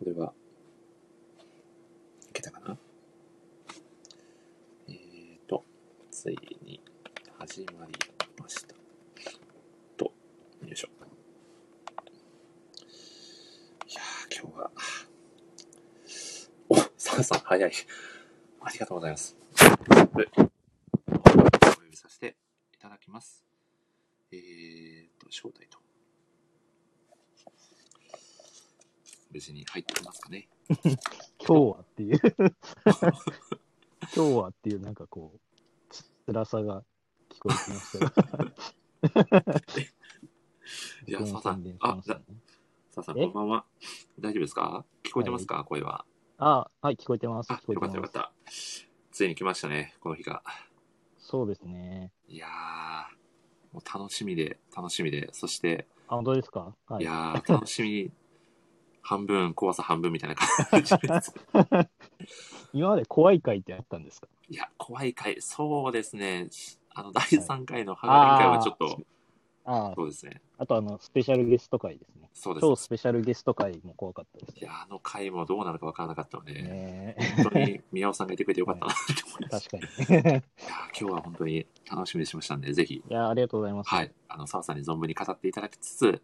[0.00, 0.32] これは、
[2.30, 2.78] いけたかな？
[4.88, 5.62] えーと、
[6.10, 6.80] ついに
[7.38, 7.92] 始まり
[8.38, 8.74] ました。
[9.98, 10.88] と、よいしょ。
[13.86, 14.70] いやー、今日は、
[16.70, 17.72] お、サウさん、早い。
[18.62, 19.36] ありがとうございます。
[19.50, 20.24] お呼
[21.90, 22.36] びさせて
[22.74, 23.44] いただきます。
[24.32, 25.78] えーと、招待と。
[29.32, 29.89] 無事に入って
[30.30, 30.48] ね。
[31.46, 32.20] 今日はっていう
[34.16, 35.40] 今日はっていうなんかこう、
[35.90, 36.82] つ辛さが
[37.30, 39.54] 聞こえてきましたが。
[41.06, 42.20] いや、さあさんあさ
[42.96, 43.24] あさん、え？
[43.24, 43.64] こんばんは。
[44.18, 44.84] 大丈夫ですか？
[45.02, 46.04] 聞こえてますか、声は。
[46.38, 47.52] あ、はい、聞こえてます。
[47.52, 48.84] あ聞、こえよかったよかってます。
[48.84, 48.88] た。
[49.12, 50.42] ついに来ましたね、この日が。
[51.18, 52.12] そうですね。
[52.28, 56.74] いやー、もう楽しみで、楽しみで、そして、あ、本当ですか？
[56.86, 58.10] はいい、やー、楽しみ、
[59.10, 61.34] 半分、怖さ半分みたいな感じです。
[62.72, 64.28] 今まで怖い回ってあったんですか？
[64.48, 66.48] いや、怖い回、そうですね。
[66.94, 69.00] あの、第3回のハガリン会はちょっと、
[69.64, 70.40] あそうですね。
[70.58, 72.30] あとあの、スペシャルゲスト回ですね。
[72.32, 77.16] そうです超スペシャルゲスト回も怖かったですいや、あの回もどうなるかわからなかったので、ね。
[77.36, 79.68] 本当に宮尾さんがいてくれてよかったなって思います。
[79.68, 80.20] 確かに。
[80.20, 80.42] いやー今
[80.92, 83.90] 日は本当に楽しみにしましたんで、ぜひ、いや、ありがとうございます。
[83.90, 86.22] はい、あの、澤さんに存分に語っていただきつつ、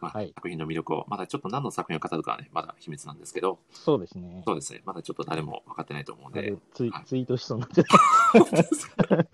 [0.00, 4.42] まあ、はい作品の魅力を、まだちょっと何の作品を語るかはね、まだ秘密なんですけど、そうですね。
[4.46, 9.16] そうですね、まだちょっと誰も分かってないと思うんでツイはいツイートしそうになっちゃった。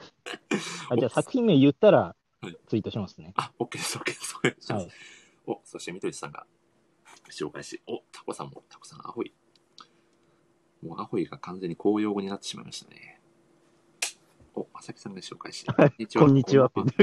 [0.91, 3.33] あじゃあ作品名言ったらはいツイートしますね。
[3.37, 4.37] あ、OK です、OK です。
[4.39, 4.95] お願いしますはい。
[5.47, 6.47] お、そして、みとりさんが
[7.31, 9.33] 紹介し、お、タコさんも、タコさん、アホイ。
[10.83, 13.16] もうアホイが完全に公用語になってしまいましたね。
[14.57, 16.71] お、まさきさんが紹介し、こんにちこんにちは。
[16.71, 16.95] こんばん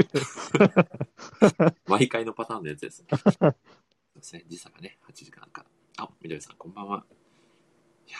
[1.62, 3.04] は 毎回のパターンのやつです。
[3.08, 3.54] そう
[4.16, 5.62] ですね、時差がね、8時間か
[5.98, 6.04] ら。
[6.04, 7.04] あ、みどりさん、こんばんは。
[8.08, 8.16] いや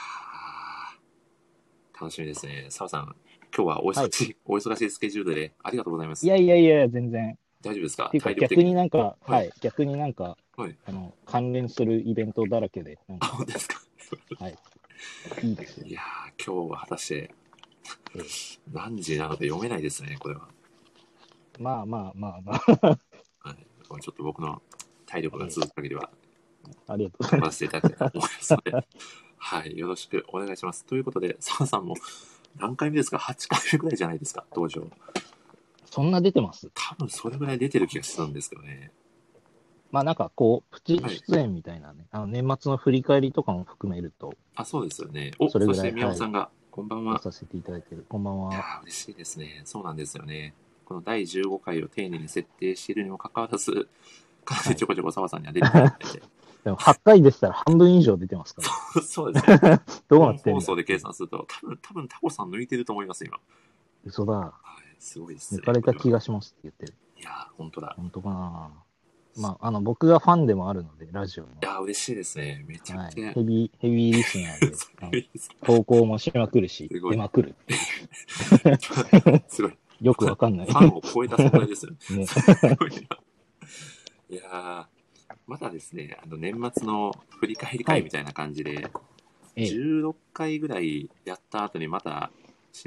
[1.98, 2.66] ー、楽しみですね。
[2.70, 3.16] 澤さん、
[3.54, 6.24] 今日はお忙しい、お忙しいスケジュールでありがとうございます。
[6.24, 7.36] いやいやいや、全然。
[7.60, 8.10] 大丈夫ですか？
[8.10, 13.80] か逆になんか、ははいい、逆になんか、はいあの、関連するイベントだらけで、あ、か、本当ですか？
[14.38, 14.58] はい。
[15.42, 15.92] いいですよい。
[15.92, 17.34] やー、今日は果たして
[18.16, 18.22] ええ、
[18.72, 20.48] 何時なので読めないですね、これは。
[21.58, 22.98] まあまあまあまあ、
[23.48, 24.60] はい、これちょっと僕の
[25.06, 26.10] 体力が続く限りは、
[26.88, 28.86] ありがとうございま頑張らせていただきたいと思いますので、
[29.36, 30.84] はい、よろしくお願いします。
[30.84, 31.94] ということで、澤さんも
[32.56, 34.82] 何回目ですか ?8 回目ぐらいじゃないですか、登場。
[35.84, 35.92] す。
[35.92, 36.70] そんな出てます？
[36.74, 38.90] 多分それぐらい出てる気がしたんですけどね。
[39.92, 45.30] まあなんかこう、プチはい出演みたいなね、あの年末の振り返りとかも含めると、あ、そうですよね。
[45.38, 47.22] お、そそれぐらいして宮尾さんが、こんばんは。
[47.22, 48.04] させていただいてる。
[48.08, 49.62] こんばんいや嬉しいですね。
[49.64, 50.54] そうなんですよね。
[50.84, 53.86] この第15回を丁寧に設定しているにもかかわらず、
[54.44, 56.20] かなりちょこちょこ澤さんには出ていただいて
[56.64, 58.62] でも8回でしたら半分以上出てますか
[58.96, 59.02] ら。
[59.02, 59.60] そうですね。
[60.10, 63.38] どうなってんだ放送で計算すると、多分、多分タコさん抜いてると思います、今。
[64.04, 64.32] 嘘だ。
[64.32, 65.60] はい、すごいですね。
[65.60, 66.18] 抜かれた気が。
[66.18, 66.94] がしますって言ってる。
[67.18, 67.94] いやー、本当だ。
[67.96, 68.70] 本当かな
[69.36, 71.50] まあ、あの、僕がファンでもあるので、ラジオの。
[71.50, 72.64] いやー、嬉しいですね。
[72.68, 73.10] めちゃはい。
[73.10, 73.32] くちゃ。
[73.32, 75.26] ヘビー、ヘビーリスナーで、
[75.64, 77.54] 投稿もしまくるし、出まくる。
[79.48, 79.72] すごい。
[80.00, 80.72] よくわかんないフ。
[80.72, 82.26] ァンを超えた存在ですよ ね。
[84.30, 84.84] いやー、
[85.46, 88.90] まだですね、あの、年末の振り返り会みたいな感じで、
[89.56, 92.30] ええ16回ぐらいやった後にまた、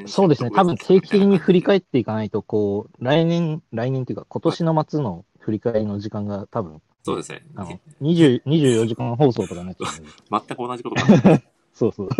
[0.06, 0.52] そうですね。
[0.52, 7.41] 多分定期的に振り返っっていかないと、こう、来年、来年っていうか、今年の末の振り返りの時間が多分、そうですね。
[7.56, 10.09] あの、20 24時間放送とかになっちゃうんで。
[10.30, 11.41] 全く同じことが。
[11.74, 12.09] そうそう。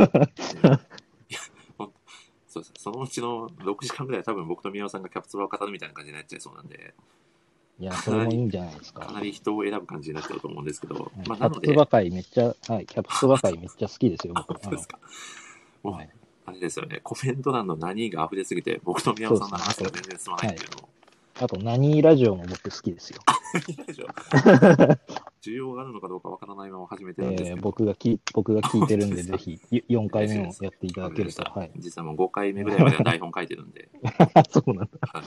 [2.48, 6.94] そうですそのうちの6時間ぐらいは多分僕と宮尾さんがキャプツバを語るみたいな感じになっちゃいそうなんで、
[7.80, 9.12] いや、それもいいんじゃないですかか。
[9.12, 14.62] なり人を選ぶ感じになっちゃうと思うんですけど、はいまあ、キャプツバ会めっちゃ、はい、キャプツバ会めっちゃ好きですよ、あ、僕。
[14.62, 15.00] 本当ですか。
[15.84, 16.10] もう、はい
[16.48, 20.90] あれですよね、コメント欄の何が溢れすぎて、僕と宮尾さんの話が全然進まないっていうのを、
[21.40, 23.20] あと、何ラジオも僕好きですよ。
[23.68, 24.08] いいでしょ
[25.42, 31.44] 需要があるのかどうかわからないまま始めてるんですけど、えー僕がき、僕が聞いてるんで、 ぜひ、4回目もやっていただけると。
[31.44, 31.72] はい。
[31.78, 33.90] 実はもう5回目ぐらいまでは台本書いてるんで、
[34.50, 34.90] そうなんだ。
[35.12, 35.24] はい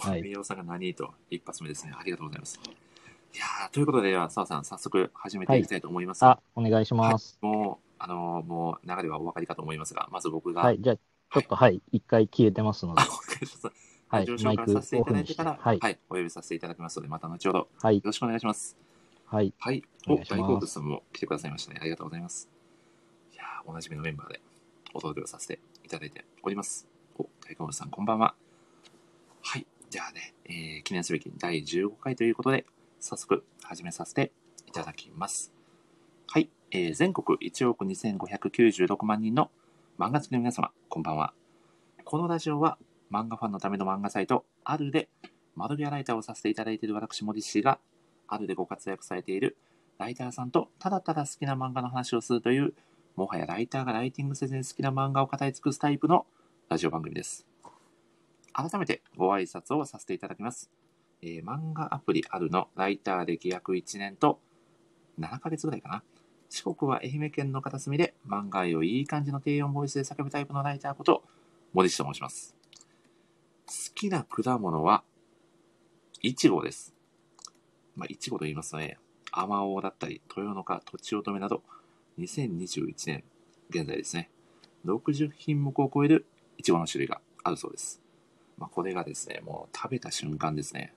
[0.00, 1.92] はいさんが何と一発目ですね。
[1.98, 2.60] ありがとうございます。
[3.34, 6.24] いやーということで、では、澤さん、早速始めていきたいと思います。
[6.24, 7.36] あ、お願いします。
[7.42, 13.02] もう、あのーもう、流れはお分かりかと思いますが、まず僕が、はい、じゃあ、ちょっと、はい、一回消えてますので。
[14.08, 18.76] はい、上マイク紹介させていただいから、はい、はい、お呼びさせていただきますので、また後ほど、よはい、ろしくお願いします。
[19.26, 19.82] はい、はい。
[20.06, 21.78] お、お大好物さんも来てくださいましたね。
[21.82, 22.48] ありがとうございます。
[23.34, 24.40] いやーおなじみのメンバーで
[24.94, 26.88] お届けをさせていただいております。
[27.18, 28.34] お、大好物さん、こんばんは。
[29.42, 29.66] はい。
[29.90, 32.64] じゃあね、えー記念すべき第15回ということで、
[33.00, 34.32] 早速始めさせて
[34.66, 35.52] いただきます。
[36.28, 36.48] はい。
[36.70, 39.50] えー全国1億2596万人の
[39.98, 41.34] 漫画好きの皆様、こんばんは。
[42.04, 42.78] このラジオは
[43.10, 45.08] 漫画ファンのための漫画サイト、あるで
[45.56, 47.78] 窓際ライターをさせていただいている私、モディシーが、
[48.28, 49.56] あるでご活躍されている
[49.98, 52.74] ライターさんとただただ好きな漫画の話をするという、
[53.16, 56.26] もはやライターがライティングせずに好きな漫画を語り尽くすタイプの
[56.68, 57.46] ラジオ番組です。
[58.52, 60.70] 改めてご挨拶をさせていただきます。
[61.22, 64.38] えー漫画アプリあるのライター歴約1年と
[65.18, 66.02] 7ヶ月ぐらいかな。
[66.48, 71.24] 四国は愛媛県の片隅で漫画愛をいい感じの低音ボイスで叫ぶタイプのライターこと、
[71.72, 72.57] 森氏と申します。
[73.68, 75.04] 好きな果物は、
[76.22, 76.94] いちごです。
[77.96, 78.96] まあ、いちごと言いますとね、
[79.30, 81.62] アマオだったり、豊の花、とちおとめなど、
[82.18, 83.24] 2021年
[83.68, 84.30] 現在ですね、
[84.86, 86.24] 60品目を超える
[86.56, 88.00] いちごの種類があるそうです。
[88.56, 90.94] まあ、これがですね、もう食べた瞬間ですね、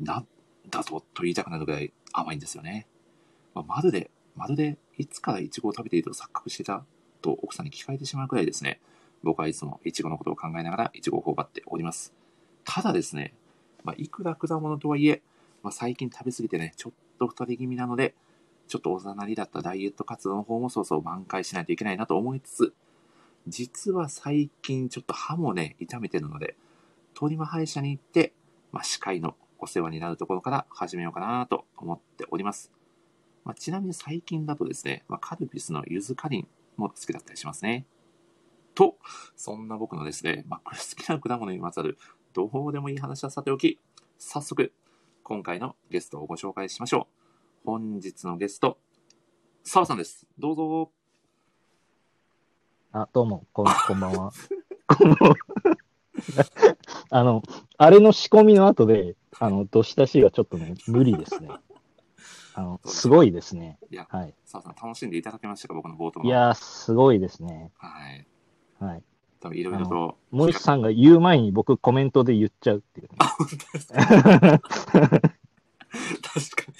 [0.00, 0.26] なん
[0.68, 2.88] だとと言いたくなるぐらい甘いんですよね。
[3.54, 6.84] まあ、まるで、まるで、いつからイチゴを食べていると錯覚してた
[7.22, 8.80] と奥さんに聞かれてしまうくらいですね、
[9.24, 12.14] 僕はいつもイチゴのことを考えながらイチゴを頬張っております。
[12.64, 13.34] ただですね、
[13.82, 15.22] まあ、いくら果物とはいえ、
[15.62, 18.14] まあ、最近食べ過ぎてね、ちょっと太り気味なので、
[18.68, 22.74] ちょっとおざなりだったダイエット活動の方もそうそう挽回しないといけないなと思いつつ、
[23.46, 26.56] 実は最近ちょっと歯もね、痛めてるので、
[27.12, 28.32] 鳥間歯医者に行って、
[28.72, 32.72] まあ、歯科医のお世話になるところから始めようかなと思っております。
[33.44, 37.84] まあ、ちなみに最近だとですね、まあ、カルピスのゆずかりんも好きだったりしますね。
[38.74, 38.98] と、
[39.36, 41.98] そんな僕のですね、まあ、好きな果物にまつわる
[42.32, 43.78] どうでもいい話はさておき、
[44.18, 44.72] 早速、
[45.22, 47.08] 今回のゲストをご紹介しましょ
[47.64, 47.66] う。
[47.66, 48.78] 本日のゲスト、
[49.62, 50.26] 澤さんです。
[50.38, 50.90] どうぞ。
[52.92, 54.32] あ、どうも、こんこんばんは。
[54.86, 55.36] こんばんは
[57.10, 57.42] あの、
[57.78, 61.48] あれの仕込みの後で、あの、どしたしがちょっとね、無理ですね。
[62.54, 63.78] あの、すごいですね。
[63.90, 64.34] いや、はい。
[64.44, 66.26] 澤さん楽しんでいただけましたか僕の冒頭の。
[66.26, 67.72] いやー、すごいですね。
[67.76, 68.26] はい。
[68.80, 69.02] はい。
[69.40, 70.16] 多分いろいろと。
[70.30, 74.00] 森さんが言う前に僕コメントで言っちゃうっていうね、あ、本当ですか？
[74.60, 75.30] 確か
[76.68, 76.74] に。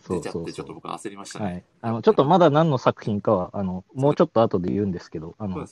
[0.00, 0.74] そう出ちゃってちょっと。
[0.74, 1.44] 僕焦りましたね。
[1.44, 1.64] はい。
[1.82, 5.66] あの、ちょっとまだ何の作品かは、あの、もうちょっと後で言うんですけど、あの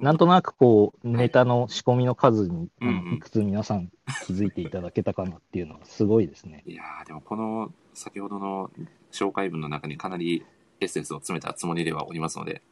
[0.00, 3.92] なんとなくこう、ネタの仕込みの数に、あうんうんのいくつ皆さん
[4.26, 6.64] 気づいていただけたかなっていうのはすごいですね。
[6.66, 8.70] いやーでもこの先ほどの
[9.12, 10.44] 紹介文の中にかなり
[10.80, 12.62] エッセンスを詰めたつもりではおりますので、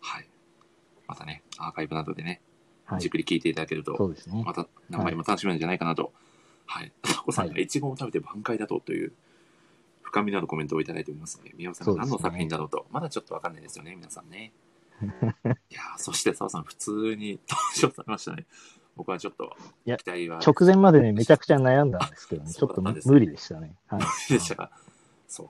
[0.00, 0.26] はい。
[1.06, 2.40] またね、アーカイブなどでね、
[2.84, 3.10] はいじっ。
[3.10, 4.42] くり聞いていただけると、そうですね。
[4.44, 6.12] また何倍も楽しめるんじゃないかなと。
[6.66, 6.92] はい。
[7.02, 9.12] タコさんがイチゴを食べて挽回だとという
[10.02, 14.52] 深みのあるコメントをいただいておりますので、宮尾さんが何の作品だろうと、まだちょっとわかんないですよね、皆さんね。
[15.02, 15.04] い
[15.74, 18.46] やーそして澤さん、普通に登場されましたね。
[18.96, 19.54] 僕はちょっと
[19.84, 23.76] 期待は直前までね、めちゃくちゃ悩んだんですけどね、ちょっと無理でしたね。
[23.88, 24.32] はい。
[24.32, 24.70] でしたか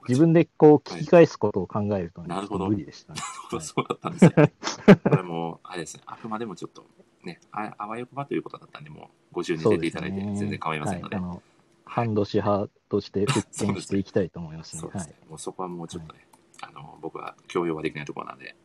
[0.07, 3.19] 自分でこう聞き返すことを考えるとね、なるほど無理でしたね。
[3.51, 4.97] はいそうだったんですね。
[5.03, 6.85] これも、あれですね、あくまでもちょっと、
[7.23, 11.41] ね、ああわよくばということだったんで、もう50に出ていただいて、全然構いませんので、はい、あの、
[11.85, 14.81] 半年派として復権していきたいと思いますね。
[14.81, 16.27] はいそうですね。、もうそこはもうちょっとね、
[16.61, 18.55] あの、僕は強要はできないところなんで、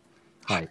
[0.44, 0.68] はい。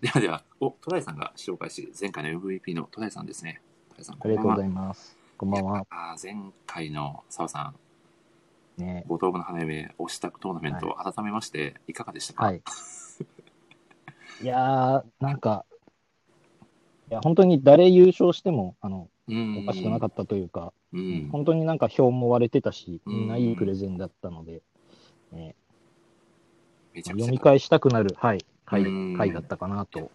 [0.00, 3.60] ではでは、お、トライさんが紹介し、前回の MVP のトライさんですね。
[3.90, 5.16] トライさん、ありがとうございいます。
[5.36, 5.86] こんばんは。
[5.90, 7.74] あー前回の澤さん、
[8.78, 9.04] ね。
[9.06, 12.44] 五等分の花嫁推しタクトーナメント、改めまして、いかがでしたか？
[12.44, 12.62] はい。
[14.42, 15.64] いやー、なんか、
[17.10, 19.58] いや、本当に誰優勝しても、あの、うん。
[19.64, 21.28] おかしくなかったというか、うん。
[21.30, 24.62] 本当になんか票も割れてたし、うんみんないいプレゼンだったので、
[25.32, 25.54] ね
[26.94, 30.10] めちゃくちゃ読み返したくなる、はい、回うん回だったかなと。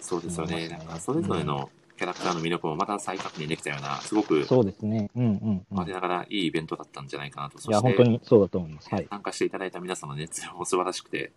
[0.00, 0.68] そうですよね。
[0.68, 5.10] なんか、それぞれのキャラクターの魅力をまた再確認できたような、すごく、そうですね。
[5.14, 5.56] うんうん、うん。
[5.56, 7.58] い我ながらいいイベントだったんじゃないかなと。
[7.58, 8.88] そや、本当にそうだと思います。
[8.92, 9.06] はい。
[9.08, 11.32] 参加していただいた皆さんの熱量も素晴らしくて、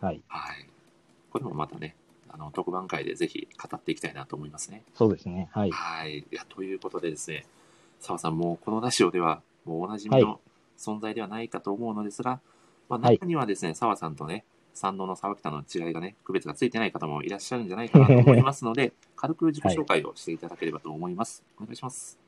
[0.00, 0.22] はい。
[0.28, 0.68] はい。
[1.30, 1.96] これもまたね、
[2.28, 4.84] あの、特番会でぜひ語っていきたいなと思いますね。
[4.94, 5.48] そうですね。
[5.52, 5.70] はい。
[5.70, 6.18] はい。
[6.18, 7.46] いや、ということでですね、
[8.00, 10.40] 澤さんもうこのラジオでは、もうおなじみはの
[10.78, 12.40] 存在ではないかと思うのですが、
[12.88, 14.44] まあ、はい中にはですね、澤さんとね、
[14.78, 21.42] 山王の沢北の違いがね、区別がついてない方もいらっしゃるんじゃないかなと思いますので、 軽く自己紹介をしていただければと思います。
[21.60, 22.18] お願いします。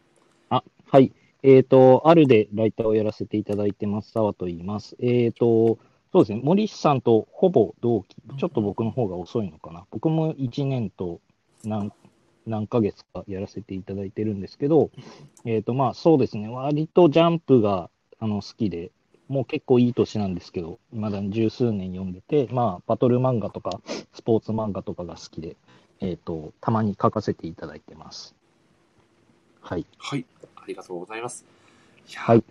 [0.48, 1.12] あ、はい。
[1.42, 4.96] えっ、と、あるでライターをやらせていただいてます、澤と言います。
[4.98, 5.78] えっ、と、
[6.12, 9.86] そうですね、森さんとほぼ同期、ちょっと僕の方が遅いのかな。
[9.90, 11.20] 僕も1年と
[11.64, 11.92] 何
[12.46, 14.90] 何ヶ月かやらせていただいてるんですけど、
[15.44, 18.90] えっ、と、まあそうですね、割とジャンプがあの好きで、
[19.30, 23.80] もう結構いい年なんですけど、まだ十数年読んでて、まあバトル漫画とか
[24.12, 25.56] スポーツ漫画とかが好きで、
[26.00, 28.34] えっ、と、たまに書かせていただいてます。
[29.60, 29.86] はい。
[29.98, 30.26] はい。
[30.56, 31.44] ありがとうございます。
[32.08, 32.42] いはい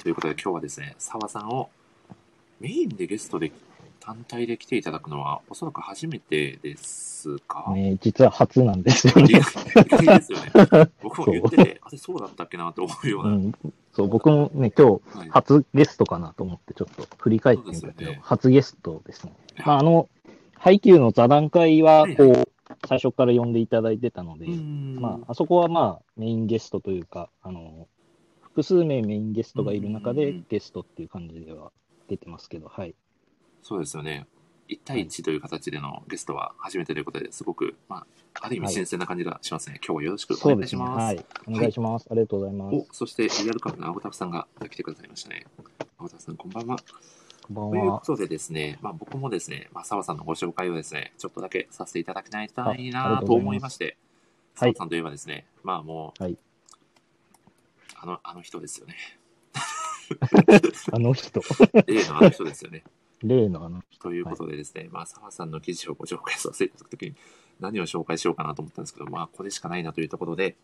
[0.00, 1.68] ということで今日はですね、澤さんを
[2.60, 3.50] メインでゲストで
[3.98, 9.24] 単体で来ていただくのは、おそらく初めてですか、ね、実は初なんですよね。
[9.30, 10.90] 意外ですよね。
[11.02, 13.30] 僕も言ってて、あれそうだったっけなと思うような。
[13.32, 13.54] うん、
[13.92, 19.32] そう、僕もね、今日、はい初ゲストかなと思って、ちょっと振り返ってみたけど、ね初ゲストですね。
[19.64, 20.08] まあ、あの、
[20.56, 22.48] ハイキューの座談会は、はいこう、
[22.86, 27.88] 最初から呼んでいただいてたので、うんまあ、あそこはまあ、メインゲストというか、あの、
[28.42, 31.72] 複数名メインゲストがいる中でうん、ゲストっていう感じでは
[32.08, 32.94] 出てますけど、はい。
[33.62, 34.26] そうですよね。
[34.70, 38.06] 1対1という形でのゲストは初めてということで、すごく、まあ、
[38.40, 39.80] ある意味はい新鮮な感じがしますね。
[39.84, 40.48] 今日はよろしくお。
[40.48, 41.04] 願いします。
[41.04, 41.26] はい。
[41.48, 42.06] お願いします。
[42.10, 42.76] ありがとうございます。
[42.76, 45.46] お、そして、リアルカップの青タフさんが来てくださいましたね。
[45.98, 46.78] 青タフさん、こんばんは。
[47.48, 48.00] こんばんというこは。
[48.00, 52.48] とでですね、まあ僕もですね、まあ澤さんのご紹介をですね、ちょっとだけさせていただきたい
[52.90, 53.96] なと思いまして、はい
[54.54, 56.36] 澤さんといえばですね、まあもう、はい
[58.02, 58.96] あの、あの人ですよね。
[60.92, 61.40] あの人。
[61.86, 62.82] 例 のあの人ですよね。
[63.22, 64.08] 例のあの人。
[64.08, 67.14] ということでですね、まあ澤さんの記事をご紹介させていただくときに、
[67.60, 70.56] 何を紹介しようかなと思ったんですけど、まあこれしかないなというところで、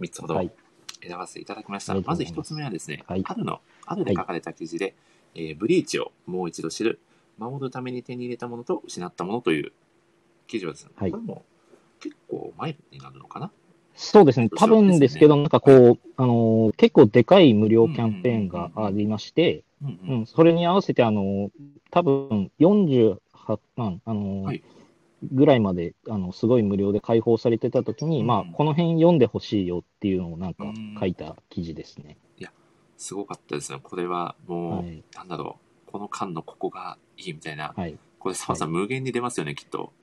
[0.00, 0.50] 3つほどはい。
[1.02, 1.92] 選ばせていただきました。
[1.92, 2.52] ありがとまずうございます。
[2.52, 3.22] 1つ目はですね、はい。
[3.22, 4.94] 春の、春で書かれた記事で、
[5.34, 7.00] えーブリーチをもう一度知る、
[7.38, 9.72] 守るために手に入れたものと失ったものという
[10.46, 11.10] 記事はですね、はい。
[11.10, 11.44] これも
[12.00, 13.50] 結構前になるのかな
[14.02, 14.48] そうですね。
[14.56, 19.62] 多分ですけど、なんかこう、あのー結構でかい無料キャンペーンがありまして、
[20.26, 21.50] それに合わせて、あのー
[21.90, 23.18] 多分48
[23.76, 24.62] 万、あのーはい
[25.22, 32.16] ぐらいまで、あの、すごい無料で開放されてた時に、うんまあ、この辺読んでほしいよっていうのをなんかうん書いた記事ですね。
[33.00, 33.80] すごかったですね。
[33.82, 35.02] これはもう、はい。
[35.14, 37.96] なんだろう、この間のここがいいみたいな、はい。
[38.18, 39.94] これ澤さん、無限に出ますよね、きっと。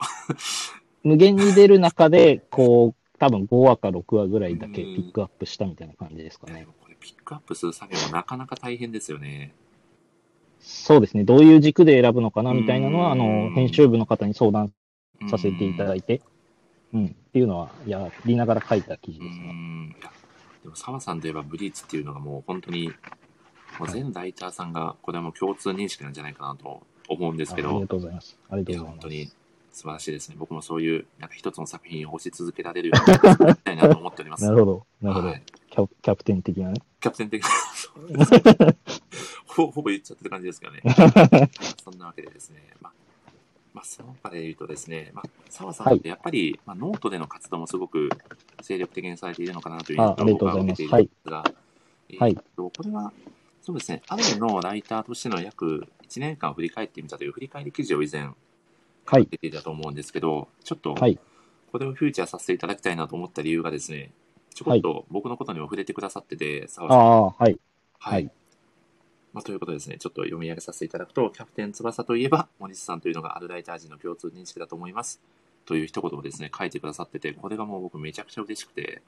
[1.04, 6.68] 無限に出る中で、こう、多分5話か6話ぐらいだけピックアップしたみたいな感じですかね。
[6.82, 9.54] これピックアップする作業もなかなか大変ですよね。
[10.60, 11.24] そうですね。
[11.24, 14.74] どういう軸で選ぶのかなみたいなのは、あうんの、編集部の方に相談
[15.30, 16.22] させていただいいて、
[16.94, 19.96] うん、っていうのはやりながら書いた記事うですね。
[20.64, 22.92] でも澤さんといえばブリーチっていうのがもう本当に、
[23.80, 28.38] もう全ライターさんがこれはもう共通認識なんじゃないかなと思うんですけどあありが、とうございます。
[28.50, 29.02] ありがとうございます。
[29.02, 29.32] 本当に
[29.78, 30.36] 素晴らしいですね。
[30.40, 34.44] 僕もそういう、なんか一つの作品を推し続けられるようになりたいなと思っております。
[34.50, 34.86] なるほど。
[35.04, 35.28] なるほど。
[35.28, 36.82] はいキャキャプテン的なね。
[37.00, 38.78] キャプテン的な、そうですね
[39.46, 40.82] ほほぼ言っちゃってる感じですけどね。
[41.84, 42.94] そんなわけでですね、まあ、
[43.76, 48.10] まあ、その他で言うとですね、まあ、澤さんってやっぱり、まあ、ノートでの活動もすごく
[48.62, 51.54] 精力的にされているのかなというあありがとうございます僕は受けているんですが、はい
[52.10, 53.14] えーっと、これは、
[53.62, 58.32] そうですね、あるのライターとしての約1年間を振り返ってみたという振り返り記事を以前
[59.08, 59.28] はい。
[59.30, 61.18] 出ていたと思うんですけど、ちょっと、はい。
[61.72, 64.12] これをフューチャーさせていただきたいなと思った理由がですね、
[64.54, 67.36] ちょこっと僕のことにも触れてくださってて、澤さんああ、はい。
[67.40, 67.58] はい。
[68.00, 68.32] はい
[69.34, 75.22] まあ、ということでですね、ちょっと読み上げさせていただくと、キャプテン翼といえば、森下さんというのがあるライター陣の共通認識だと思います。
[75.66, 79.04] という一言をですね、書いてくださってて、これがもう僕めちゃくちゃ嬉しくて、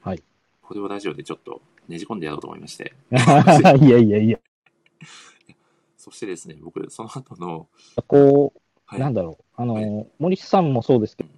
[0.00, 0.18] はい。
[0.18, 0.24] こ
[0.68, 4.38] これをラジオでちょっとねじ込んでやろうと思いまして、 いやいやいや。
[5.98, 7.68] そしてですね、僕、その後の、
[8.06, 9.44] こう、はい、なんだろう。
[9.56, 11.30] あの、は森さんもそうですけど、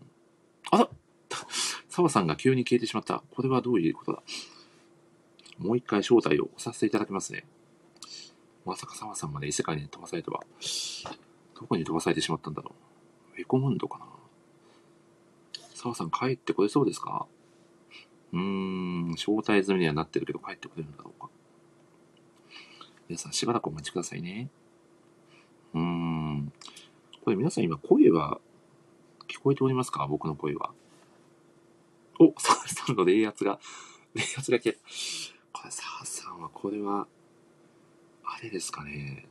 [0.70, 0.88] あ ら
[1.88, 3.24] 澤さんが急に消えてしまった。
[3.34, 4.22] これはどういうことだ？
[5.58, 7.44] もう一回招待をさせていただきますね。
[8.64, 10.44] まさか澤さんまで異世界に飛ばされては。
[11.58, 12.74] どこに飛ばされてしまったんだろ
[13.36, 13.40] う。
[13.40, 14.06] エコムンドかな？
[15.74, 17.26] 澤さん帰ってこれそうですか？
[18.32, 21.28] うーん、招待済みにはなってるけど帰ってくれるんだろうか。
[23.10, 24.48] 皆さんしばらくお待ちくださいね。
[25.74, 26.52] うーん。
[27.24, 28.40] これ皆さん今声は
[29.26, 30.06] 聞こえておりますか？
[30.06, 30.70] 僕の声は。
[32.20, 33.58] お、サーさんの冷圧が、
[34.14, 34.78] 冷圧が消え。
[35.52, 37.08] これ、サーさんは、これは、
[38.22, 39.26] あれですかね。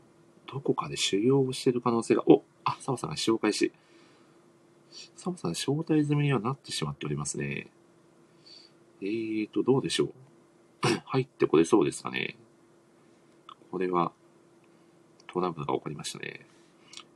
[0.45, 3.71] どこかで修行をしてる可能性が、お、あ、サボさんが紹介し。
[5.15, 7.69] サボさん、招待済みにはなってしまっておりますね。
[9.01, 10.13] えーと、どうでしょう？
[11.05, 12.35] 入ってこれそうですかね？
[13.71, 14.11] これは、
[15.27, 16.45] トラブルが起こりましたね。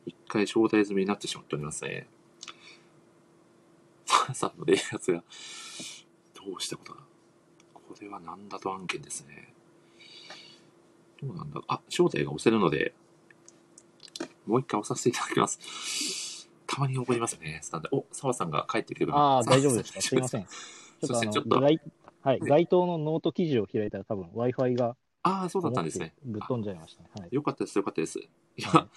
[0.06, 2.08] 一回招待済みになってしまっておりますね。
[4.06, 5.24] サーさんの冷圧が、
[6.34, 7.00] どうしたことだ
[7.74, 9.54] これは何だと案件ですね。
[11.22, 11.62] どうなんだ？
[11.68, 12.94] あ、招待が押せるので、
[14.46, 16.50] もう一回押させていただきます。
[16.68, 19.14] たまに起こりますね、スタンダお、澤さんが帰ってくれば。
[19.16, 20.02] ああ、大丈夫ですか？
[20.02, 20.44] 澤すいません。
[20.44, 21.80] ちょっとちょっと該
[22.24, 26.14] はい、はい該当のノート記事を開いたら多分 Wi-Fi がああ、そうだったんですね。
[26.24, 27.10] ぶっ飛んじゃいましたね。
[27.20, 27.30] はい。
[27.32, 28.20] よかったです、よかったです。
[28.20, 28.88] いは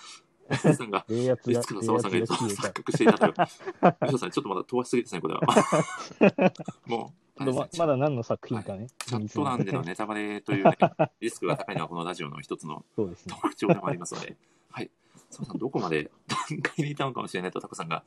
[0.51, 3.33] や、澤さんが、冷圧が、いつかの澤さんが錯覚していたという。
[3.33, 5.41] 吉田さん、ちょっとまだ飛ばしすぎですね、これは。
[6.87, 8.87] もちょっとままだ何の作品かね。
[9.05, 10.79] チャット欄でのネタバレという、ね、
[11.21, 12.85] リスクが高いのはこのラジオの一つの。
[12.97, 14.37] 特徴でもありますので、
[14.71, 14.91] はい。
[15.31, 18.05] 澤さん、どこまで段階にいたのかもしれないと、タコさんが、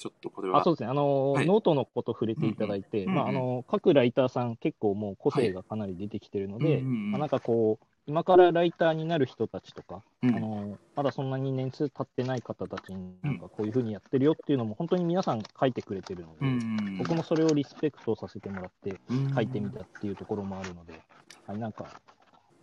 [0.00, 0.60] ちょっとこれは。
[0.60, 0.88] あそうですね。
[0.88, 1.46] あの、はい。
[1.46, 10.34] ノートのこと触れていただいて、うんうんまあ、あの、各ライターさん結構もう個性がかなり出てきてるので、なんかこう、今からライターになる人たちとか、うん。
[10.34, 21.00] あの、まだそんなに年数経ってない方たちに、なんかこういうふうにやってるよっていうのも、本当に皆さん書いてくれてるので、うん僕もそれをリスペクトさせてもらってうん書いてみたっていうところもあるので、
[21.46, 21.86] はい、なんか、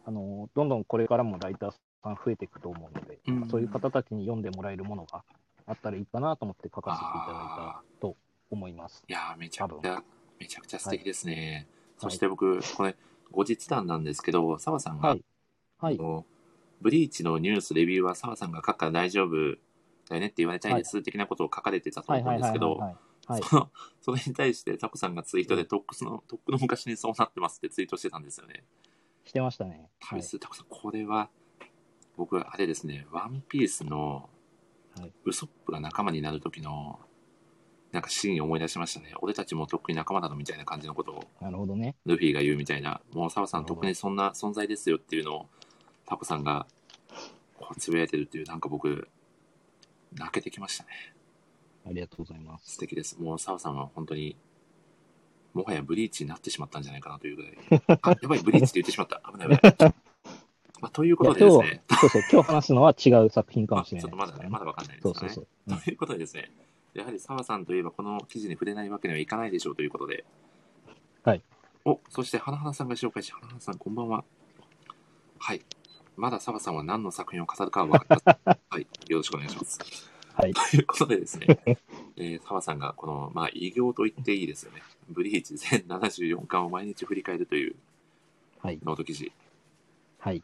[0.06, 1.72] あの、どんどんこれからもライター
[2.04, 3.50] さん増えていくと思うので、うん。
[3.50, 5.24] そういう方たちに読んでもらえるものが
[5.68, 8.16] あったらいいかなと思って書かせていただいたと
[8.50, 9.04] 思います。
[9.08, 10.04] いやーめちゃくちゃ、
[10.40, 11.68] めちゃくちゃ素敵ですね。
[11.70, 12.96] はいそして僕、これ、
[13.32, 15.24] 後日談なんですけど、澤さんが、はい。
[15.80, 15.98] はい。
[16.80, 19.32] ブリーチのニュース、レビューは澤さんが書くから大丈夫
[20.08, 22.22] だよねって言われたいです、的なことを書かれてたとはい。
[22.22, 22.42] 思うはい。
[22.42, 22.52] はい。
[22.52, 22.96] んですけど、はい。
[23.26, 23.44] はい。
[23.44, 23.72] その
[24.02, 28.64] それに対してタコさんがツイートで、とっくの、とっくの昔にそうなってますってツイートしてたんですよね。
[29.26, 29.90] してましたね。
[30.02, 30.22] はい。
[30.22, 31.30] タコさん、これは、
[32.16, 34.24] 僕、あれですね、ワンピースのはい、
[35.26, 37.00] ウソップが仲間になる時の、
[37.92, 39.14] なんかシーンを思い出しましたね。
[39.22, 41.96] 俺たちもとっくに仲間なのみたいな感じのことをなるほどね。
[42.06, 45.50] ルフィが言うみたいな、もう澤さんなるほど特にそんな存在ですよっていうのを、
[46.06, 46.68] タコさんが、
[47.58, 49.08] こう、つぶやいてるっていう、なんか僕、
[50.14, 50.90] 泣けてきましたね。
[51.86, 52.74] ありがとうございます。
[52.74, 53.20] 素敵です。
[53.20, 54.36] もう澤さんは本当に、
[55.54, 57.58] もはやブリーチになってしまったんじゃないかなというぐらい。
[58.02, 59.22] あ、やばい、ブリーチって言ってしまった。
[59.32, 59.96] 危ない危ない。
[60.80, 65.16] まあ、ということでです今日ね、そうそう、今日話すのは違う作品かもあしれないちょっとまだね、まだわかんないですかね。
[65.20, 65.74] そうそうそう。
[65.74, 66.52] うんということでですね、
[66.94, 70.26] やはり澤さんといえばこの記事に触れないわけにはいかないでしょうということで。
[71.24, 71.42] はい。
[71.86, 74.24] お、そして花花さんが紹介し、花花さんこんばんは。
[75.40, 75.62] はい。
[76.16, 78.58] まだ澤さんは何の作品を語るかは分かりません。
[78.70, 78.88] はい。
[79.08, 80.12] よろしくお願いします。
[80.34, 80.54] はい。
[80.54, 81.60] ということでですね、
[82.18, 84.82] えー、澤さんがこの、まあ、偉業と言っていいですよね。
[85.10, 87.76] ブリーチ全74巻を毎日振り返るという
[88.60, 88.80] はい。
[88.84, 89.32] ノート記事。
[90.20, 90.38] はい。
[90.38, 90.44] い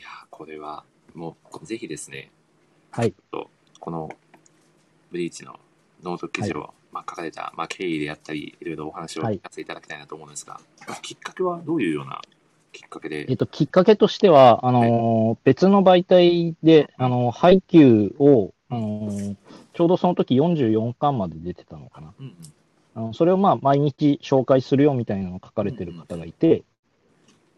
[0.00, 2.30] やー、これは、もう、ぜひですね、
[2.90, 3.14] はい。
[3.80, 4.10] この
[5.10, 5.58] ブリーチの
[6.02, 9.38] ノート記事を、まあ、書かれた、まあ、経緯であったり、いろいろお話をはい。
[9.38, 10.60] 聞かせていただきたいなと思うんですが、
[11.02, 12.20] きっかけはどういうような
[12.72, 19.36] きっかけで、えっと、きっかけとしては、あのー別の媒体で、あのーハイキューを、あのー
[19.74, 22.12] ちょうどその時44巻まで出てたのかな。
[22.18, 22.36] うんうん。
[22.94, 26.64] あのそれをまあ、毎日紹介するよみたいなのを書かれてる方がいて、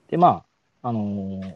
[0.08, 0.44] で、ま
[0.82, 1.54] あ、あのー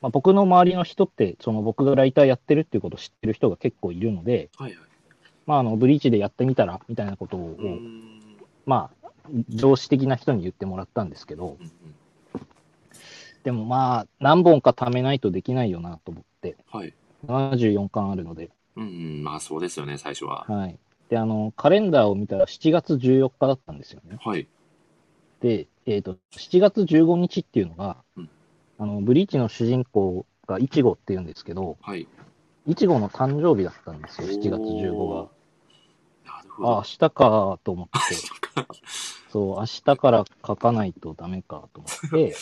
[0.00, 4.88] まあ、僕の周りの人って、その僕がライターやってるっていうことを知ってる人が結構いるので、はいはい。
[5.46, 7.56] まあ、あの、ブリーチでやってみたら、みたいなことを、
[8.66, 9.08] まあ、
[9.48, 11.72] 上司的な人に言ってもらったんですけど、うんうん
[13.44, 16.92] でもまあ、何本か貯めないとできないよなと思って、はい。
[17.26, 20.44] 74巻あるので、うんうん、まあそうですよね、最初は。
[20.48, 20.78] はい。
[21.08, 24.18] で、あの、カレンダーを見たら7月14日だったんですよね。
[24.20, 24.46] はい。
[25.40, 28.30] で、えっ、と、7月15日っていうのが、うん
[28.78, 32.06] あの、ブリーチの主人公がイチゴっていうんですけど、はい。
[32.66, 35.28] イチゴの誕生日だったんですよ、7月15が。
[36.26, 36.42] あ。
[36.60, 38.14] 明日かと思って、
[39.30, 42.34] そう、明日から書かないとダメかと思って、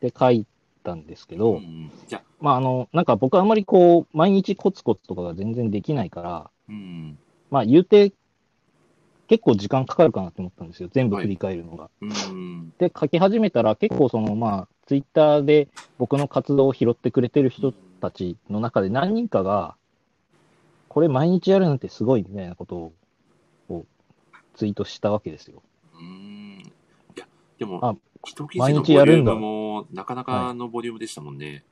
[0.00, 0.46] で、書い
[0.84, 1.90] たんですけど、うん
[2.38, 7.18] まあ、あの、なんか僕はあんまりこう、毎日コツコツとかが全然できないから、うん。
[7.50, 8.12] まあ、言うて、
[9.26, 10.88] 結構時間かかるかなと思ったんですよ。
[10.92, 11.90] 全部振り返るのが。
[12.00, 12.72] うん。
[12.78, 19.76] で、書き始めたら結構その、まあ、ツイッターで僕の活動を拾ってくれてる人たちの中で何人かが、
[20.88, 22.92] これ毎日やるなんてすごいみたいなこと
[23.68, 23.84] を、
[24.54, 25.62] ツイートしたわけですよ。
[25.94, 26.72] うん。
[27.16, 27.26] いや、
[27.58, 31.64] でもあ、一記事毎のボリュー日やるんだムも、なかなかのボリュームでしたもんね。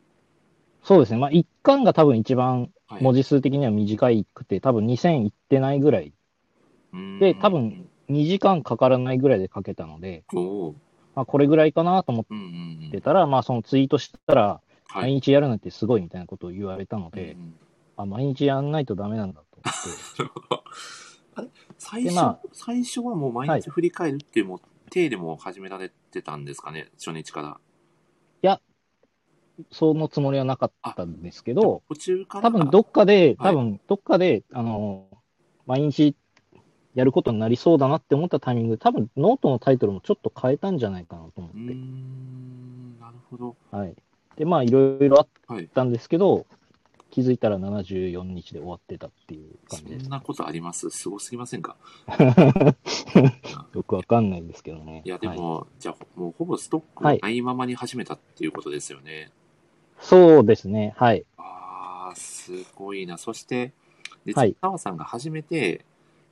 [0.83, 1.19] そうですね。
[1.19, 3.03] まあ、一巻が多分一番はい。
[3.03, 6.13] 文字数的には短くて、多分2000いってないぐらい。
[6.95, 10.25] うんで、多分、2時間かからないぐらいで書けたので。
[11.15, 13.01] まあ、これぐらいかなと思って。
[13.01, 15.03] たら、まあ、そのツイートしたら、はい。
[15.03, 17.55] 毎日やるなんてすごいみたいなことを言われたので、うんうん
[17.97, 20.61] あ、毎日やんないとダメなんだと思って。
[21.37, 21.49] あれ？
[21.79, 27.59] 最初、でまあ最初はもう毎日振り返るっていうもう、手でも始められてたんですかね、初日から。
[29.71, 32.43] そのつもりはなかったんですけど、途中から。
[32.43, 35.07] 多分どっかで、はい多分どっかで、あの、
[35.67, 36.17] 毎日
[36.95, 41.57] やることになりそうだなって思ったタイミングで、多分ノートのタイトルもちょっと変えたんじゃないかなと思って。
[41.59, 43.57] ん、なるほど。
[43.71, 43.95] はい。
[44.37, 45.69] で、まあ、いろいろあっはい。
[45.69, 46.47] たんですけど、
[47.11, 50.11] 気づいたら74日で終わってたっていう感じですそん。
[50.11, 50.91] なことあります？
[50.91, 51.77] すごすぎませんか？
[53.75, 55.03] よくわかんないですけどね。
[55.05, 59.31] いや、ではいも、じゃあ、もうほぼストックがないままに始めたっていうことですよね。
[60.01, 60.95] そうですね。
[60.97, 61.25] はい。
[61.37, 63.17] ああ、すごいな。
[63.17, 63.73] そして、
[64.25, 65.85] で、はい澤さんが初めて、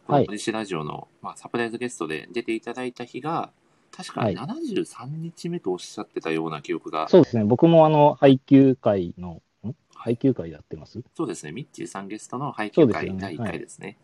[0.06, 3.50] こはいの西ラジオの、まあ、サプライズゲストで出ていただいた日が、
[3.94, 7.44] 確かはい73日目とおっしゃってたような記憶が、そうですね。
[7.44, 9.72] 僕もあの、配給会の、ん？
[9.94, 11.02] 配給会やってます？
[11.14, 13.98] そうですね、ミッチーさんゲストの配給会第1回ですね。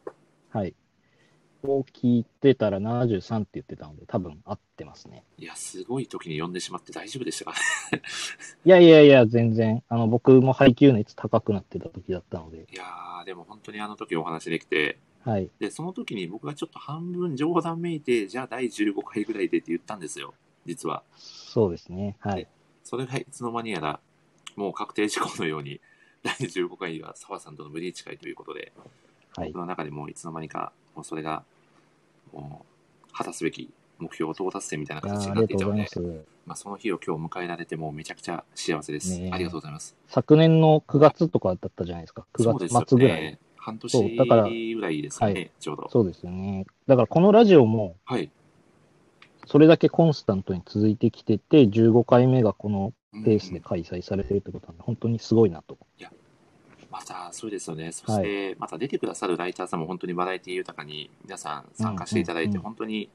[0.51, 0.75] はい。
[1.65, 5.25] を聞いてたら73って言ってたので、多分合ってますね。
[5.39, 7.53] いや、すごい時に呼んでしまって大丈夫でしたか
[7.93, 8.03] ね。
[8.65, 9.83] いやいやいや、全然。
[9.89, 12.69] あの、僕も配給熱高くなってた時だったので。
[12.73, 15.51] いやー、でも本当にあの時お話できて、はい。
[15.59, 20.33] で、その時に僕がちょっと半分冗談めいて、じゃあ第15回ぐらいでって言ったんですよ、
[20.65, 21.03] 実は。
[21.17, 22.17] そうですね。
[22.21, 22.49] はい。
[22.83, 24.01] それがいつの間にやら、
[24.57, 25.81] もう確定事項のように、
[26.23, 28.73] 第15回には澤さんとのブリーチ会ということで、
[29.37, 29.59] はい僕。
[29.59, 31.45] の中でもういつの間にか、もうそれが、
[32.33, 32.65] も
[33.07, 35.87] う、果たすべき目標到達点みたいな形になっていたので、
[36.47, 39.19] まあ、その日を今日迎えられて、もうめちゃくちゃ幸せです。
[39.19, 39.95] ねえありがとうございます。
[40.07, 42.25] 昨年の9月とかだったじゃないですか。
[42.33, 43.39] 9そうですよ月末ぐらい。
[43.61, 43.65] ね。
[43.65, 45.89] 半年ぐらいですよね、はいちょうど。
[45.91, 46.67] そうですよね。
[46.87, 48.31] だからこのラジオも、はい。
[49.47, 52.93] それだけコンスタントに続いてきてて、15回目がこの
[53.25, 55.79] ペースでうん開催されてるってことなんで、本当にすごいなと。
[56.91, 57.93] また、そうですよね。
[57.93, 63.11] そして、また出てくださるライターさんも本当にバラエティ豊かに皆さん参加していただいて、うんうんうん本当に、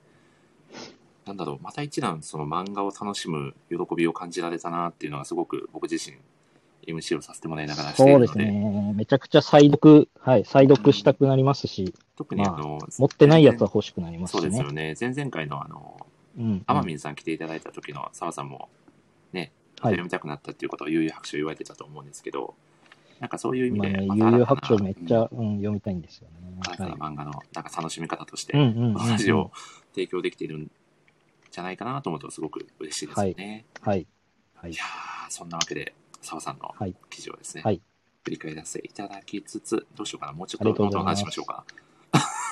[1.25, 6.17] なんだろう、また一段その漫画を楽しむ喜びを感じられたなっていうのがすごく僕自身、
[6.87, 8.93] MC をさせてもらいながらしていそうでるので、すね。
[8.95, 14.41] めちゃくちゃ再読、はい、再読したくなりますし、まあ特にあの、持ってないやつは欲しくなりますそう。
[14.41, 14.95] ですよね。
[14.99, 16.05] 前々回のあの、
[16.37, 16.63] うん。
[16.67, 18.69] アマミンさん来ていただいた時の澤さんも、
[19.31, 22.55] ね、はい読みたくなったっていうことを悠々白書言われてたと思うんですけど、
[23.19, 26.57] なんかそういう意味で、悠々白書めっちゃ、うんうん、読みたいんですよね。
[26.61, 26.89] 新たは。
[26.89, 29.51] ない漫画のなんか楽しみ方として、うんうんうんうんこのラジオを
[29.93, 30.71] 提供できているん
[31.51, 33.65] じゃないかなと思うとすごく嬉しいですよね。
[33.81, 34.07] はい。
[34.55, 34.83] はいい、や。
[35.27, 36.95] ーそんなわけで、澤さんのはい。
[37.09, 37.81] 記事をですね、はい。
[38.23, 41.19] 振り返らせていただきつつ、どうしようかな、もうちょっととどんどんうございます。
[41.19, 41.65] 話しましょうか。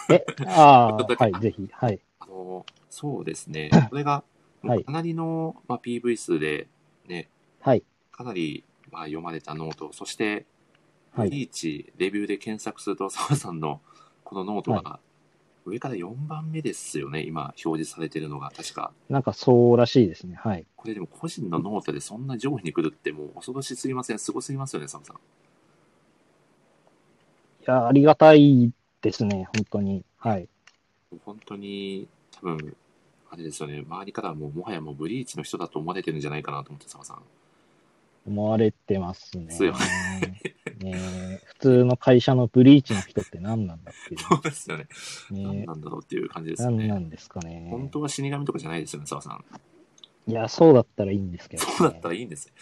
[0.09, 1.99] え、 ああ、はい、ぜひ、はい。
[2.19, 4.23] あの、そうですね、 これが、
[4.63, 4.83] はい。
[4.83, 6.67] かなりの、まあ、PV 数で、
[7.07, 7.29] ね、
[7.61, 7.83] はい。
[8.11, 10.45] かなり、まあ、読まれたノート、そして、
[11.11, 11.29] はい。
[11.29, 13.81] ブリーチ、レビューで検索すると、澤さんの
[14.23, 14.99] このノートが、
[15.65, 18.91] 上から4番目ですよね、今、表示されてるのが、確か。
[19.09, 20.35] なんかそうらしいですね。
[20.35, 20.65] はい。
[20.75, 24.19] これでも個人のノートでそんな上位に来るってもう恐ろしすぎません？
[24.19, 25.15] すごすぎますよね、澤さん。
[25.15, 25.19] い
[27.65, 28.71] や、ありがたい
[29.01, 30.03] ですね、本当に。
[30.17, 30.47] はい。
[31.25, 32.75] 本当に、多分、
[33.29, 37.21] あれですよね、周りからはもうもはやもうブリーチの人だと思われてるんじゃないかなと思って、澤さん。
[38.27, 39.45] 思われてますね。
[39.45, 40.41] ですよね
[40.83, 44.87] え普通の会社のブリーチの人って何なんだっていそうですよね。
[45.31, 45.33] う。
[45.33, 46.87] ね何なんだろうっていう感じですよね。
[46.87, 47.67] 何なんですかね。
[47.69, 49.43] 本当は死神とかじゃないですよね、澤さん。
[50.27, 51.71] いや、そうだったらいいんですけど、ね。
[51.71, 52.53] そうだったらいいんですよ。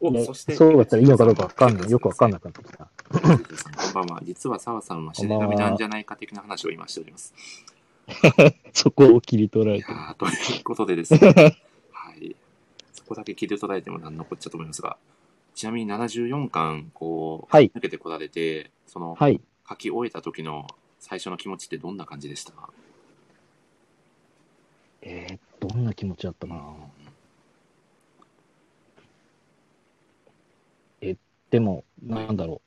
[0.00, 1.90] お、そして、そうだったらいいのかどうかわかんない。
[1.90, 2.88] よくわかんなくなってきた。
[3.10, 4.20] こんばんは。
[4.24, 7.34] 実は澤さんは死神なんじゃないか的な話を今しております。
[8.72, 11.56] そこを切り取らいれてということでですね。
[13.10, 14.96] こだけ切り取られても何のこっちゃと思いますが、
[15.54, 17.72] ちなみに74巻、こう、はい。
[17.74, 19.40] 抜けてこられて、その、はい。
[19.68, 20.68] 書き終えた時の
[21.00, 22.52] 最初の気持ちってどんな感じでした？
[22.52, 22.70] か
[25.02, 26.74] えー、どんな気持ちだったかな。
[31.50, 32.62] でも、なんだろ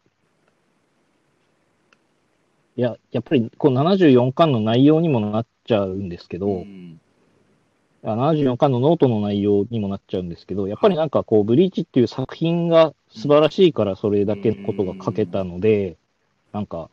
[2.75, 2.79] う。
[2.79, 6.99] いや、やっぱり、こう、74巻の内容にもなっちゃうんですけど、うん
[8.03, 15.97] あ74巻のノートの内容にもなっちゃうんですけど、やっぱりなんかこう、ブリーチっていう作品が素晴らしいからそれだけのことが書けたので、
[16.51, 16.89] なんか、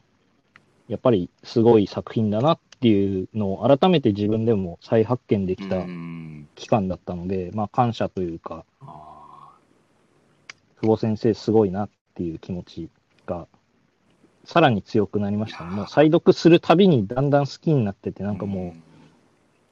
[0.89, 6.49] やっぱりすごい作品だなっていうのを改めて自分でも再発見できたうん。
[6.55, 9.51] 期間だったので、まあ感謝というか、あ
[10.81, 12.89] 久保先生すごいなっていう気持ち
[13.27, 13.47] が、
[14.45, 15.71] さらに強くなりましたね。
[15.71, 18.90] もう再読するたびにだんだん好きになってて、ーなんかもう、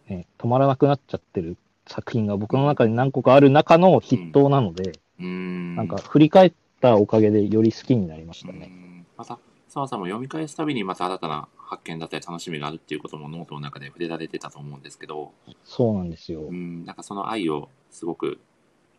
[0.09, 8.67] ね、止まらなくなっちゃってる作品が僕の中に何個かある中の筆頭なので、うん、うんなんか振り返ったおかげでより好きになりましたうね。
[8.67, 15.33] んまた、澤さんも読み返すたびにまた新たな発見だったり楽しみがあるっていうこともノートの中で触れられてたと思うんですけど、
[15.65, 16.53] そうなんですよう。
[16.53, 18.39] ん、なんかその愛をすごく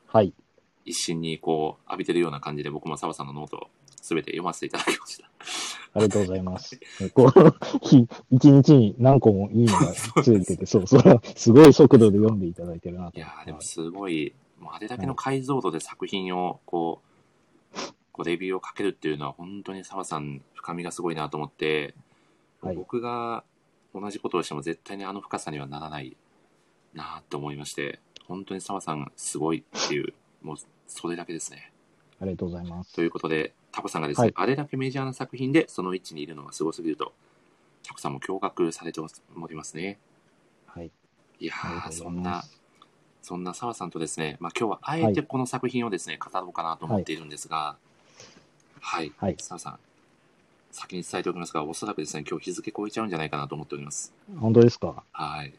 [0.08, 0.34] はい。
[0.86, 3.67] 一身にこう浴びてるような感じで僕も澤さんのノートを
[4.04, 5.30] すべて読ませていただきました。
[5.94, 6.80] ありがとうございます。
[7.14, 17.02] こう、日一日に何個もいいのがついてて、そう、それはすごい速度で読んでいただいてるなといやでもすごい、もうあれだけの解像度で作品をこ
[17.74, 17.80] う、
[18.12, 21.96] こうレビューをかけるっていうのは本当に澤さん深みがすごいなと思って、
[22.62, 23.46] はい僕が
[23.96, 26.16] 同じことをしても絶対にあの深さにはならない
[26.94, 30.58] なと思いまして、本当に澤さんすごいっていう、もう
[30.88, 31.72] それだけですね。
[32.22, 33.02] ありがとうございますと。
[33.02, 37.14] いうことで、タコさんがですね、はいあれだけメジャーな作品でその位置にいるのがすごすぎると。
[37.88, 39.08] タコさんも驚愕されてお
[39.48, 39.98] りますね。
[40.68, 40.92] はい。
[41.40, 41.54] いや
[41.92, 42.44] そんな
[43.22, 47.78] そんな澤さんとですね、まあ今日はあえてこの作品をですね、語ろうかなと思っているんですが、
[48.82, 49.12] はい。
[49.18, 49.80] はい澤さん、
[50.72, 54.14] 先に伝えておきますが、おそらくですね、今日日付超えちゃうんじゃないかなと思っております。
[54.40, 55.04] 本当ですか？
[55.12, 55.54] はい。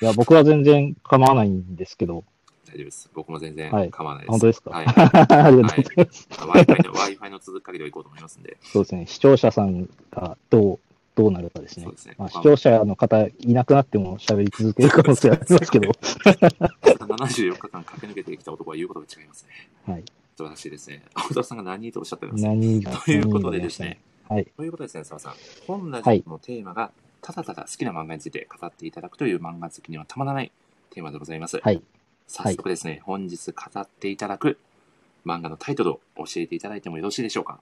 [0.00, 2.24] いや、僕は全然構わないんですけど、
[2.74, 3.10] 大丈夫です。
[3.14, 4.30] 僕も全然はい構わないです。
[4.32, 4.86] 本当ですか、はい。
[4.90, 6.28] ありがとうございます。
[6.30, 8.56] Wi-Fi の、Wi-Fi の続く限りは行こうと思いますんで。
[8.62, 10.80] そうですね、視聴者さんがどう、
[11.14, 11.84] どうなるかですね。
[11.84, 19.70] そうですねまあ、視聴者の方いなくなっても喋り続ける可能性はありますけど、74日間駆け抜けてきた男は言うことが違いますね。
[19.86, 20.04] はい。
[20.36, 21.02] 素晴らしいですね。
[21.14, 22.42] 青田さんが何とおっしゃってます？
[22.42, 24.00] 何ということでですね。
[24.28, 24.46] はい。
[24.56, 25.34] ということですね、澤さん。
[25.68, 26.90] 本ラジオのテーマが、
[27.22, 30.50] ただただ好きな漫画について語っていただくという漫画好きにはたまらない
[30.90, 31.60] テーマでございます。
[31.62, 31.80] はい。
[32.26, 34.58] 早速ですね、本日語っていただく
[35.24, 37.60] 漫画のタイトルを教えていただいてもよろしいでしょうか？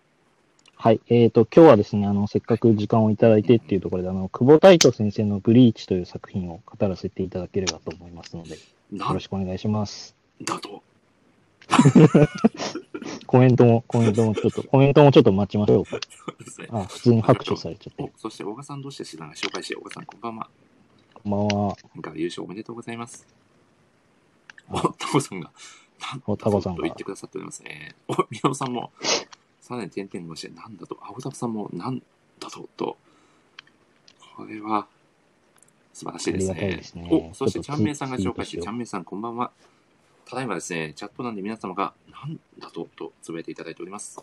[0.77, 1.01] はい。
[1.09, 8.57] えっ、と、今日はですね、あの、せっかく時間をいただいてっていうところで、あの、久保太斗先生のブリーチという作品を語らせていただければと思いますので、
[8.93, 10.17] よろしくお願いします。
[10.43, 10.83] だと？
[13.27, 15.91] コメントも、コメントもちょっと、コメントもちょっと待ちましょうか。
[15.91, 15.99] そ
[16.41, 16.67] うですね。
[16.71, 18.11] あ、普通に拍手されちゃってお。
[18.19, 19.37] そして、小賀さんどうして知らない？
[19.37, 20.49] 紹介して、小賀さんこんばんは。
[21.15, 21.77] こんばんは。
[21.95, 23.42] 今回は優勝おめでとうございます。
[24.73, 25.51] お、あタコさんが、
[26.01, 27.95] なんおタコさんがと言ってくださっておりますね。
[28.09, 28.93] お、みおさんも、
[29.61, 32.03] さらに点々をして、なんだと、青田さんも、なん
[32.41, 32.97] だと、と。
[34.37, 34.87] これは、
[35.93, 36.61] 素晴らしいですね。
[36.61, 39.53] ですねお、そして、ちょっとちゃんめいさんが紹介し、ツイートしようちゃんめいさんこんばんは。
[40.25, 44.19] ただいまですね、チャットなんで皆様が、なんだと、とつぶやいていただいております。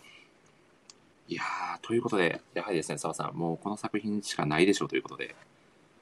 [1.28, 5.36] いやー、ということで、やはりですね、澤さん、もうこの作品しかないでしょうということで、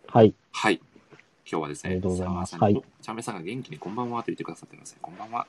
[0.08, 0.34] はい。
[0.54, 0.82] はい。
[1.50, 4.98] 今日はですね、ありがとうございますはいおちゃんめいさんが元気にこんばんはと言ってくださってますね。
[5.02, 5.48] こんばんは。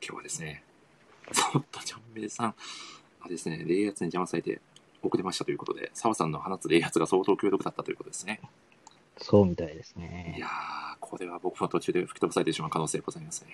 [0.00, 0.62] 今日はですね、
[1.32, 2.54] ちょっとちゃんめいさん
[3.20, 4.60] がですね、冷圧に邪魔されて
[5.02, 8.40] 遅れましたということで、澤さんの放つ冷圧が相当強力だったということですね。
[9.16, 10.36] そうみたいですいね。
[10.38, 10.50] やー、
[11.00, 13.48] これは僕も途中で吹き飛ばされてしまう可能性ございますね。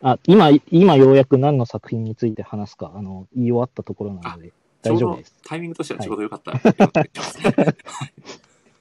[0.00, 5.36] あ、今、今ようやく何の作品について話すか、あの、言い終わったところなので、大丈夫です。
[5.44, 7.76] タイミングとしてはちょうどよかったような気がしますね。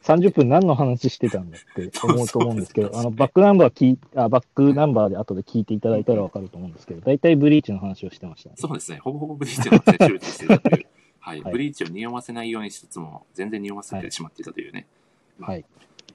[0.03, 8.55] 30分何の話してたんだって思うと思うんですけど、 あの、バックナンバー聞いあ、バックナンバーで後で聞いていただいたらわかると思うんですけど、大体ブリーチの話をしてましたね。
[8.57, 8.97] そうですね。
[8.97, 10.85] ほぼほぼブリーチの話で周知していたという。
[11.19, 11.41] はい。
[11.41, 14.87] はいブリーチを匂わせないようにしつつも、全然匂わせてしまっていたというね。
[15.39, 15.63] はい。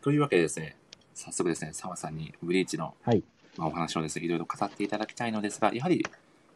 [0.01, 0.77] というわけでですね、
[1.15, 3.23] 早速ですね、澤さんにブリーチの、はい
[3.57, 6.05] まあ、お話をですね、いろいろ語っていただきたいのですが、やはり、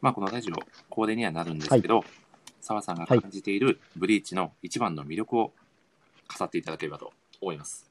[0.01, 0.55] まあ、このラジオ、
[0.89, 2.05] 恒例にはなるんですけど、
[2.61, 5.53] 澤さんが感じているブリーチの一番の魅力を
[6.39, 7.91] 語っていただければと思います。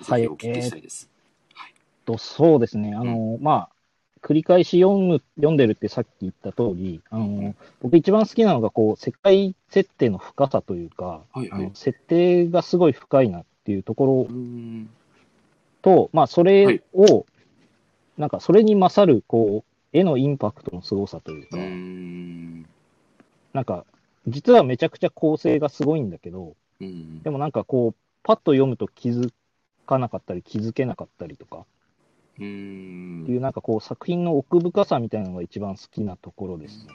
[0.00, 1.08] はいお聞きしたいです。
[2.04, 3.68] とそうですね、あの、まあ、
[4.22, 14.90] 繰り返し読む、読んでるってさっき言った通り、あの、僕一番好きなのが、こう、世界設定の深さというか、はいはい設定がすごい深いなっていうところうーん。
[15.82, 17.26] と、まあ、そはれいを、
[18.16, 22.66] なんか、それに勝る、こう、絵のインパクトの凄さというか、うーん。
[23.52, 23.84] なんか、
[24.26, 27.30] 実はめちゃくちゃ構成がすごいんだけど、うんで。
[27.30, 29.32] もなんかこう、パッと読むと気づ
[29.86, 31.66] かなかったり、気づけなかったりとか、
[32.34, 36.92] っていうなんかこう、作品の奥深さみたいなのが一番好きなところですね。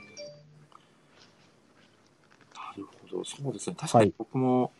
[2.55, 3.75] なるほど、そうですね。
[3.77, 4.71] 確かに僕も、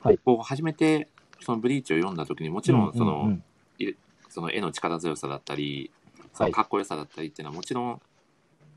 [0.00, 0.18] はい。
[0.18, 1.08] こう初めて
[1.40, 3.38] そのブリーチを読んだ時にもちろんその,、
[4.28, 5.90] その絵の力強さだったり、
[6.34, 8.00] そのかっこよさだったりっていうのはもちろん、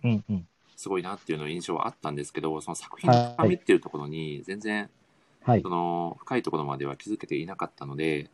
[0.04, 0.48] うんうん。
[0.76, 4.90] すごいなっていうの印象はあったんですけど、その作品の深みっていうところに全然
[5.44, 8.30] はいそ、の深いところまでは気づけていなかったので、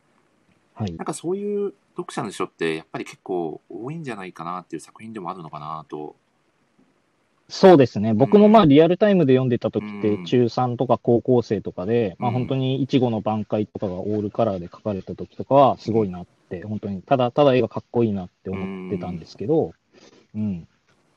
[0.74, 1.04] はいなん。
[1.06, 6.16] かそういう読者の人ってやっぱり結構多いんじゃないかなっていう作品でもあるのかなと。
[7.50, 8.12] そうですね。
[8.12, 19.72] 僕もまあリアルタイムで読んでた時っうんて中3とか高校生とかで、まあうん本当にイチゴの挽回とかがオールカラーで書かれた時とかはすごいなって、本当にただただ絵がかっこいいなって思ってたんですけど、
[20.34, 20.68] うん。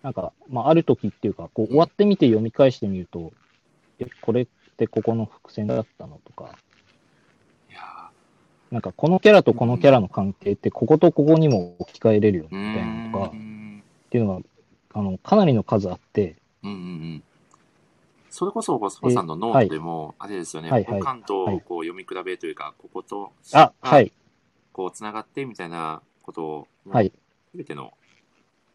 [0.03, 3.33] なんか、まあある時っていうか、こう終わってみて読み返してみると、
[3.99, 4.47] え、これ
[4.85, 6.55] ってここの伏線だったのとか、
[7.69, 8.09] いや
[8.71, 13.31] なんかこのキャラとこのキャラの関係ってこことここにも置き換えれるよみたいなのとか。
[14.11, 14.41] っていうのが、
[14.93, 17.23] あの、かなりの数あって、うんうんうん。
[18.29, 20.99] それこそ、澤さんのノートでも、あれですよね、はいはい。
[20.99, 21.61] 関とはい。
[21.61, 24.11] こう読み比べというか、ここと、あ、はい、
[24.73, 27.13] こう、つながってみたいなことを、はい、
[27.51, 27.93] すべての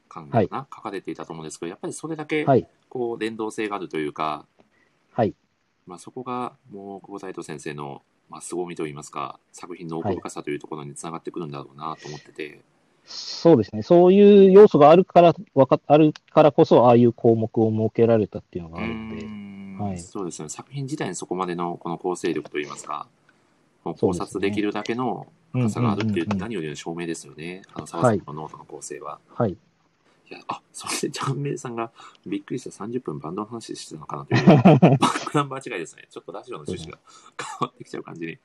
[0.08, 4.46] 考えかな、書かれていたと思うんですけど、やっぱりそれだけ、はい、こう、連動性があるというか、
[5.12, 5.34] はい。
[5.86, 12.60] まあ、そこが、もう、久保太斗先生の、まあ、凄みといいますか、作品の奥深さというところにつながってくるんだろうなと思ってて、
[13.04, 13.82] そうですね。
[13.82, 20.48] そういう要素があるから、わか、あるからこそ、ああいう項目を設けられたっていうのがあるんで、はいそうですね。
[20.48, 23.06] 作品自体にそこまでのこの構成力といいますか、
[23.84, 27.62] 考察できるだけのうん深さがあるっていう何よりの証明ですよね。
[27.72, 29.20] あの、沢さんのノートの構成は。
[29.28, 29.52] はい。
[29.52, 29.56] い
[30.34, 31.90] や、あ、そしてジャンメイさんが
[32.26, 36.06] びっくりした30分バンドの話してたのかなという、バックナンバー違いですね。
[36.10, 36.98] ちょっとラジオの趣旨が
[37.60, 38.38] 変わってきちゃう感じに。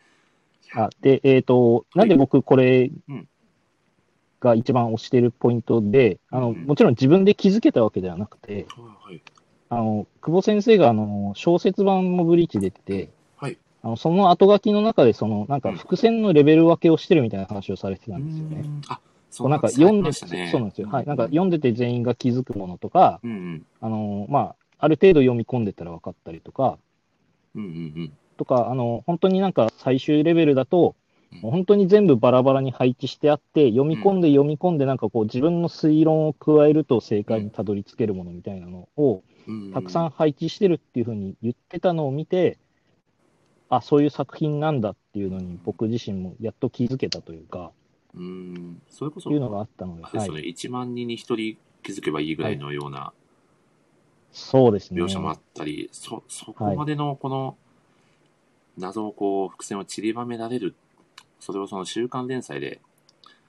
[0.73, 3.27] あで、えっ、と、なんで僕これうん
[4.41, 9.21] が一番推してるポイントで、あの、うんもちろん自分で気づけたわけではなくて、はいはい。
[9.69, 13.57] あの、久保先生があの、小説版もブリーチ出てて、はい。
[13.83, 18.61] あの、その後書きの中で、その、なんか伏線のレベル分けをしてるみたいな話をされてたんですよね。
[18.61, 18.99] うーんあ、
[19.37, 20.89] こうなんか読んで、ねそうなんですよ。
[20.89, 21.05] はい。
[21.05, 23.65] なんか読んでて全員が気づくものとか、うんうん。
[23.79, 26.77] あの、まあ、ある程度読み込んでたら分かったりとか、
[27.55, 27.73] うんうんう
[28.05, 28.13] ん。
[28.37, 31.01] とか、あの、本当になんか最終レベルだと、うん
[31.39, 42.57] もう本当に全部バラバラに配置してあって、読み込んで読み込んで、なんかこう自分の推論を加えると正解にたどり着けるものみたいなのをうんたくさん配置してるっていうふうに言ってたのを見て、
[43.69, 47.71] あ、そういう作品なんだっていうのに僕自身もやっと気づけたというか、
[48.15, 48.81] うーん。
[48.89, 50.41] それこそ、いうのがあったので、ですよね、。
[50.41, 53.13] 1万人に1人気づけばいいぐらいのような
[54.31, 55.01] そうですね。
[55.01, 57.57] 描写もあったり、そ、そこまでのこの
[58.77, 60.75] 謎をこう、伏線を散りばめられる、
[61.39, 62.79] それをその週刊連載で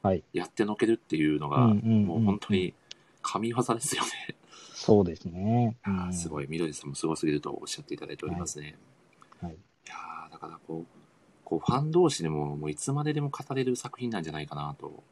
[0.03, 2.75] はいやってのけるっていうのが、もう本当に
[3.23, 4.11] 神業ですよね。
[4.75, 5.77] そうですね。
[5.87, 8.77] うんすごい、緑さんもすごすぎるとおっしゃっていただいておりますね。
[9.41, 11.02] はいいやーだからこう、
[11.53, 15.03] こうファン同士でももういつまででも語れる作品なんじゃないかなと、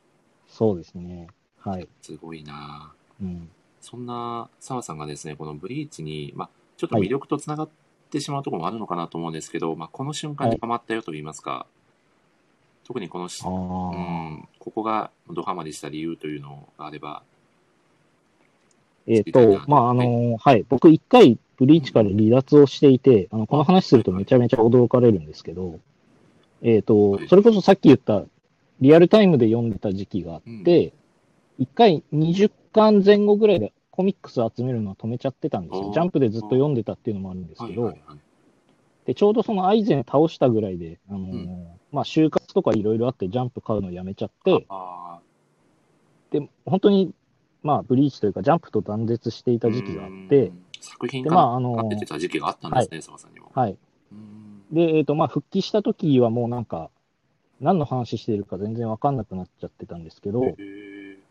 [0.48, 1.29] そうですね。
[1.59, 1.87] はい。
[2.00, 3.50] すごいなうん。
[3.83, 6.48] そんな澤さんがですね、このブリーチに、まあ、
[6.79, 7.68] ちょっと魅力とつながっ
[8.11, 11.66] てしまうところもあるのかなと思うんですけど、まあ、この瞬間にハマったよと言いますか、
[12.85, 13.57] 特にこのし、あうあ。
[13.90, 17.22] ん、ここがドハマりした理由というのがあれば、
[19.07, 20.64] えっ、と、まあ、あの、はい。
[20.70, 25.79] 僕一回ブリーチから離脱をしていて、あの、この話するとめちゃめちゃ驚かれるんですけど、
[26.62, 28.24] えっ、とはい、それこそさっき言った
[28.80, 30.92] リアルタイムで読んでた時期があって、
[31.58, 35.90] 一回20巻前後ぐらいでコミックス集めるのは止めちゃってたんですよ。
[35.92, 38.18] ジャンプでずっと読んでたっていうのもあるんですけど、はいはいはい。
[39.06, 45.18] で、ちょうどそのアイゼン倒したぐらいで、あのーうんまあ、就活とかいろいろあってジャンプ買うのやめちゃって、あ
[46.30, 47.12] で、本当に、
[47.62, 53.50] まあ、ブリーチというかジャンプと断絶していーた時期があっうてん、作品で、かまあ、あのら出てた時期があったんですね、澤さんにも。
[53.54, 53.76] はい。
[54.70, 56.90] うんで、えっ、と、まあ、復帰した時はもうなんか、
[57.61, 60.56] 何の話してるか全然わかんなくなっちゃってたんですけど、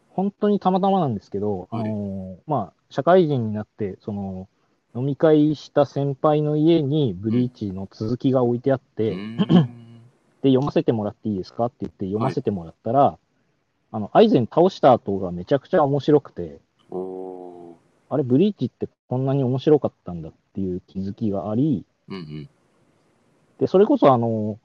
[0.10, 1.82] 本当にたまたまなんですけど、はい。
[1.84, 4.48] あのーまあ、社会人になって、その、
[4.96, 9.38] 飲み会した先輩の家にブリーチの続きが置いてあって、うん。
[10.42, 13.18] で、読ませてもらっていいですかって言って読ませてもらったら、
[13.92, 16.60] あの、アイゼン倒した後がめちゃくちゃ面白くて、
[18.12, 22.50] あれ、ブリーチってこんなに面白かったんだっていう気づきがあり、うんうん。
[23.60, 24.58] で、それこそあの、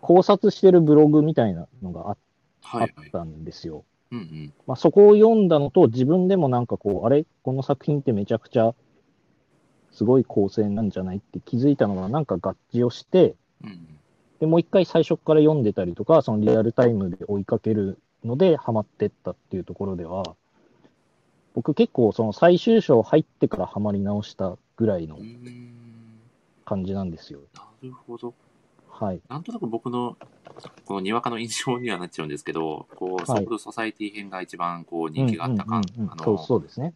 [0.00, 2.16] 考察してるブログみたいなのがあ
[2.62, 2.88] あっ。
[3.10, 3.84] たんですよ。
[4.10, 4.52] うんうん。
[4.66, 7.24] まあ、そこを読んだのと、自分でもなんかこう、あれ？
[7.42, 8.74] この作品ってめちゃくちゃ
[9.90, 11.16] すごい構成なんじゃない？
[11.18, 13.98] って気づいたのがなんか合致をして、うんうん。
[14.40, 20.36] で、もう一回最初から読んでたりとか、そのリアルタイムで追いかけるのでハマってったっていうところでは、
[21.54, 25.18] 僕結構その最終章入ってからハマり直したぐらいの
[26.74, 27.40] 感じなんですよ。
[27.54, 28.34] なるほど。
[28.88, 29.20] はい。
[29.28, 30.16] なんとなく僕の、
[30.84, 36.94] このにわかの印象にはなっちゃうんですけど、こう、ソウルソサイティ編が一番こう人気があったか、あの、そうですね。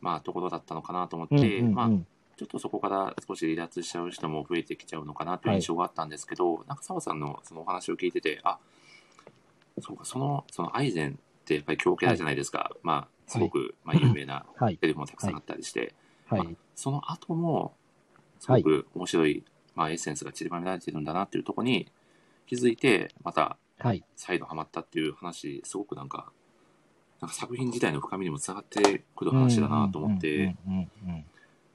[0.00, 1.88] まあ、ところだったのかなと思っうんて、うんうんまあ、
[2.36, 8.58] ちょっとそこから少し離脱しちゃう人も増えてきちゃうのかなという印象があったんですけど、なんか澤さんのそのお話を聞いてて、あ、
[9.80, 12.72] そうか、その、そのアイゼンってやっぱり強キャラじゃないですか。
[12.82, 14.78] まあ、すごく、まあ、有名なはい。
[14.80, 15.94] セリフもたくさんあったりして、
[16.28, 16.56] はい。
[16.74, 17.74] その後も、
[18.42, 19.44] すごく面白い、
[19.76, 21.86] まあ、エッセンスが散りばめられてるんだなっていうところに
[22.46, 24.04] 気づいて、またはい。
[24.16, 26.30] 再度ハマったっていう話、すごくなんか、
[27.20, 30.54] なんか作品自体の深みにもつながってくる話だなと思って、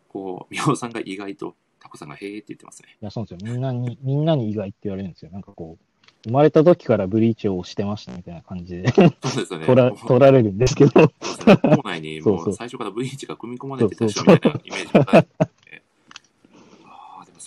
[0.07, 2.97] こう、みおさんが意外と、タコさんがへーって言ってますね。
[3.01, 3.51] や、そうですよ。
[3.51, 5.31] みんなに、みんなに意外って言われるんですよ。
[5.31, 5.83] なんかこう、
[6.23, 9.65] 生まれた時からブリーチを推してましたみたいな感じでそうですよね。
[9.65, 15.25] 取ら、取られるんですけど、校内にもう最初からブリーチが組み込まれてた人みたいなイメージが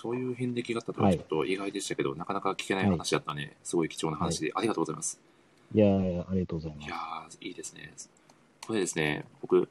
[0.00, 3.56] そういう遍歴があったとはちょっと意外でしたけど、なかなか聞けない話だったね。
[3.62, 5.20] すごい貴重な話で、ありがとうございます。
[5.74, 6.00] いやあ
[6.32, 6.96] りがとうございますいや。
[7.42, 7.92] ー、いいですね。
[8.66, 9.68] これですね、僕、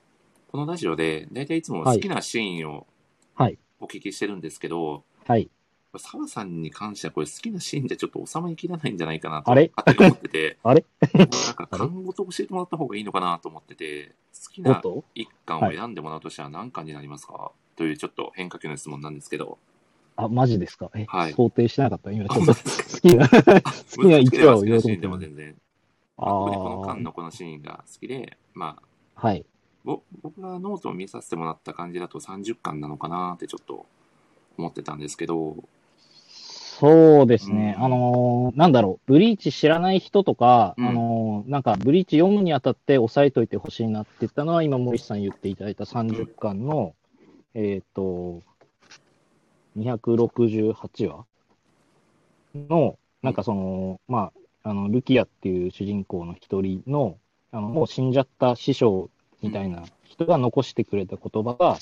[0.51, 2.85] このラジオで、だいたいいつも好きなシーンを
[3.33, 3.57] はい。
[3.79, 5.49] お聞きしてるんですけど、はい。
[5.97, 9.71] 澤さんに関してはこれ好きなシーンじゃちょっと収まりきらないんじゃないかなと、あれ？
[9.75, 10.85] 勝手に思ってて、 あれ？
[11.15, 14.13] なんか単語と教えてもらった方がいいのかなと思ってて、
[14.45, 14.79] 好きな
[15.15, 19.57] 一巻を選んでもらうとしたら何巻になりますか、というちょっと変化球の質問なんですけど、
[20.25, 20.89] あ、マジですか？
[20.95, 22.11] え、はい想定してなかった？
[22.11, 25.07] 今ちょっとあ 好きな、 好きな1話を言おうて。
[25.07, 25.55] も全然。
[26.17, 28.77] あ特にこのあ間のこのシーンが好きで、ま
[29.15, 29.45] あ、はい。
[29.85, 33.85] ぼ僕がノートを見させてもらった感じだと30巻なのかなってちょっと
[34.57, 35.55] 思ってたんですけど、
[36.79, 37.75] そうですね。
[37.77, 46.93] うんあのーなんだろう、ブリーチ知らない人とか、うんあのーなんか、ブリーチ読むにあたって押さえといてほしいなって言ったのは、今、森さん言っていただいた30巻の、
[47.53, 48.41] えっ、と、
[49.77, 51.25] 268話
[52.55, 54.31] の、なんかその、ま
[54.63, 57.17] あ、あの、ルキアっていう主人公の一人の、
[57.51, 59.09] あの、もう死んじゃった師匠
[59.41, 61.77] みたいな人が残してくれた言葉が、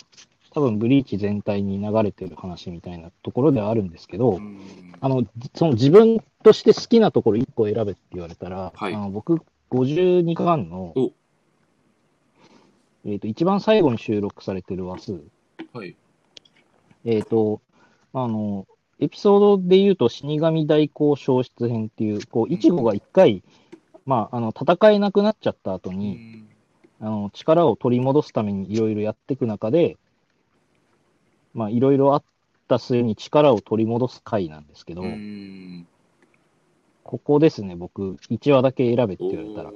[0.51, 4.57] 多分ブリーチ全体に流れてる話みたいなところではあるんですけど、うん
[4.99, 5.23] あの、
[5.53, 11.11] その自分として好きなところ1個選べって言われたら、はいあの僕、52巻のお、
[13.05, 15.21] えっ、と、一番最後に収録されてる話数。
[15.73, 15.95] はい。
[17.05, 17.61] えっ、と、
[18.23, 18.67] あの、
[18.99, 23.43] エピソードで言うと、死神代行消失編っていう、こう、イチゴが一回、
[24.05, 26.49] まあ、あの、戦えなくなっちゃった後うに、ん。
[26.99, 29.97] あの、力を取り戻すためにいろいろやっていく中で、
[31.53, 32.23] まあ、いろいろあっ
[32.67, 35.87] た末に力を取り戻す回なんですけど、うん。
[37.03, 39.71] ここですね、僕、1話だけ選べって言われたら。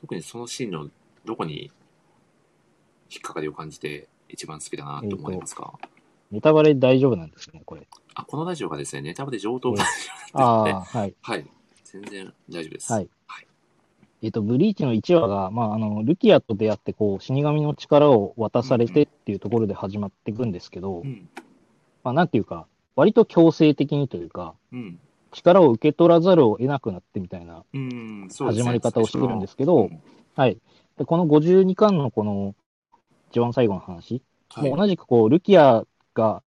[0.00, 0.88] 特にそのシーンの
[1.24, 1.70] どこに
[3.10, 5.74] 引っかかりを感じて一番好きだなと思いますか、
[6.30, 7.86] ネタバレ大丈夫なんですね、これ。
[8.14, 9.90] あ、このラジオがですね、ネタバレ上等うんラジ
[10.34, 11.00] オあなんですね。
[11.00, 11.14] あ、 はい。
[11.22, 11.46] はい。
[11.84, 12.92] 全然大丈夫です。
[12.92, 13.46] はいはい。
[14.22, 21.28] えっと、ブリーチの1話が、まあ、あの、ルキアと出会って、こう、死神の力を渡されてっていうところで始まっていくんですけど、うん。
[22.04, 22.66] まあ、なんていうか、
[22.96, 25.00] 割と強制的にというか、うん。
[25.30, 27.62] 力を受け取らざるを得なくなってみたいな
[28.38, 30.02] 始まり方をしてるんですけど、うん
[30.34, 30.56] はい。
[30.96, 32.54] で、この52巻のこの、
[33.30, 36.42] 一番最後の話、はい同じくこう、ルキアが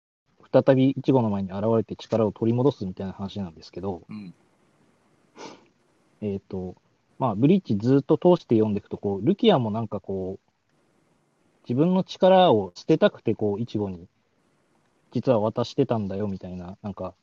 [0.51, 4.33] 再びイチゴの前に現れて力を取り戻すみたいな話なんですけど、うん。
[6.21, 6.75] えっ、と、
[7.17, 10.51] まあ、ブリーチずっと通して読んでいくと、こう、ルキアもなんかこう、
[11.63, 14.07] 自分の力を捨てたくて、こう、イチゴに、
[15.11, 17.13] 実は渡してたんだよ、みたいな、なんか、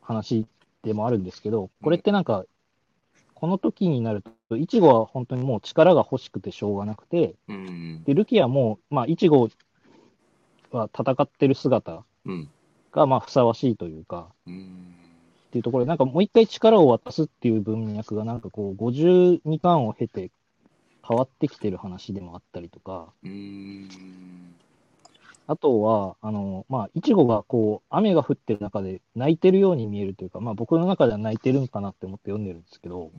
[0.00, 0.46] 話
[0.82, 2.44] でもあるんですけど、これってなんか、
[3.34, 8.04] この時になると、イチゴは本当にもう力が欲しくてしょうがなくて、うん。
[8.04, 9.48] で、ルキアも、まあ、イチゴ
[10.76, 12.50] は戦ってる姿うん。
[12.92, 14.94] が、まあ、ふさわしいというか、うん。
[15.48, 20.30] っていうところで、なんかもう一回力を渡すっていう文脈が、なんかこう、52巻を経て
[21.06, 23.88] 変わってきてる話でもあったりとか、うん。
[25.46, 33.10] あとは、あの、まあ、いちごがこう、雨が降ってる中で泣いてるように見えるというか、まあ、僕の中では泣いてるんかなって思って読んでるんですけど、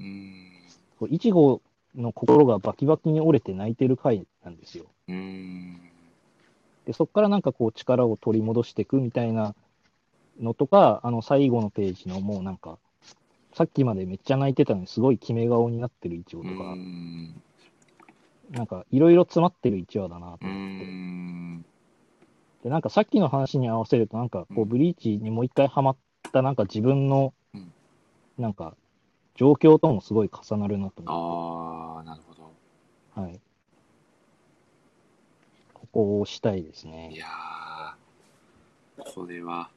[1.09, 1.61] いちご
[1.95, 4.85] の心がバキバキに折れて泣いてる回なんですよ。
[5.07, 5.92] うん。
[6.85, 9.55] で、そこからなんかこう、力を取り戻していくみたいな
[10.39, 12.77] のとか、あの、最後のページのもうなんか、
[13.53, 17.41] さっきまでめっちゃ泣いてたのにすごい決め顔になってるいちごとか、うん。
[18.51, 20.85] なんかいろいろ詰まってる1話だなとう思って。
[20.85, 21.65] ん。
[22.63, 25.97] で、なんかさっきの話に合わせると、なんかこうブリーチにもう一回ハマっ
[26.31, 27.71] たなんか自分のうん、
[28.37, 28.75] なんか、
[29.35, 32.43] 状況ともすごい重なるなと思ああ、なるほど。
[32.43, 32.47] っ
[33.15, 33.21] て。
[33.21, 33.39] はい。
[35.93, 37.13] ここを押したいですいね。
[37.15, 39.69] やー、これは、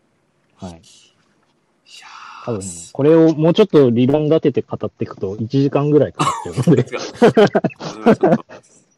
[0.57, 0.73] はい。
[0.73, 6.87] いやー、多分ね、これをもうちょっと理論立てて語っていくと1時間ぐらいかかっちゃうので、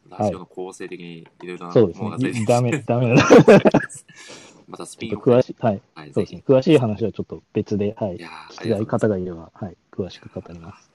[0.09, 2.45] ラジオの構成的にいろいろなそうですものが出てきね。
[2.45, 3.23] てダメ、ダメだ。
[4.69, 5.81] またスピちょっンオフでと詳しい、はい。
[5.95, 6.13] はい。
[6.13, 6.43] そうですね。
[6.47, 8.21] 詳しい話はちょっと別で、はいい。
[8.21, 9.75] や聞きたい方がいれば、はい。
[9.91, 10.89] 詳しく語ります。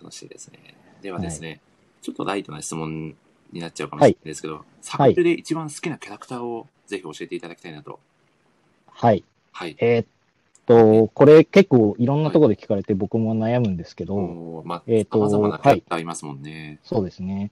[0.00, 0.60] 楽しいですね。
[1.02, 1.60] ではですね、
[2.00, 3.16] ちょっとライトな質問
[3.52, 7.98] になっちゃうかもしれないですけど、サブで一番好きなキャラクターをぜひ教えていただきたいなと。
[8.90, 9.24] はい。
[9.52, 9.76] はい。
[9.78, 10.06] えーっ
[10.66, 16.78] と、これ結構いろんなところで聞かれて僕も悩むんですけど、おーまあ、えーと様々なキャラクターいますもんね。
[16.82, 17.50] そうですね。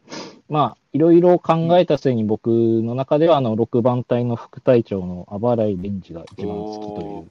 [0.48, 7.30] まあ、いろいろ考えた末に僕の中では、あの、6番隊の副隊長のあばらいレンジが一番好きという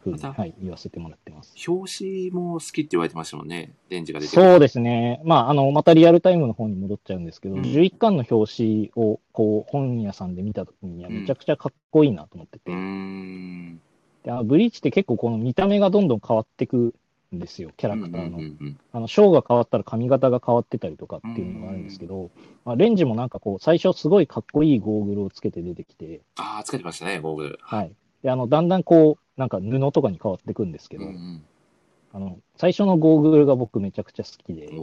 [0.00, 1.54] ふうに、はい、言わせてもらってます。
[1.68, 3.72] 表紙も好きって言われてましたもんね。
[3.88, 5.20] レンジが出てそうですね。
[5.24, 13.80] まあ、あの、またリアルタイムの方に戻っちゃうんですけど、うん11巻の表紙を、こう、本屋さんで見たときには、めちゃくちゃかっこいいなと思ってて、うーん。
[14.24, 16.94] であのブリーチって結構この見た目がどんどん変わってく
[17.34, 18.38] んですよ、キャラクターの。
[18.38, 22.30] うんうんうんあの、ショーが変わったら髪型が変わってたりとかっていうのがあるんですけど、
[22.64, 27.58] まあ、レンジもなんかこう、最初すごいかっこいいゴーグルをつけて出てきて、ああ、つけてましたね、ゴーグル。
[27.62, 27.92] はい。
[28.22, 31.42] で、あの、だんだんこう、なんか布とかに変わってくんですけど、うんうん、
[32.12, 34.74] あの最初のゴーグルが僕めちゃくちゃ好きで、で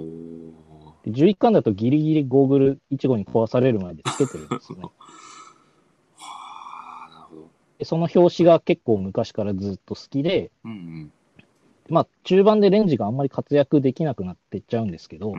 [1.12, 4.90] 11巻だとギリギリゴーグル1号に壊される前でつけてるんですよね。
[7.78, 11.12] でその表紙が結構昔からずっと好きで、うんうん、
[11.90, 15.34] まあ中盤でレンジがあんまり活躍できなくなってっちゃうんですけど、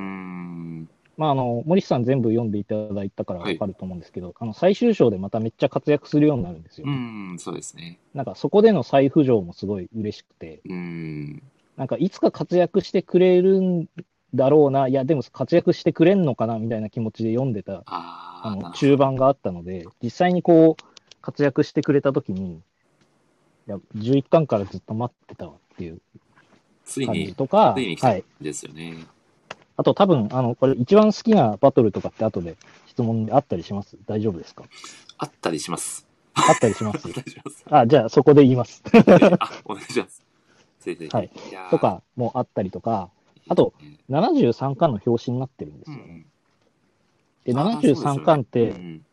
[1.19, 6.87] まあ、あの、森さん全部読んでいただいたからわかると思うんですけど、あの、最終章でまためっちゃ活躍するようになるんですよ。
[6.87, 7.99] うん、そうですね。
[8.15, 11.43] なんかそこでの再浮上もすごい嬉しくて、うん。
[11.77, 13.89] なんかいつか活躍してくれるん
[14.33, 22.61] だろうな、いや、でも活躍してくれんのかなみたいな気持ちで読んでた、あの、中盤があったので、実際にこう、活躍してくれたときに、い
[23.67, 26.23] や、11巻からずっと待ってたわっていう感
[26.85, 28.25] じついに、とか、ついに来たんはい。
[28.41, 28.95] ですよね。
[29.79, 32.57] あと多分、あの、これ一番好きなバトルとかって後で
[32.87, 33.97] 質問であったりします？
[34.07, 34.65] 大丈夫ですか？
[35.17, 36.07] あったりします。
[36.35, 37.09] あったりします？
[37.71, 38.83] あじゃあそこで言います。
[39.39, 40.23] あ、お願いします。
[40.81, 41.17] ぜひぜひ。
[41.17, 41.31] はい
[41.71, 43.09] と、かもあったりとか、
[43.49, 46.03] あと、いいね73巻の表紙になってるんですよね。
[47.47, 49.07] うんで、あーそうですよね73巻って、うん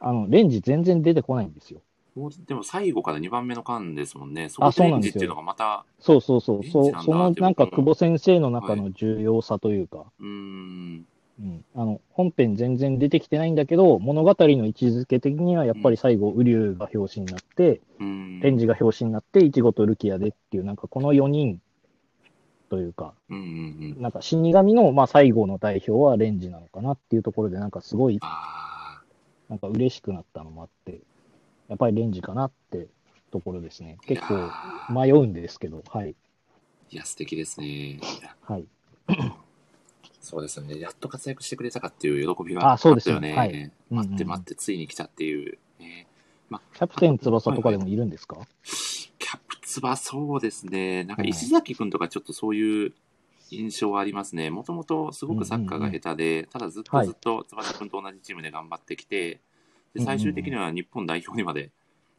[0.00, 1.80] あの、レンジ全然出てこないんですよ。
[2.14, 4.48] もうでも最後から2番目の巻ですもんね。
[4.48, 6.64] そあこそうなんンジっていうのがまた、そうそうそう。
[6.64, 11.06] そそのなんか久保先生の中の重要さというか、うーん、
[11.40, 18.40] うん、あの、本編全然出てきてないんだけど、物語の位置づけ的にはやっぱり最後、ウリュウが表紙になって、うん。
[18.40, 21.60] レンジが表紙になって、イチゴとルキアでっていう、なんかこの4人
[22.70, 24.02] というか、うんうんうん。
[24.02, 29.02] なんか死神の、まあ、最後の代表はレンジなのかなっていうところで、なんかすごい、あ
[29.48, 31.00] なんか嬉しくなったのもあって、
[31.68, 32.88] やっぱりレンジかなって
[33.30, 33.98] ところですね。
[34.00, 34.06] あ。
[34.06, 34.50] 結構
[34.92, 36.14] 迷うんですけど、はい。
[36.90, 38.00] いや、素敵ですね。
[38.42, 38.66] はい。
[40.20, 40.78] そうですよね。
[40.78, 43.30] やっと活躍してくれたかっていう喜びはあそうですよね。
[43.30, 45.58] ねはい待って待って、ついに来たっていう。
[45.78, 46.06] ね
[46.74, 48.36] キャプテン翼とかでもいるんですか、
[49.18, 51.04] キャプツバそうですね。
[51.04, 52.92] なんか石崎くんとかちょっとそういう
[53.50, 54.50] 印象はありますね。
[54.50, 59.40] もともとすごくサッカーが下手で、ただずっとずっと翼くんと同じチームで頑張ってきて、
[59.94, 61.70] で最終的には日本代表にまで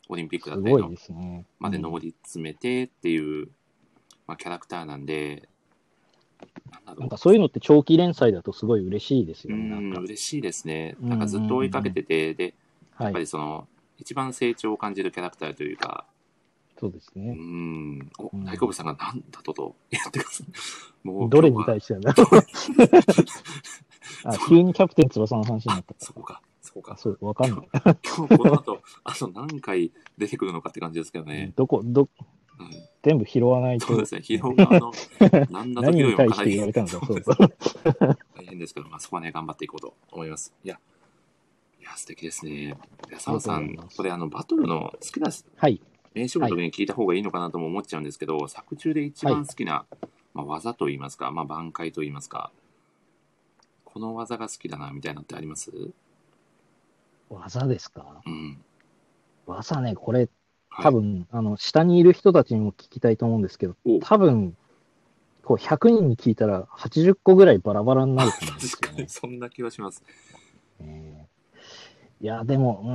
[0.07, 1.45] オリンピックだったりのね。
[1.59, 3.47] まで上り詰めてっていう、
[4.27, 5.47] まあ、キャラクターなんで、
[6.97, 9.69] なんかそういうのって長期連載だとすごい嬉しいですうよね。
[9.69, 9.99] なんん、か。
[9.99, 10.95] 嬉しいですね。
[11.01, 12.53] うんなんかずっと追いかけてて、で、やっ
[12.97, 13.13] ぱはい。
[13.15, 13.67] りその、
[13.97, 16.05] 一番成長を感じるキャラクターというか、
[16.77, 17.33] うそうですね。
[17.33, 20.47] ん、おう、ん大好物さんがなんだとと言ってください。
[21.07, 22.13] もう、どれに対してなんだ。
[24.25, 25.95] あ、急にキャプテン翼の話になあった。
[25.97, 26.49] そこか、そ
[26.81, 26.97] こあ、か。
[26.97, 27.59] そう、わかんない。
[28.15, 31.53] 今日この後、あと何回出てくるのかって感じですけどね。
[31.55, 32.09] どこ、ど、
[32.59, 32.69] うん、
[33.03, 34.05] 全部拾わないとそうで。
[34.05, 34.91] すね、疲労が、あの、
[35.51, 36.23] 何なり言わ
[36.67, 37.55] れたのか、そう
[38.35, 40.53] 大変ですけど、まあ、そこはね、頑張っていこうと思います。
[40.63, 40.79] いや、
[41.79, 42.77] いや、素敵ですね。
[43.09, 45.81] いや、澤さんこれ、あの、バトルの好きなはい。
[46.13, 49.85] 名称の時に聞いた方がいいのかなとも思っちゃうんですけど、作中で一番好きな、
[50.33, 52.51] まあ、技といいますか、まあ、挽回といいますか、
[53.83, 55.91] この技が好きだな、みたいなのってあります？
[57.29, 58.21] 技ですか？
[58.25, 58.57] うん。
[59.45, 60.29] 技ね、これ、はい
[60.83, 64.57] 多分、あの、下にいる人たちにも聞きたいと思うんですけどお、多分、
[65.43, 69.09] こう、100人に聞いたら80個ぐらいバラバラになると思うんです 確かに、よね。
[69.09, 70.03] そんな気はします。
[70.81, 71.25] えー
[72.21, 72.89] いや、でも、うー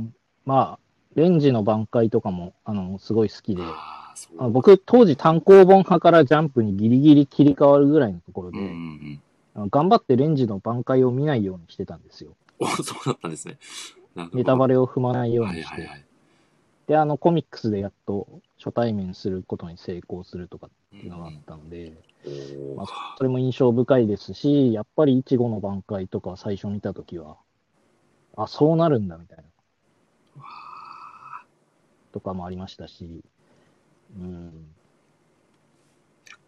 [0.00, 0.14] ん、
[0.46, 0.78] まあ、
[1.14, 4.14] レンジの挽回とかも、あの、すごい好きで、あ
[4.50, 9.20] 僕、当時単行本派からジャンプにギリギリ切り替わるぐらいのところで、うんうん
[9.56, 9.68] うん。
[9.70, 12.30] 頑張ってレンジの挽回を見ないようにしてたんですよ。
[12.58, 13.58] お、 そうだったんですね。
[14.32, 15.82] ネタバレを踏まないようはにして。
[15.82, 16.04] いはいはい。
[16.86, 18.26] で、あの、コミックスでやっと
[18.58, 21.92] 初対面することに成功するとかっていうのがあったので、
[22.26, 27.36] おーまあそれも印象深いですし、やっぱりイチゴの挽回とか最初見たときは、
[28.36, 30.48] あ、そうなるんだみたいな、わ
[32.12, 33.22] とかもありましたし、
[34.16, 34.66] うん、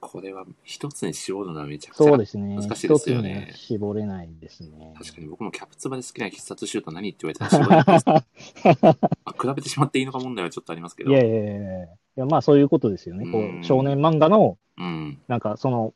[0.01, 2.57] これは一つに絞るのはめちゃくちゃそうですね。
[2.57, 4.95] 難しいですよね絞れないですね。
[4.99, 8.95] 確かに僕もキャプツバで好きな必殺シュート何って言われたら絞れない
[9.53, 11.11] 比べてしまっていいのか問題はちょっとありますけど。
[11.11, 13.31] いやいやいやいやまあそういうことですよね。
[13.31, 15.19] こうんう、少年漫画の、うん。
[15.29, 15.93] なんかその、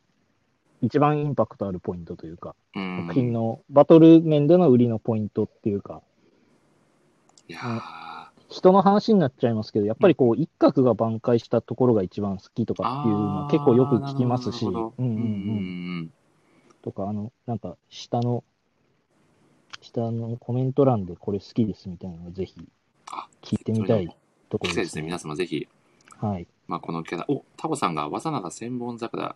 [0.82, 3.06] 一番インパクトあるポイントというか、うん。
[3.06, 6.02] 作品のバトル面での売りのポイントっていうか、
[7.48, 8.13] いやー
[8.54, 14.92] 人の話になっちゃいますけど、やっぱりこう、一角が挽回したところが一番好きとかっていうのは結構よく聞きますし、うんうんう。
[14.98, 16.12] うん
[16.82, 18.44] とか、あの、なんか、下の、
[19.80, 22.54] 下のコメント欄でこれ好きですみたいなのをぜひ
[23.10, 24.06] あ聞いてみたい
[24.48, 25.02] ところで聞きたいですすね。
[25.02, 25.06] ね。
[25.06, 25.66] 皆様ぜひ、
[26.20, 26.46] はい。
[26.68, 29.34] まあ、このキャラ、お、タコさんが技なら千本桜、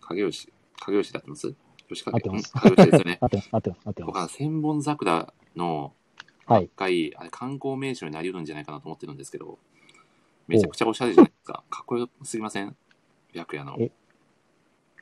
[0.00, 1.54] 影吉、影吉で合ってます？
[1.88, 3.18] 吉影合ってますうん影吉ですよね。
[3.20, 4.34] 合ってます、合ってます、合ってます。
[4.36, 5.92] 千本桜の
[6.46, 6.70] はい。
[6.76, 9.58] 回、あれ観光名所になり得るんじゃないかなと思ってるんですけど、
[10.46, 11.62] めちゃくちゃおしゃれじゃないですか。
[11.70, 12.76] かっこよすぎません？
[13.34, 13.76] 白夜の。
[13.78, 13.90] え？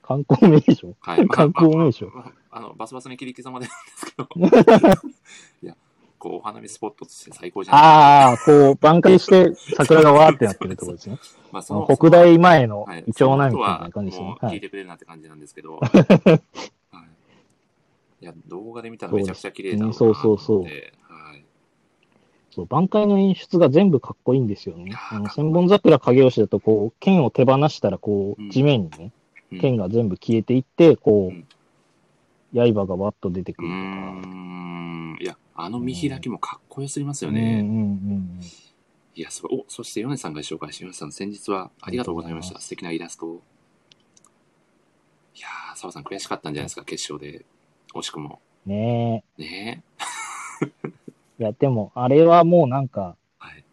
[0.02, 0.94] 観光名所？
[1.00, 1.24] はい。
[1.24, 2.06] まあ観光名所？
[2.06, 5.02] まあまああの、バスバスに切り刻まれるんですけど。
[5.62, 5.76] いや、
[6.18, 7.82] こう、お花見スポットとして最高じゃない？
[7.82, 11.18] ああ、こう、挽回して桜がわーってなってるところですね。
[11.50, 14.38] まあ、その北大前のはいイチョウ並木みいな感じですねも。
[14.40, 14.54] うはい。
[14.54, 16.40] 聞いてくれるなって感じなんですけど、 はい、
[18.20, 20.64] いや、動画で見たらめちゃくちゃ綺麗だなそうそうそう
[22.54, 29.12] そう挽回の演出が全部かっこいいんですよねあの、千本桜影吉だと、こう、剣を手放したら、こうんう、地面にね、
[29.50, 31.46] うん剣が全部消えていって、こうん
[32.54, 33.78] う、刃がわっと出てくるとか。
[33.78, 35.18] ん。
[35.20, 37.60] いや、あの見開きもかっこよすぎますようんうんね。
[37.60, 38.40] うん
[39.14, 39.58] いや、すごい。
[39.58, 41.10] お、そしてヨネさんが紹介しました。
[41.12, 42.60] 先日はありがとうございました。
[42.60, 43.42] 素敵なイラストを。
[45.34, 47.44] いやー、澤さん悔しかったんじゃないですか、決勝で。
[47.94, 48.40] 惜しくも。
[48.66, 48.72] うん。
[48.72, 49.84] ねね
[50.62, 50.92] え。
[51.42, 53.44] いや、でも、あれはもうなんか、え。
[53.46, 53.64] はい。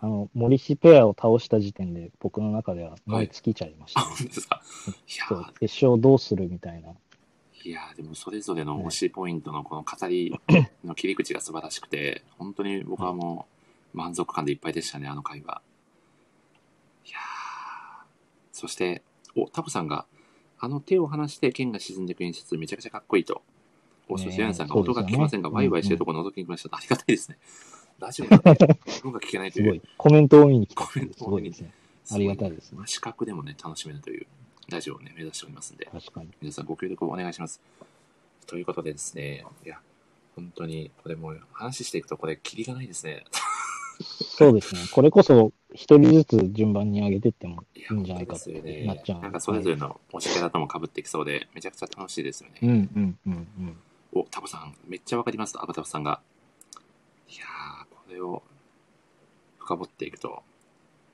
[0.00, 4.14] あの、森氏ペアを倒した時点で、僕の中では燃え尽きちゃいましあ、たね。
[4.16, 4.62] 本当ですか？
[4.86, 6.88] いやそうー、決勝どうするみたいな。
[7.62, 10.32] いやーでもそれぞれの推しポイントのこの語り
[10.84, 13.46] の 切り口が素晴らしくて、本当に僕はも
[13.94, 15.62] う満足感でいっぱいでしたね、あの回は。
[17.06, 18.04] いやー
[18.52, 19.02] そして、
[19.36, 20.06] お、タコさんが、
[20.58, 23.42] あの手を離して剣が沈んでいく演出めちゃくちゃかっこいいと。
[24.08, 26.76] お、ねえそしてヤンさんが音が聞きませんが、うんワイワイしてるところ覗きに来ました。
[26.76, 27.38] ありがたいですね。
[27.98, 28.50] ラジオだと
[29.04, 29.82] 音が聞けないというすごい。。
[29.96, 31.70] コメントを見に来たコメントすを見にごいですね。
[32.12, 34.26] ありがたいですねまあ視覚でもね、楽しめるという
[34.68, 35.88] ラジオをね、目指しておりますんで。
[35.90, 36.28] 確かに。
[36.40, 37.60] 皆さんご協力をお願いします。
[38.46, 39.78] ということでですね、いや、
[40.34, 43.24] 本当に、これもう話していくとこれ、キリがないですね。
[44.00, 44.82] そうですね。
[44.92, 49.20] これこそ、一人ずつ順番に上げてってもいいいんじゃないかってなっちゃう。
[49.20, 52.58] なんかそれぞれの推しキャラとも被ってきそうで、めちゃくちゃ楽しいですよね。
[52.62, 53.76] うんうんうんうん。
[54.12, 56.20] お、タコさん、めっちゃわかります、アバタフさんが。
[57.28, 58.42] いやー、これを
[59.58, 60.42] 深掘っていくと、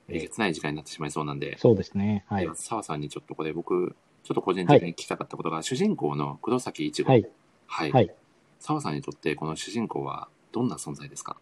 [0.09, 2.24] えげつない時間になってしまいそうなんで、そうですね。
[2.28, 7.11] はい澤さんにちょっとこれ僕、ちょっと個人的に聞きたかったことが、主人公の黒崎一護。
[7.11, 7.28] はい。
[7.66, 7.93] はい。
[7.93, 8.14] はい。
[8.61, 11.36] 澤さんにとってこの主人公はどんな存在ですか？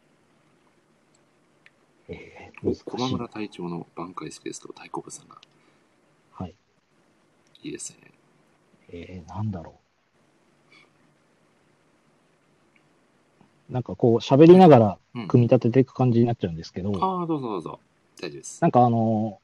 [2.09, 2.85] えー、お難しい。
[2.85, 5.39] 駒村隊長の挽回好きですと太鼓部さんが
[6.33, 6.55] はい。
[7.63, 8.13] いいですね。
[8.89, 9.75] えー、なんだろう。
[13.71, 15.29] なんかこう、喋りながらうん。
[15.29, 17.81] 組み立てていく感じになっちゃうんですけど、ああ、どうぞどうぞ。
[18.21, 18.63] 大丈夫です。
[18.63, 19.41] なんかあの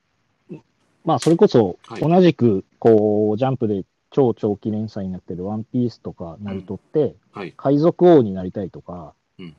[0.50, 0.60] ー
[1.04, 7.54] まあ、それこそはい、同じく、こう、ジャンプで超長期連載になってるワンピースとか、ナルトって、はい。
[7.56, 9.56] 海賊王になりたいとか、うん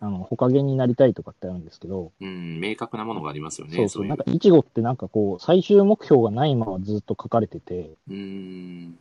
[0.00, 3.74] あの、ホカゲになりたいとかってあるんですけど、うん、明確なものがありますよね。
[3.74, 8.98] そうそう、いなんか、イチゴってなんかこう、最終目標がないままずっと書かれてて、うーん。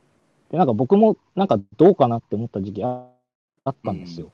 [0.50, 3.06] で、なんか僕もなんかどうかなって思った時期あ
[3.66, 4.32] あったんですよ。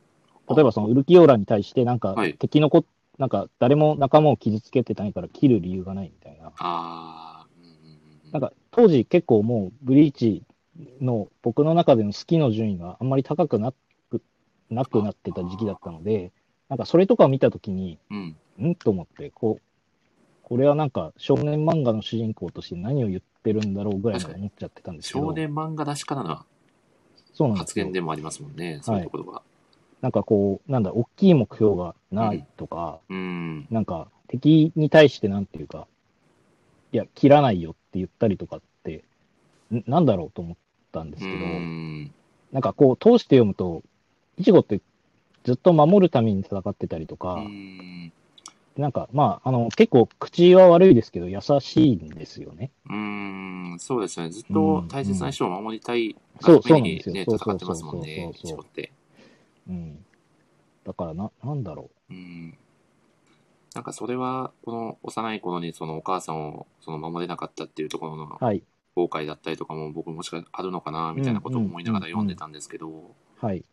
[0.49, 2.85] 例えばそのウルキオーラに対してなんかはい敵のこ、
[3.17, 6.51] なんか誰も仲間を傷つけてないから切る理由がないみたいな。
[6.59, 7.45] あ。
[8.31, 10.43] なんか当時結構もうブリーチ
[11.01, 13.73] の僕の中での好きの順位があんまり高くな
[14.09, 14.21] く
[14.69, 16.31] なくなってた時期だったので、
[16.69, 18.69] なんかそれとかを見たときに、うん。
[18.69, 18.75] ん？
[18.75, 19.61] と思って、こう、
[20.43, 26.45] これはなんか少年漫画の主人公として何を言ってるんだろうぐらいに思っちゃってたんですけど、少年漫画出しからの
[27.33, 27.91] そうなんですよ発言。
[27.91, 28.79] でもありますもんね。
[28.83, 29.41] そういうところが。
[30.01, 33.67] なんかこう、なんだ、大きい目標がないとか、うん。
[33.69, 35.87] なんか敵に対してなんていうか、
[36.91, 39.03] いや、切らないよって言ったりとかって、
[39.73, 40.57] んなんだろうと思っ
[40.91, 42.11] たんですうけど、ん。
[42.51, 43.83] なんかこう、通して読むと、
[44.37, 44.81] イチゴって
[45.43, 48.13] ずっと守るために戦ってたりとか、うん。
[48.77, 52.71] なんかまあ、あの、結構口は悪いですけど、優しいんですよね。
[52.89, 53.75] うん。
[53.79, 54.29] そうですね。
[54.29, 58.93] ずっと大切な人を守りたいそうがためにね、そうなんですよ戦ってますもんねそう、そうそうそう一応って。
[59.69, 60.05] うん。
[60.83, 62.57] だからな、なんだろうん。
[63.75, 68.39] なんかそれは、この幼い頃にそのお母さんをその守れなかったっていうところの。
[68.95, 73.63] 後悔だったりとかも僕もしかあるのかなみたいなことを思いながら読んでたんですけど、はい。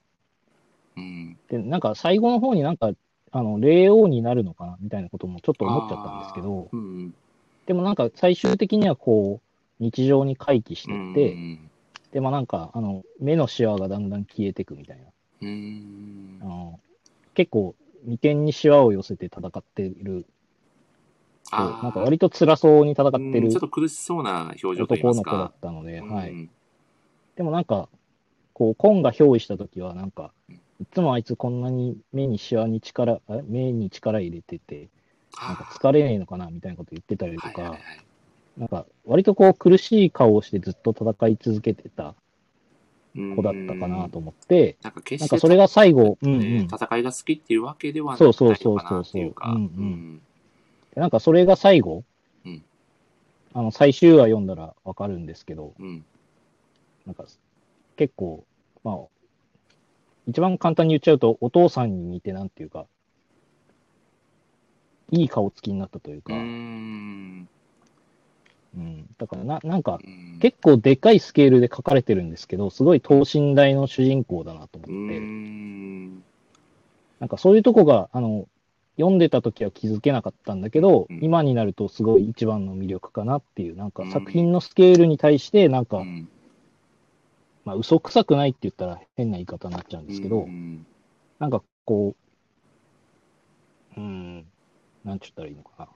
[0.97, 1.37] うん。
[1.49, 2.93] で、なんか最後の方になんか、
[3.33, 7.15] あの、霊王になるのかなみたいなこともちょっと思っちゃったんですけど、うん。
[7.67, 11.13] でもなんか最終的にはこう、日常に回帰してうん。
[11.13, 11.37] って、
[12.13, 15.07] でもなんか、あの、目のシワがだんだん消えていくみたいな。
[15.43, 16.45] うんあ。
[16.45, 16.81] の
[17.35, 17.75] 結構、
[18.05, 20.27] 眉間にシワを寄せて戦っている、
[21.51, 25.55] あーなんか割と辛そうに戦ってるうんちょっと苦しそうな表情といいます男の子だっか。
[25.61, 26.49] たので、うんはい。
[27.37, 27.89] でもなんか、
[28.53, 30.61] こう、コンが憑依したときは、なんかうん、い
[30.91, 34.89] つもあいつこんなに目にシワに力、あ目に力入れてて、
[35.39, 37.81] なんか疲れねえのかなみたいなこと言ってたりとかはいはいはい、
[38.57, 42.15] なんか、割とこう苦しい顔をしてずっと戦い続けてたうん
[43.17, 46.65] 子だったかなと思って、なんか決してなんかそれが最後、うんうねん。
[46.65, 49.47] 戦いが好きっていうわけではないそうそうそうのかなっていうか。
[49.47, 50.23] そうそううんうん
[50.95, 52.05] でなんかそれが最後
[52.45, 52.65] うん、
[53.53, 56.05] あの、最終話読んだらわかるんですけど、うん。
[57.07, 57.25] なんか、
[57.97, 58.45] 結構、
[58.85, 58.97] まあ、
[60.27, 62.87] 一番簡単に言っちゃうと、お父さんに似てなんていうか、
[65.11, 67.49] いい顔つきになったといううか、ーん。
[68.77, 70.39] うん、だからな、なんか、うん。
[70.41, 76.23] 結構でかいスケールで描かれてるんですけど、すごい等身大の主人公だなと思って、ん。
[77.21, 78.47] なんかそういうとこが、あの、
[78.97, 81.21] 読んでた時は気づけなかったんだけど、うん。
[81.23, 84.11] 今になるとすごい一番の魅力かなっていう、なんかうん。
[84.11, 86.29] 作品のスケールに対して、なんか、うん。
[87.65, 90.87] まあ嘘くさくないって言ったら変な言い方になっちゃうんですけど、うん。
[91.39, 92.15] なんかこ
[93.97, 94.47] う、うん、
[95.05, 95.85] なんて言ったらいいのかな。
[95.87, 95.89] ま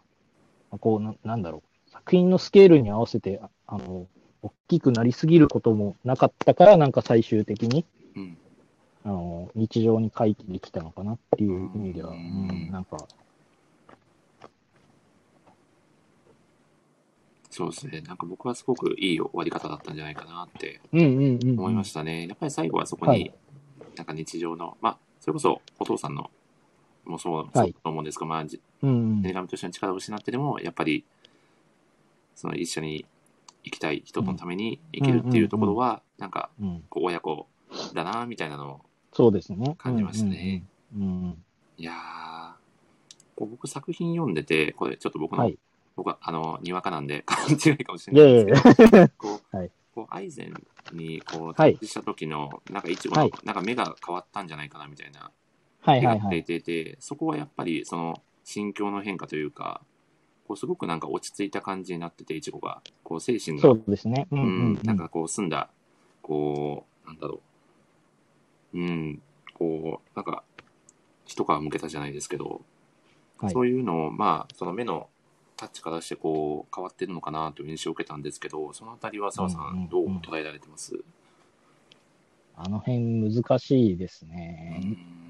[0.72, 1.69] あこうな、なんだろう。
[2.00, 4.06] 作品のスケールに合わせて、ああの、
[4.42, 7.84] 大きくなりすぎることもなかったから、なんか最終的に、
[8.16, 8.38] うん。
[9.04, 12.20] あの、日常に回帰できたのかなっていう意味では、ううん
[12.68, 12.96] ん、なんか、
[17.50, 18.00] そうですね。
[18.00, 22.28] なんか僕はすごくいい終わり方だったんじゃないかなってうんうんうん、思いましたね。
[22.28, 23.34] やっぱり最後はそこにはい、
[23.96, 26.30] なんか日常の、まあ、それこそお父さんの、
[27.04, 29.22] もそうそうだと思うんですが、まあ、じうんうん。
[29.22, 31.04] 女神としての力を失ってでも、やっぱり、
[32.34, 33.06] その一緒に
[33.64, 37.46] 生きたい人のために生きるっていうところは、なんか、うん、こう親子
[37.94, 38.80] だな、みたいなのを
[39.12, 39.74] そうですね。
[39.78, 40.64] 感じましたね。
[41.76, 42.52] いやー、
[43.36, 45.58] こう僕作品読んでて、これちょっと僕の、はい。
[45.96, 50.54] 僕はあの、にわかなんで 勘違いかもしいれやないですけど、こう、はいこうアイゼン
[50.96, 55.32] にこう、はいタッチした時の、なんか一部の、はいなんか目が変わったんじゃないかなみたいな、
[55.80, 56.24] はい手はいはい。
[56.24, 59.82] が出ていて、そこはやっぱりその心境の変化というか、
[60.50, 64.26] こうすごくなんか落ち着いた感じになってて、いちごが、こう精神が、そうですね。
[64.32, 64.50] ううんん、うん。
[64.78, 64.82] うん。
[64.82, 65.70] なんかこう澄んだ、
[66.22, 67.40] こう、なんだろ
[68.74, 69.22] う、うん、
[69.54, 70.42] こう、なんか、
[71.24, 72.62] 一皮向けたじゃないですけど、
[73.38, 73.52] はい。
[73.52, 75.08] そういうのを、まあ、その目の
[75.56, 80.98] タッチからしてこう変わってるのかなという印象を受けたんですけど、そのあたりは澤さうんうんうんん、どう捉えられてます、
[82.56, 84.82] あの辺難しいですうね。
[84.84, 85.29] ん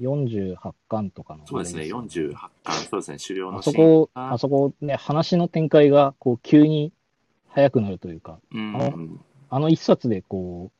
[0.00, 0.56] 48
[0.88, 1.46] 巻とかの。
[1.46, 2.34] そうですね、あれよ48
[2.64, 6.92] 巻、そうですね、狩猟のあそこ、があそこね、話の展開が、こう、急に
[7.48, 9.08] 速くなるというか、うんあの
[9.50, 10.70] あの一冊で、こ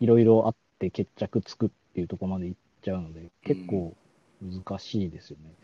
[0.00, 3.96] う、いろいろあって決着つくっていうところまで行っちゃうので、結構
[4.42, 5.54] 難しいですよね。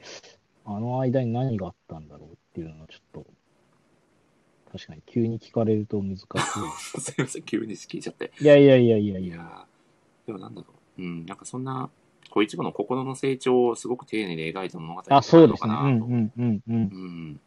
[0.65, 3.27] あの間に何があったんだろうっていうのはちょっと、
[4.73, 6.27] 確かに急に聞かれると難しい。
[7.01, 8.33] すいません、急に聞いちゃって。
[8.41, 9.35] いやいやいやいやいや。
[9.37, 10.67] いやーでもなんだろ
[10.99, 11.89] う、うん、なんかそんな、
[12.37, 15.03] こう一部の心の成長をすごく丁寧に描いた物語。
[15.09, 17.41] なのかなとうんうんうんうん。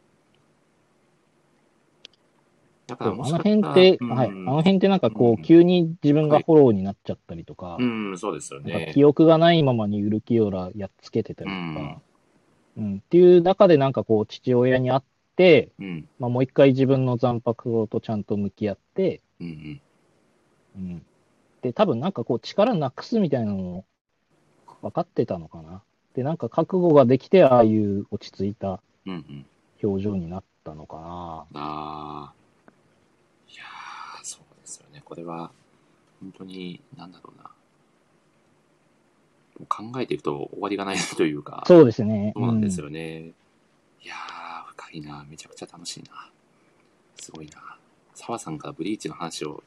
[2.87, 4.29] らあの辺って、うんはい。
[4.29, 8.93] あの辺ってなんかこう急に自分がフォローになっちゃったりとか、うん、そうですよねか。
[8.93, 12.01] 記憶がないままにウルキオラやっつけてたりとうんか、
[12.77, 15.01] うん、っていう中でなんかこう、父親に会っ
[15.35, 19.79] て、うん、まあ、もう一回自分の残白とちゃんと向き合って、うん。
[21.61, 23.85] で、多分なんかこう、力なくすみたいなのも
[24.81, 25.81] 分かってたのかな？
[26.15, 29.45] で、なんか覚悟ができて、ああいう落ち着いたうん、うん。
[29.81, 31.01] 表情になったのかな？
[31.01, 32.33] ああ。
[33.49, 35.01] いやー、そうですよね。
[35.05, 35.51] これは、
[36.19, 37.43] 本当に、なんだろうな。
[37.43, 37.51] も
[39.61, 42.33] う考えていくと終わりがないというか、そうですね。
[42.35, 42.85] そうなんですよ。
[42.85, 43.31] よね。
[44.01, 45.25] いやー、深いな。
[45.29, 46.29] めちゃくちゃ楽しいな。
[47.17, 47.77] すごいな。
[48.15, 49.63] 澤さんからブリーチの話を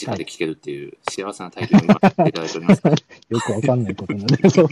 [0.00, 2.82] 直で聞けるっていう幸せな体験を今、いただいております。
[3.28, 4.68] よくわかんないことなんだけど。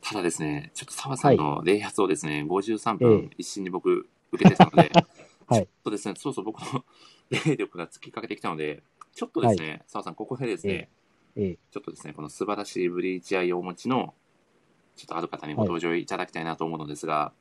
[0.00, 4.90] ただですね、ちょっと澤さんの礼髪をですね、53え分一心に僕受けてたので、
[5.46, 6.84] はいちょっとですね、そうそう僕の
[7.30, 8.82] 霊力が突きかけてきたので、
[9.14, 10.88] ちょっとですね、澤さん、ここでですね、
[11.36, 14.14] ええ、ちょっとですね、この素晴らしいブリーチ愛をお持ちの、
[14.96, 17.32] ちょっとある方にご登場いただきたいなと思うのですが、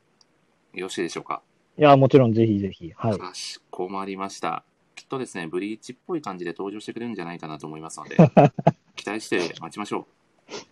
[0.73, 1.41] よろしいでしょうか？
[1.77, 2.91] いや、もちろんぜひぜひ。
[2.95, 3.17] はい。
[3.17, 4.63] かしこまりました。
[5.09, 8.17] とですね、ブリーチっぽい感じで登場してくれるんじゃないかなと思いますので、
[8.95, 10.05] 期待して待ちましょう。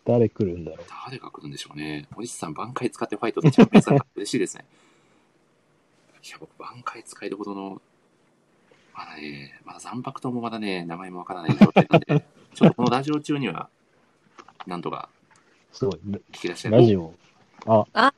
[0.05, 0.85] 誰来るんだろう。
[1.05, 2.07] 誰が来るんでしょうね。
[2.13, 4.65] 堀内さん、挽回使ってファイトでチャンピオンさんが嬉しいですね。
[6.23, 7.81] いや、僕、挽回使えるほどの、
[8.93, 12.25] まだね、まだ残白ともまだね、名前もわからない状態なんで、
[12.55, 13.69] ちょっとこのラジオ中には、
[14.65, 15.09] なんとか
[15.71, 15.99] すごい。
[16.31, 17.13] 聞き出してラジオ。
[17.65, 18.13] あ、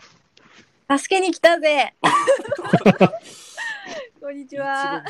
[0.98, 1.96] 助けに来たぜ
[4.22, 5.04] こんにちは。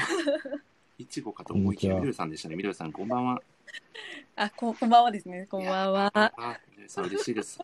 [0.99, 2.55] いちごかと思いきや、みどりさんでしたね。
[2.55, 3.41] みどりさん、こんばんは。
[4.35, 5.47] あ、ここんばんはですね。
[5.49, 6.11] こんばんは。
[6.15, 6.31] あ、
[6.71, 7.59] みどりさん、嬉しいです。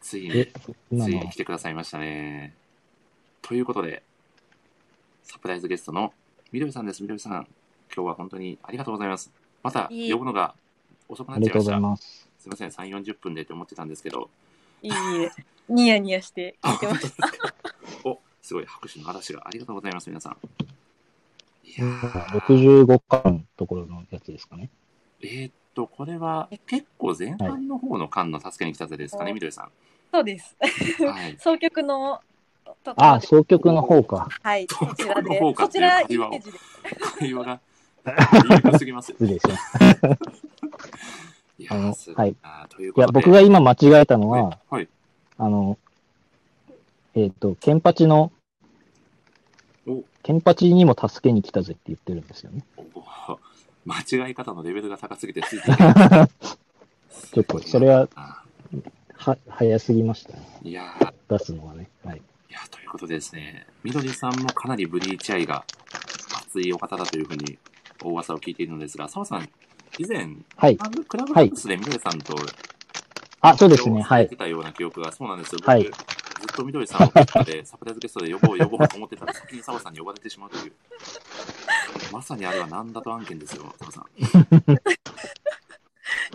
[0.00, 0.46] ついに
[1.00, 2.54] ついに来てくださいましたね。
[3.40, 4.02] ということで、
[5.22, 6.12] サプライズゲストの
[6.50, 7.02] みどりさんです。
[7.02, 7.46] みどりさん、
[7.94, 9.30] 今日は本当にありがとうございます。
[9.62, 10.56] また呼ぶのが
[11.08, 12.08] 遅くなっちゃいました。
[12.40, 14.28] すみません、3、40分でって思ってたんですけど、
[14.82, 15.30] いいえ。
[15.68, 17.28] ニヤニヤして聞いてました。
[18.04, 20.36] お、すごい拍手の嵐がありがとうございます、皆さん。
[21.64, 24.70] いやー65巻のところのやつですかね。
[25.22, 29.68] えーっと、これは結構前半の方の間の助けに来たぜですかね、はいみどりさ
[30.12, 30.56] そうです。
[31.02, 31.06] ん。
[31.06, 31.36] はい。
[31.40, 32.20] 総曲の
[32.84, 33.26] とこああ、ろで。
[33.26, 34.28] 総曲の方か。
[34.42, 35.54] はい、そちらで総曲の方。
[35.54, 36.58] かそちら、イメージで。
[37.18, 37.60] 会話が
[38.04, 39.16] 言いにくすぎますよ。
[39.18, 40.08] 失礼しました。
[41.56, 41.76] いや
[42.16, 43.12] はいいや、ことで。
[43.12, 44.58] 僕が今間違えたのは、はい。
[44.70, 44.88] はい。
[45.38, 45.78] あの、
[47.14, 48.30] えっ、と、ケンパチの、お
[50.24, 52.64] ケンパチにも助けに来たぜって言ってるんですよね。
[52.94, 53.38] お
[53.84, 55.66] 間違い方のレベルが高すぎてついて。
[57.34, 58.42] ちょっとそれはあ
[59.18, 60.60] は、早すぎましたね。
[60.62, 61.90] ーいやー出すのはね。
[62.02, 62.22] はい。
[62.48, 65.62] いや、ということでですね、みどりさんもかなりブリーチ愛が
[66.46, 67.58] 熱いお方だというふうに
[68.02, 69.48] 大噂を聞いているのですが、澤さん、
[69.98, 70.78] 以前、はい。
[70.78, 72.34] クラブハウスでみどりさんと、
[73.42, 74.00] あ、そうですね。
[74.00, 74.36] はいて。
[74.36, 75.58] たような記憶が、そうなんですよ。
[75.60, 75.90] 僕、はい
[76.40, 80.72] ずっとみどりさんをゲストで、 サプライズゲストで呼ぼう呼ぼうと思ってたら、先に澤さんに呼ばれてしまうという。
[82.12, 84.06] まさにあれは何だと案件ですよ、澤さん。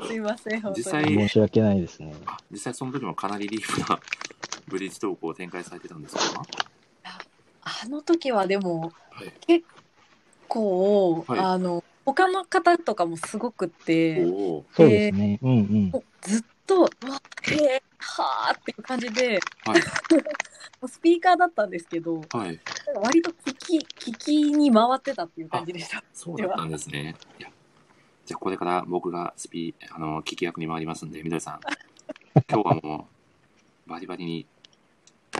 [0.07, 1.15] すいません、本当実際に。
[1.15, 2.13] 申し訳ないですね。
[2.25, 3.99] あ実際その時もかなりリーフな
[4.67, 6.21] ブリーチトークを展開されてたんですか？
[7.61, 9.31] あの時はでも、はい。
[9.45, 9.65] 結
[10.47, 15.39] 構、はいあの、他の方とかもすごくって、そうですね。
[15.41, 15.55] うんう
[15.97, 16.03] ん。
[16.21, 19.81] ずっと、うわ、へえ、はーっていう感じで、はい。
[20.87, 22.59] スピーカーだったんですけど、はい。
[22.95, 26.03] 割と聞き、聞きに回ってたっていう感じでした。
[26.13, 27.15] そうだったんですね。
[27.39, 27.49] いや、
[28.25, 31.59] じゃあこれから僕がスピあの、聞き役に回りますんで、みどりさん、
[32.47, 33.07] 今日はも
[33.87, 34.45] う、バリバリに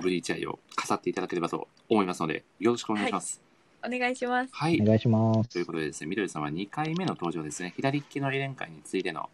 [0.02, 3.40] ブリーチ愛を飾っていただければと思いますので、よろしくお願いします。
[3.86, 4.50] お願いします。
[4.52, 4.82] はい。
[4.82, 5.50] お願いします。
[5.52, 7.74] ということでですね、みどりさんは2回目の登場ですね。
[7.76, 9.30] 左利きのエレン会についての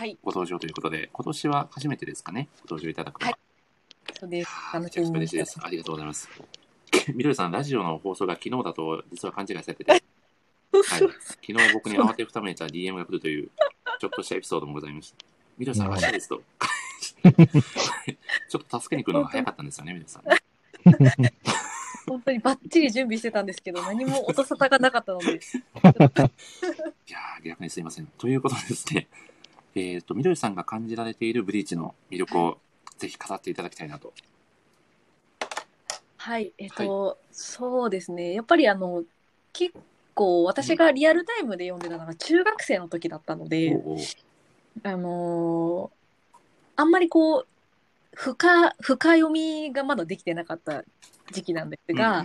[0.00, 3.32] はい、ご登場ということで、今年は初めてですかね、ご登場いただくのは。
[3.32, 3.40] はい
[4.18, 4.50] そうです。
[4.80, 5.60] めちゃくちゃ嬉しいです。
[5.62, 6.26] ありがとうございます。
[7.14, 10.02] みどりさん、ラジオの放送が昨日だと実は勘違いされてて、はい、
[10.72, 13.50] 昨日僕に慌てふためいた DM が来るという、
[14.00, 15.18] ちょっとしたエピソードもございました。
[15.58, 16.42] みどりさん、明日ですと。
[18.48, 20.24] ちょっと助けに来るのが早かったんですよね、みどりさん
[21.22, 21.34] ね。
[22.08, 28.06] 本当にバッチリ準備してたんですけど、何も音沙汰がなかったので、いやー、逆にすいません。
[28.06, 29.06] ということでですね、
[29.74, 32.58] えっ、と、みどりさんが感じられているブリーチの魅力を
[32.98, 34.12] ぜひ語っていただきたいなと。
[36.16, 38.34] はい、えっ、と、そうですね。
[38.34, 39.04] やっぱりあの、
[39.52, 39.74] 結
[40.14, 43.98] 構私がリアルタイムで読んでたのが中学生の時だったので、おうおう。
[44.82, 46.00] あのー
[46.76, 47.46] あんまりこう、
[48.14, 50.82] 深、深読みがまだできてなかった
[51.30, 52.24] 時期なんですが、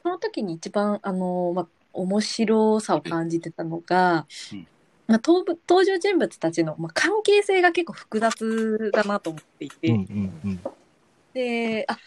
[0.00, 4.66] その時に一番、あのーまあ、面白さを感じてたのが、うん
[5.10, 10.60] まあ、登部登場人物たちの、まあ、関係性が結構複雑だなと思っていて、うんうんうん。
[11.34, 11.98] で、あ、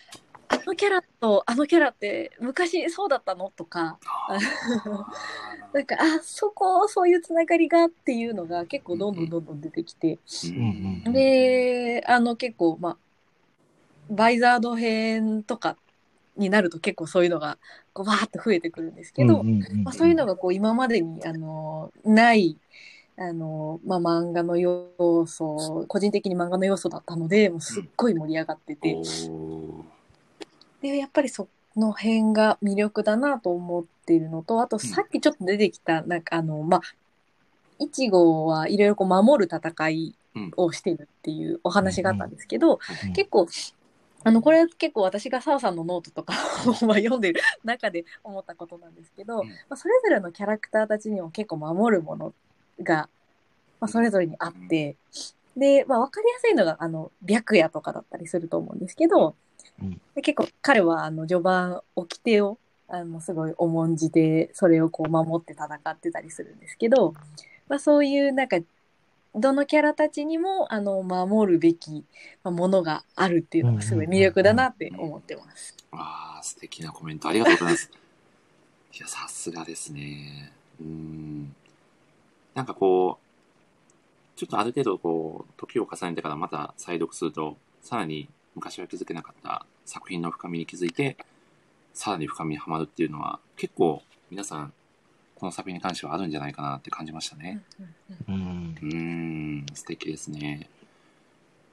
[0.48, 3.52] あのキャラとあのキャラって昔そうだったの？
[3.58, 4.00] とか、
[4.30, 4.38] あ
[5.74, 11.14] なんか、あ、そこ、そういうつながりがっていうのが結構どんどんどんどん出てきて、ーうんうん。
[11.14, 12.98] で、あの結構、まあ、
[14.10, 15.76] バイザード編とか
[16.38, 17.58] になると結構そういうのが
[17.92, 19.84] こうわーっと増えてくるんですけど、うんうんうん。
[19.84, 22.58] まあ、そういうのがこう今までにあのない
[23.18, 24.90] あの、まあ、漫画の要
[25.28, 28.98] 素個人的に漫画の要素だったのでもうすっごい盛り上がってて、
[30.82, 36.82] でやっぱりその辺が魅力だなと思っているのとあとさっきちょっと出てきた、なんかあのまあ
[37.80, 40.16] いちごはいろいろこう守る戦い
[40.58, 43.14] をしてるっていうお話があったんですけど、うん。
[43.14, 43.48] 結構
[44.26, 46.34] あのこれは結構私が澤さんのノートとか
[46.66, 49.48] をまあ読んでる中で思ったことなんですけど、うん。
[49.48, 52.34] まあ、それぞれのキャラクターたちにも結構守るもの
[52.82, 53.10] が、
[53.80, 54.96] まあ、それぞれにあって、
[55.56, 59.36] で、まあ、分かりやすいのがあの白夜とかだったりすると思うんですけど、
[59.82, 67.16] うんで結構彼はあの序盤掟をあのすごい重んじてそれをこう守って戦ってたりするんですけど、
[67.68, 68.60] まあ、そういうなんか
[69.36, 72.06] どのキャラたちにもあの守るべき
[72.44, 75.76] まあものがあるっていうのがすごい魅力だなって思ってます。
[75.92, 77.90] ああ、素敵なコメントありがとうございます。
[78.94, 80.52] いや、さすがですね。
[80.80, 81.56] うーん。
[82.56, 91.18] なんかこう、ちょっとある程度こう、時を重ねてからまた再読すると、さらに昔は気づけなかった作品の深みに気づいて、
[91.94, 94.74] さらに深みにはまるっていうのは、結構皆さん、
[95.36, 97.62] この作品に関してはあるんじゃないかなって感じましたね。
[98.28, 100.70] うんん、素敵ですね。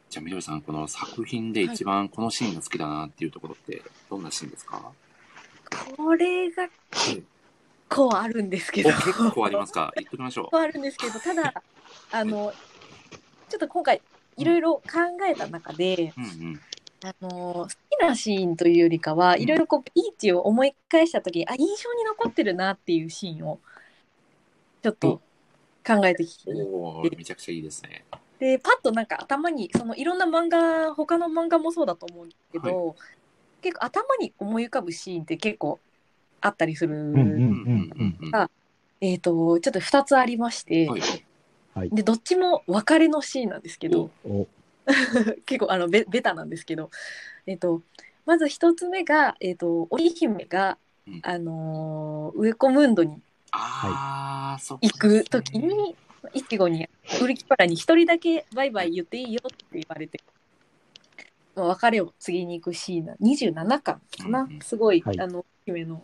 [0.08, 4.92] じゃあ、みどりさん、この作品で一番このシーンが好きだなっていうところって、どんなシーンですか、
[5.96, 7.22] これが結
[7.90, 8.88] 構あるんですけど。
[8.88, 9.92] お結構ありますか？
[9.96, 10.56] 言っときましょう。
[10.56, 11.62] あるんですけど、ただ、
[12.10, 12.52] あの、
[13.48, 14.00] ちょっと今回、
[14.38, 14.82] いろいろ考
[15.28, 16.60] えた中で、うんうん。
[17.04, 23.58] あの、好きなシーンというよりかは、うんいろいろこう、ビーチを思い返したときに、あ、印象に残ってるなっていうシーンを、
[24.82, 25.20] ちょっと
[25.86, 28.04] 考えてきておーめちゃくちゃいいですね。
[28.38, 32.96] でパッとなんか頭にそのいろんな漫画他の漫画もそうだと思うけど、
[33.60, 35.78] 結構頭に思い浮かぶシーンって結構
[36.40, 38.34] あったりする、うんうんうんうん。
[38.34, 38.50] あ
[39.00, 40.88] えっ、とちょっと2つありまして、
[41.74, 41.90] はい。
[41.90, 44.46] でどっちも別れのシーンなんですけどお、
[45.46, 46.90] 結構あのベベタなんですけど、
[47.46, 47.82] えっと
[48.26, 51.20] まず一つ目が、えっと織姫が、うん。
[51.22, 53.20] あのーウエコムンドに
[53.52, 55.96] 行く時に、
[56.34, 56.88] いちごに
[57.20, 60.20] ウルキパラに一人だけバイバイ言っていいよって言われて、
[61.56, 64.60] まあ別れを告げに行くシーンな27巻かな、うんうん。
[64.60, 65.20] すごい、はい。
[65.20, 66.02] あの姫の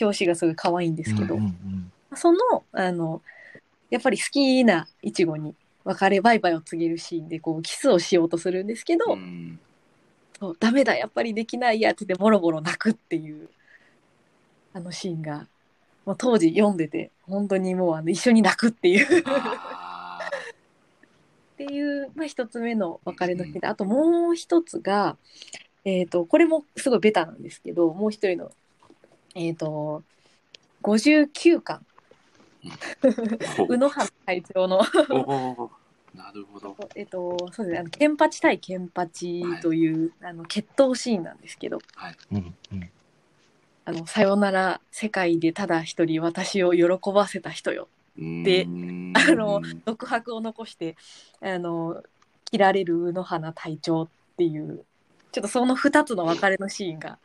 [0.00, 2.38] 表紙がすごい可愛いんですけど、うんうんその
[2.72, 3.20] あの
[3.90, 9.58] やっぱり好きないちごに別れバイバイを告げるシーンでこうキスをしようとするんですけど、うん。
[10.38, 13.48] そうダメだやっぱりできないやって言ってボロボロ泣くっていう
[14.72, 15.46] あのシーンが
[16.06, 19.20] もう当時読んでて本当にもうあの一緒に泣くっていう。
[19.20, 19.98] っあ
[21.58, 25.16] ていう、まあ、一つ目の別れの日であともう一つが、
[25.84, 28.52] えー、とこれもすごいベタなんですけどもう一人の
[29.34, 30.02] えっ、と
[30.82, 31.84] 59巻。
[33.02, 34.78] ー宇野原会長の。
[36.14, 36.76] なるほど。
[36.94, 37.78] えっとそうですね。
[37.78, 41.78] あのケンパチ対ケンパチという、あの決闘シーンなんですけど。
[41.94, 42.16] はい。
[42.32, 42.90] うんうん。
[43.84, 47.88] あの、さよなら、世界でただ一人私を喜ばせた人よ。
[48.18, 49.12] でうん。
[49.16, 50.96] あの独白を残して、
[51.40, 52.02] あの、
[52.50, 54.84] 切られる宇野花隊長っていう、
[55.32, 57.18] ちょっとその二つの別れのシーンが、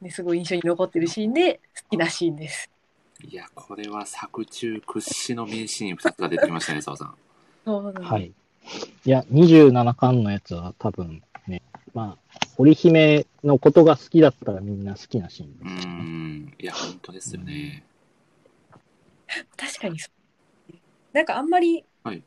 [0.00, 2.70] ね、すごい印象に残ってるシーンで、好きなシーンです。
[3.24, 7.14] いや、これは作中屈指の名シーン2つが出てきましたね、澤さん。
[7.64, 8.32] そうなんですはい。
[9.04, 11.62] いや、27巻のやつは多分ね、
[11.94, 16.02] まあ、織姫のことが好きだったらみんな好きなシーンうですよね。
[16.02, 16.54] ん。
[16.58, 17.82] いや、本当ですよね。
[19.56, 20.10] 確かにそ
[20.70, 20.76] う。
[21.12, 22.22] なんかあんまり、はい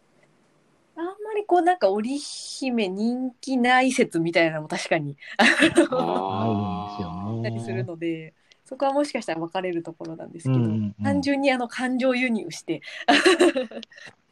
[0.94, 7.11] あんまりこうなんか織姫人気ない説みたいなのも確かにああるんですよ
[7.42, 8.34] ったりするので、
[8.66, 12.82] そこはもしかしたら分かれるところなんですけど、うんうんうん単純にあの感情輸入して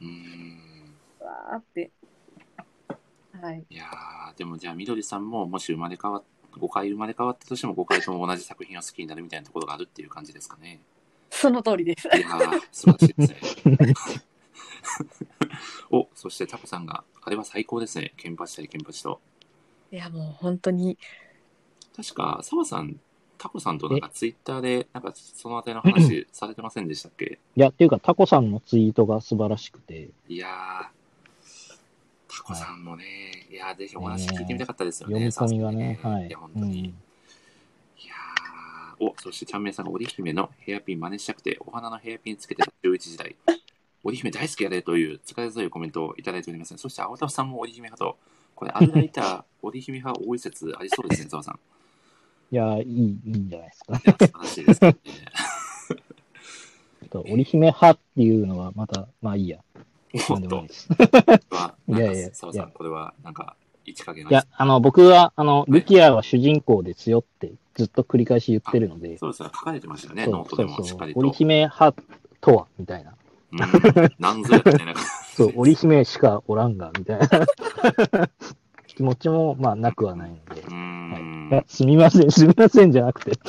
[0.01, 0.95] うん。
[1.19, 1.91] わーって
[3.41, 10.79] はいいやーでもじゃあ、みどりさんも、もし生まれ変わっ、5回生まれ変わったとしても、5回とも同じ作品を好きになるみたいなところがあるっていう感じですかね。
[11.29, 13.93] その通りですいやー素晴らしいですね。
[15.91, 18.13] お、そしてタコさんが、あれは最高ですね。
[18.17, 19.19] ケンパチ対ケンパチと。
[19.91, 20.97] いやもう本当に
[22.01, 22.97] 確か、澤さん、
[23.37, 27.39] タコさんとなんかツイッターで、なんかそのあたりの話されてませんでしたっけ？
[27.55, 30.87] いや、っていうか、タコさんのツイートが素晴らしくて、いやー、
[32.29, 35.29] タコさんもね、いやー、ぜひお話聞いてみたかったですよね。
[35.29, 36.27] 読み込みがね、はい。
[36.27, 36.65] いや、本当に。
[36.65, 43.35] うんいやー、お、そしてちゃんめいさんが織姫のヘアピン真似したくて、お花のヘアピンつけてた11時代。
[44.03, 48.17] 織姫大好きやでという力強いコメントをいただいております、そして青田さんも織姫派と、
[48.55, 51.59] これ、アルライター、織姫派多い説ありそうですね、澤さん。
[52.51, 53.93] いや、いい、いいんじゃないですか。
[53.95, 54.95] いや、素晴らしいですね。
[57.09, 59.59] と織姫派っていうのはまた、まあいいや。
[60.29, 60.65] おでも
[61.87, 71.19] ない やいや澤いやさん、これは、なんか、一加減いや、あの、僕は、あの、ルキアは主人公ですよってずっと繰り返し言ってるので、そうですね、書かれてましたよね、ノートでもしっかりと。
[71.19, 72.01] 織姫派
[72.41, 73.13] とは、みたいな。
[73.51, 73.59] うん、
[74.19, 75.09] なんぞやみたいな感じ。
[75.35, 77.29] そう、織姫しかおらんが、みたいな
[78.87, 80.61] 気持ちも、まあ、なくはないので。
[80.61, 81.38] うーん。
[81.67, 83.31] すみません、すみませんじゃなくて。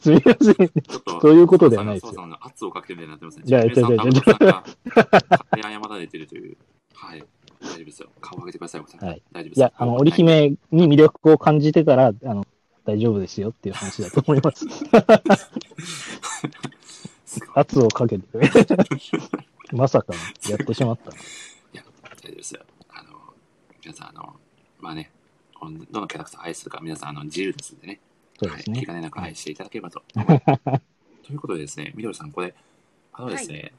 [0.00, 0.72] すみません。
[1.20, 3.44] そういうことではないですよそうさんの圧をかけてみたいになってますね。
[3.46, 4.64] いやいやいやいや
[5.62, 6.56] 謝られてるという。
[6.94, 7.24] はい。
[7.60, 8.08] 大丈夫ですよ。
[8.20, 8.80] 顔上げてください。
[8.80, 12.46] はい大丈夫ですいや、あの、織姫に魅力を感じてたら、あの、
[12.84, 14.66] 大丈夫ですよっていう話だと思います。
[17.54, 18.24] 圧をかけて、
[19.72, 20.18] まさかの
[20.50, 21.10] やってしまった。
[21.12, 21.14] い
[21.74, 22.62] や、大丈夫ですよ。
[22.88, 23.10] あの、
[23.84, 24.36] 皆さん、あの、
[24.80, 25.12] まあね、
[25.90, 28.00] どのキャラクターを愛するか、皆さん、あの、自由ですんでね。
[28.40, 28.86] はい、そうですね気。
[28.86, 30.02] 兼ねなく愛していただければと。
[31.22, 32.54] ということでですね、みどりさん、これ、
[33.12, 33.72] あのですね、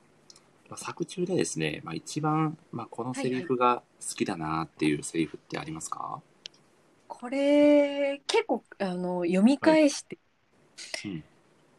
[0.69, 6.21] まあ作中でですね、まあ、一番、まあ、このセリフが好きだなっていうセリフってありますか、
[7.07, 10.17] これ結構あの読み返して、
[11.05, 11.23] うん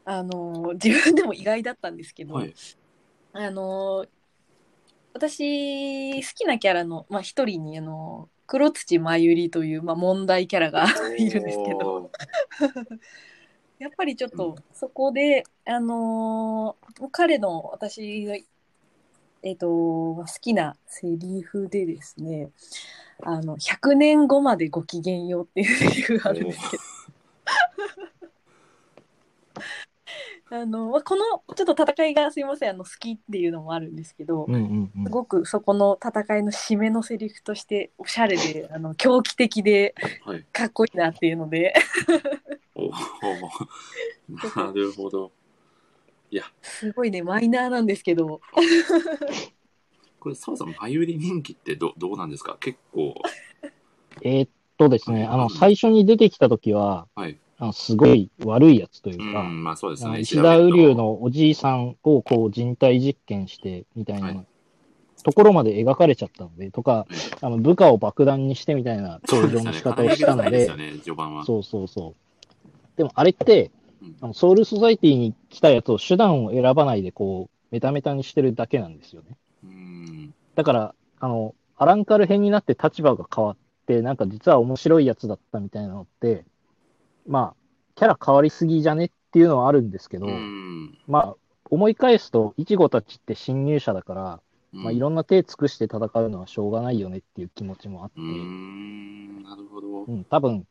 [0.05, 2.55] あの自分でも意外だったんですけど、はい。
[3.33, 4.05] あの
[5.15, 10.87] 私好きなキャラのまあ一人にあの黒土真由里という、まあ、問題キャラが
[11.17, 12.11] いるんですけど。
[13.81, 18.37] やっぱりちょっうとそこで、あのー彼の私が、
[19.43, 22.51] えっと好きなセリフでですね
[23.23, 26.83] あの100年後までごきげんようっていうセリフがあるんですけど
[30.55, 31.25] あのまあこの
[31.57, 39.95] ちょっと戦いがすいませんあの好きっていうのもあるんですけど、うんうんうんすごくそこの戦いの締めのセリフとしておしゃれであの狂気的で
[40.27, 40.45] はい。
[40.53, 41.73] かっこいいなっていうので
[42.75, 42.91] お お
[44.67, 45.33] なるほど。
[46.31, 48.43] いや、すごいねマイナーなんですけど
[50.21, 52.57] これ、澤さん、前売り人気ってどどうなんですか？
[52.61, 53.15] 結構。
[54.23, 57.39] えーっとですね、あの、うん最初に出てきたときは、はい。
[57.63, 60.19] あのすごい悪いやつといううか、ん、まあそうですね。
[60.19, 64.47] 石田雨竜のおじいさんをこう人体実験してみたいはない
[65.23, 67.07] ところまで描かれちゃったので、とか、
[67.41, 69.49] あの部下を爆弾にしてみたいな登。
[69.49, 70.67] 場の仕方をしたので。
[71.47, 72.67] そうそうそう。
[72.97, 73.71] でもあれって
[74.03, 79.37] うん、あのソウルソサイティに来たやつを手段を選ばないでこう、メタメタにしてるだけなんですよね。
[79.63, 80.35] うん。
[80.57, 83.57] だから、あの、アランカル編になって立場が変わっ
[83.87, 86.45] て、なんか実は面白いやつだったみたいなのって、
[87.27, 87.57] まあ、
[87.95, 90.99] キャラ変わりすぎじゃねっていうのはあるんですけど、うん。
[91.07, 91.37] まあ、
[91.71, 94.41] 思い返すと、イチゴたちって侵入者だから、
[94.73, 100.05] まあ、いろんな手尽くして戦うのはしょうがないよねっていう気持ちもあって、うーん、なるほど。
[100.05, 100.67] うん、多分、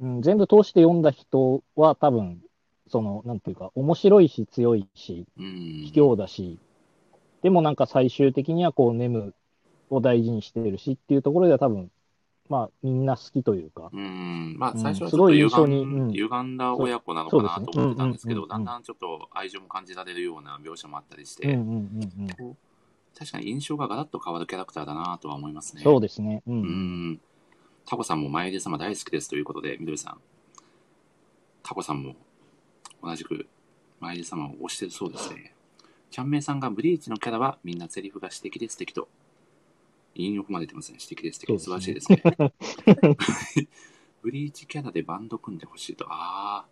[0.00, 2.42] うん、全部通して読んだ人は多分、
[2.88, 5.44] その、なんていうか、面白いし強いし、うん。
[5.86, 6.58] 卑怯だし、
[7.42, 9.34] でもなんか最終的にはこう、ネム
[9.88, 11.90] を大事にしてるしっていうところでは多分、
[12.48, 21.58] まあ、みんな好きというか、うん、まあうん最初はちすごいょっと歪うん歪んだ親子なのかなと思ってたんですけど、だんだんちょっと愛情も感じられるような描写もあったりして、
[23.18, 25.82] 確かに印象がガラッと変わるキャラクターだなとは思いますね。
[25.82, 26.42] そうですね。
[26.46, 26.54] うん。
[26.54, 26.58] う
[27.12, 27.20] ん。
[27.86, 30.18] タコさんも前出様大好きですということで、みどりさん。
[31.62, 32.14] タコさんも
[33.02, 33.46] 同じく
[34.00, 35.54] 前出様を推してるそうですね。
[36.10, 39.08] ちゃんめいさんがブリーチのキャラはみんなセリフが素敵で素敵と。
[40.16, 40.98] 引用まで出ますね。
[40.98, 41.58] 素敵で素敵。
[41.58, 42.22] 素晴らしいですね。
[44.22, 46.06] ブリーチキャラでバンド組んでほしいと。
[46.08, 46.64] あ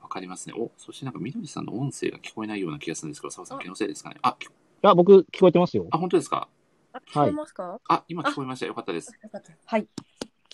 [0.00, 0.54] あ、わかりますね。
[0.56, 4.16] お、そしてなんかみどりさんの音声が聞こえないような気がするんですけど、澤さん気のせいですかね。
[4.22, 4.46] あ、き
[4.82, 5.86] あ、僕、聞こえてますよ。
[5.90, 6.48] あ、本当ですか？
[6.92, 8.66] あ聞こえますか、あ、今聞こえました。
[8.66, 9.12] よかったです。
[9.22, 9.88] よかったはい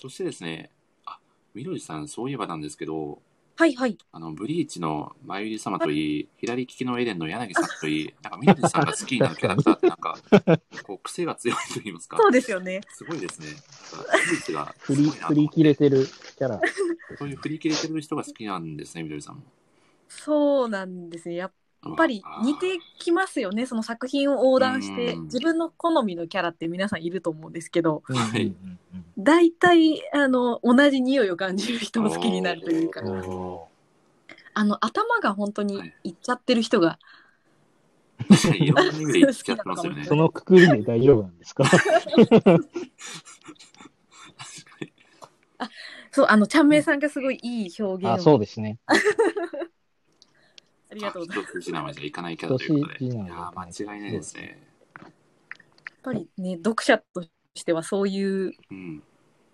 [0.00, 0.70] そしてですね、
[1.04, 1.18] あ、
[1.52, 3.20] みどりさん、そういえばなんですけど、
[3.60, 3.98] はいはい。
[4.10, 10.16] あの、ブリーチのまゆり様といい、左利きのエレンの柳さんといい、 なんかみどりさんが好きになるキャラクターって なんか、
[10.82, 12.80] こう、癖が強いと言いますか、そうですよね。
[12.88, 13.48] すごいですね。
[13.48, 16.60] なんかブリーチが 振り、すごいな振り切れてるキャラ。
[17.18, 19.42] そういう振り切れてる人が好きなんですね、みどりさんも。
[20.08, 21.34] そうなんですね。
[21.34, 21.59] やっや
[21.96, 25.24] ぱり似てきますよねその作品を横断してうん。
[25.24, 28.54] 自分の好みのキャラって皆さんいると思うんですけどはい
[29.18, 33.02] 大体あの同じ匂いを感じる人も好きになるというか。
[34.52, 35.94] あの頭が本当にはい。
[36.04, 36.98] いっちゃってる人が、
[38.58, 40.04] いろんな意味で言っちゃってますよね。
[40.04, 41.64] そのくくりで大丈夫なんですか？
[41.64, 42.58] 確か
[44.80, 44.92] に。
[46.10, 48.12] そうあのちゃんめいさんがすごいいい表現を。
[48.14, 48.78] あ、そうですね。
[50.90, 53.04] ありがとうございます一筋縄じゃいかないキャラということで。
[53.04, 54.66] いや間違いないですね。
[54.98, 55.12] やっ
[56.02, 57.22] ぱりね読者と
[57.54, 59.02] してはそういううん。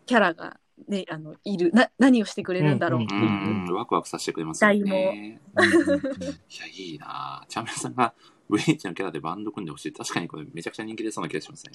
[0.06, 0.58] キャラが
[0.88, 3.24] ねあのいるな何をしてくれるんだろうってういう、
[3.70, 5.40] ん、ワクワクさせてくれますよね。
[5.56, 7.46] いや、いいなぁ。
[7.48, 8.14] チャンメンさんが
[8.48, 9.92] ブリーチのキャラでバンド組んでほしい。
[9.92, 11.72] 確かにこれめちゃくちゃ人気出そうな気がしますね。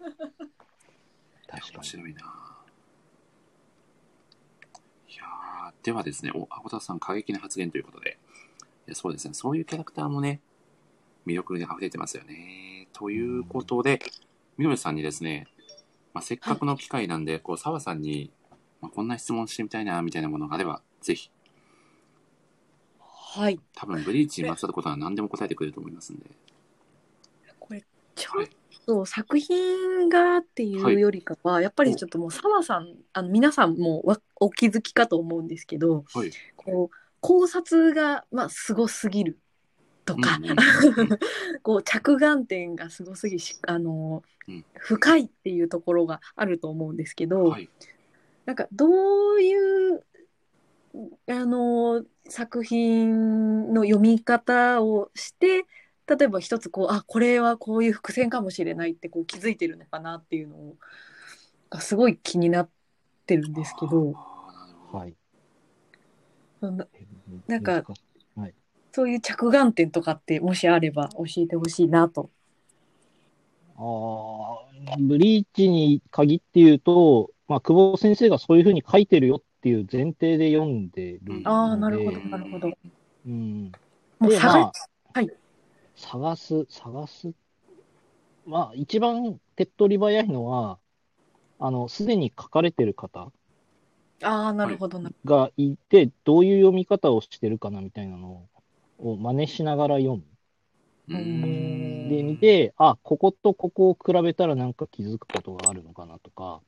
[0.00, 1.84] 面確かに。
[1.84, 2.24] 白いなぁ。
[5.12, 8.18] いやーではですね、お、アゴタさん過激な発言ということで。
[8.92, 10.40] そうですね、そういうキャラクターもね、
[11.26, 12.88] 魅力で溢れてますよね。
[12.92, 14.00] ということで、
[14.56, 15.46] みどりさんにですね、
[16.14, 18.32] まあ、せっかくの機会なんで、こう、澤さんに、
[18.80, 21.30] まあ、こんな質問してみたいな、みたいなものがあれば、ぜひ、
[22.98, 26.38] はい多分ブリーチにまつわることは何でも答えてくれると思いますんで。
[27.58, 27.84] これ
[28.14, 28.50] ちょっはい。
[28.86, 36.30] と作品がっていうよりかは、やっぱりちょっともう澤さんあの皆さんもわお気づきかと思うんですけどはい。
[36.56, 39.38] こう考察がまあすごすぎる
[40.04, 40.58] とか、うんうんうん
[41.62, 47.70] こう着眼点がすごすぎしあの、うん深いっていうところがあると思うんですけど、はい。
[48.44, 50.04] なんかどういう
[51.28, 55.66] あの作品の読み方をして
[56.08, 60.76] 例えば一つこうあこれはこういう伏線かもしれないってこう気づいてるのかなっていうのを
[61.70, 62.68] がすごい気になっ
[63.26, 64.12] てるんですけど
[64.92, 65.14] はい。
[66.62, 66.86] そんな
[67.48, 67.82] なんか
[68.36, 68.54] はい。
[68.92, 72.30] そういう着眼点とかってもしあれば教えてほしいなと。
[73.76, 81.42] ああ、ブリーチに限って言うと、まあ、久保先生がそういうふうに書いてるよっていう前提で読んでる。
[81.44, 82.70] あーなるほどなるほど
[83.26, 83.72] うん。
[84.20, 84.72] もうで、探まあ、
[85.14, 85.30] はい
[85.96, 87.32] 探す、探す。
[88.46, 90.78] まあ、一番手っ取り早いのは、
[91.58, 93.32] あの、すでに書かれてる方
[94.22, 95.10] ああなるほどな。
[95.24, 98.48] がいて、どういう読み方をしてるかなみたいなの
[98.98, 100.22] を真似しながら読む。
[101.08, 101.16] うー
[102.06, 106.60] んで、見て、あ、こことここを比べたらなんか気づくことがあるのかなとか、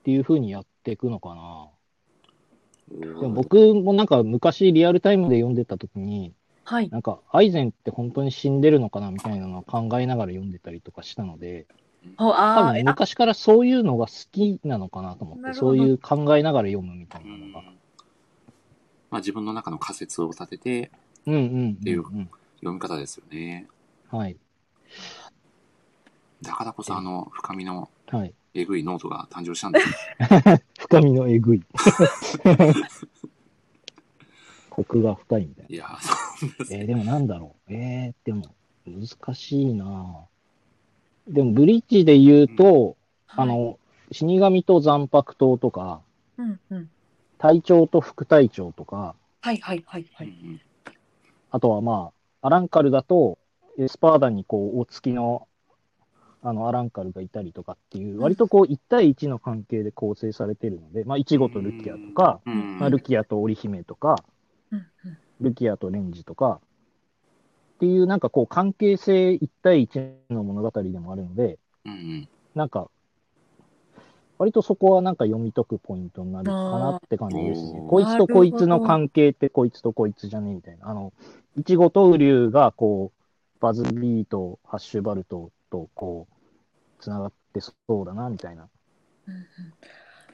[0.00, 1.68] っていう風にやっていくのかな。
[2.90, 6.32] でも僕もなんか昔リアルタイムで読んでた時に、
[6.64, 6.88] はい。
[6.90, 17.62] なんかアイゼンって本当に死んでるのかなみたいなのを考えながら読んでたりとかしたので、お多あーあ、分昔からそういうのが好きなのかなと思って、そういう考えながら読むみたいうなのが。
[19.10, 20.90] まあ自分の中の仮説を立てて
[21.26, 22.30] うんうんうん、ていううん。
[22.56, 23.66] 読み方ですよね。
[24.10, 24.36] はい。
[26.42, 28.34] だからこそあの深みのはい。
[28.54, 29.94] えぐいノートが誕生したんですよ。
[30.78, 31.62] 深みのえぐい。
[34.70, 35.74] コクが深いみたいな。
[35.74, 36.78] いやー、そうですね。
[36.80, 37.72] えーでもなんだろう。
[37.72, 38.54] えー、でも
[38.86, 40.37] 難しいなぁ
[41.28, 42.96] でもブリッジで言うと、
[43.28, 43.78] あの、
[44.10, 46.00] 死神と残白刀とか、
[46.38, 46.90] うんうん。
[47.38, 50.28] 隊長と副隊長とか、はいはいはいはい。
[50.28, 50.60] うん
[51.50, 52.10] あとはま
[52.42, 53.38] あ、アランカルだと、
[53.78, 55.48] エスパーダにこう、お付きの、
[56.42, 62.52] あの、アランカルがいたりとかっていう、割とこう、1対1の関係で構成されてるので、まあ、イチゴとルキアとか、うん。
[62.52, 62.78] うん。
[62.80, 64.16] まあ、ルキアと織姫とか、
[64.70, 65.18] うんうん。
[65.40, 66.60] ルキアとレンジとか、
[67.78, 72.90] っていうなんかこう、関係性1対1の物語でもあるので、うんうんなんか、
[74.36, 77.86] 割とそこはなんか読み解くポイントになるかなって感じですね。
[77.88, 80.88] こいつとこいつの関係ってこいつとこいつじゃねえみたいな。
[80.88, 81.12] あの、
[81.56, 87.72] いちごとウリュウがこう、バズビーとハッシュバルトとこう、つながってそ
[88.02, 88.68] うだなみたいな。
[89.28, 89.42] うんうん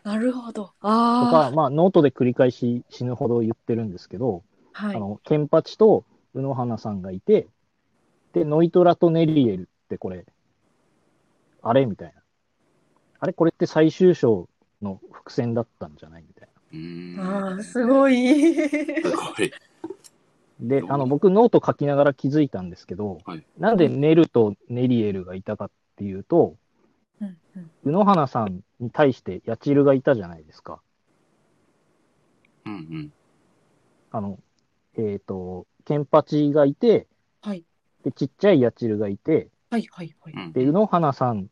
[0.02, 0.64] なるほど。
[0.64, 4.42] とあか、まあノートで繰り返し死ぬほど言ってるんですけど、
[4.74, 4.88] あ。
[4.88, 4.98] はいあ。
[4.98, 6.04] の、ケンパチと
[6.34, 7.48] 宇野花さんがいて、
[8.32, 10.26] で、ノイトラとネリエルってこれ、
[11.62, 12.20] あれみたいな。
[13.20, 14.48] あれこれって最終章
[14.82, 18.54] の伏線だったんじゃないみたいうーんああ、すごい。
[20.60, 26.56] でう、んあの、僕ノート書きながら気づいたんですけど、はいなんでネルとネリエルがいたかっていうと、
[27.20, 30.80] うんうん卯ノ花さんに対してヤチルがいたじゃないですか。
[32.66, 33.12] うんうん。
[34.10, 34.38] あの、
[34.96, 37.06] えっ、と、ケンパチがいて、
[37.42, 37.64] はい。
[38.04, 40.32] で、ちっちゃいヤチルがいて、はいはいはい。
[40.34, 41.46] うんで、宇野花さんっ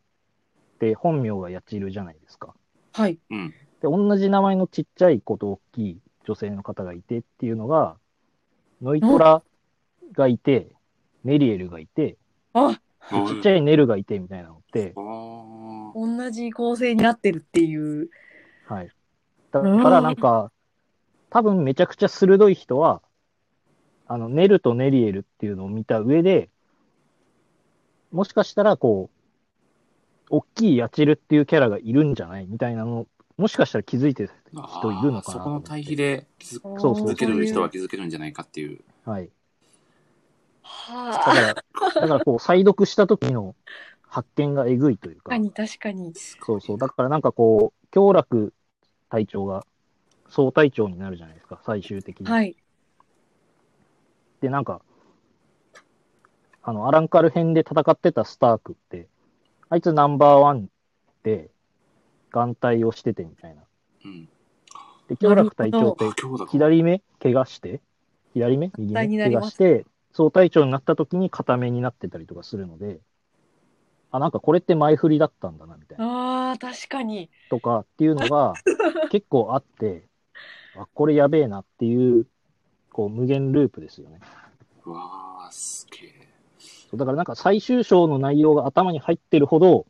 [0.78, 2.54] て本名がヤチルじゃないですか。
[2.92, 3.18] はい。
[3.30, 3.50] うん。
[3.50, 7.96] で、同じ名前のちっちゃい子と大きい女性の方がいてっていうのが、
[8.80, 9.42] ノイトラ
[10.12, 10.74] がいて、
[11.24, 12.16] ネリエルがいて、
[12.52, 18.08] あ、ちっちゃいネルがいてみたいなのってあ、ー同じ構成になってるっていう。
[18.66, 18.90] はい。
[19.50, 20.50] だからなんか、
[21.30, 23.02] 多分めちゃくちゃ鋭い人は、
[24.12, 26.50] あの、ネルとネリエルっていうのを見た上で、
[28.10, 29.08] もしかしたらこ
[30.30, 33.06] う、大きいヤチルっていうキャラがいるんじゃないみたいなの、
[33.38, 38.80] もしかしたら気づいてる人いるのかなそこの対比で気づそうそうける人は気づけるんじゃないかっていう。
[39.06, 39.30] はい。
[40.62, 41.24] だはあ。
[41.24, 43.56] から、だからこう、再読した時の
[44.02, 46.12] 発見がえぐいというか確か、に確かに。
[46.14, 46.78] そうそう。
[46.78, 48.52] だからなんかこう、京楽
[49.08, 49.64] 隊長が
[50.28, 52.26] 総隊長になるじゃないですか、最終的に。
[52.26, 52.56] はい。
[54.42, 54.82] で、なんか、
[56.62, 59.08] あの、アランカル編で戦ってたスタークって、
[59.68, 60.68] あいつナンバーワン
[61.22, 61.48] で、
[62.32, 63.62] 眼帯をしててみたいな。
[64.04, 64.28] うん。
[65.08, 66.04] で、京楽隊長って。
[66.48, 67.80] 左目怪我して、
[68.34, 72.98] 左目右目怪我して、総隊長になった時に片目になってたりとかするので、
[74.10, 76.48] あ、なんかこれって前振りだったんだな、みたいな。
[76.48, 77.30] ああ、確かに。
[77.48, 78.54] とかっていうのが
[79.10, 80.06] 結構あって、
[80.76, 82.26] あ、これやべえなっていう、
[82.92, 84.20] こう無限ループですよね。
[84.84, 86.28] うわー、すげえ。
[86.90, 89.86] そうだからなんか最終章の内容が頭に入ってるほど、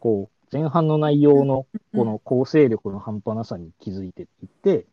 [0.00, 4.86] こう、前半の内容のこの構成力の半端なさに気づいていって、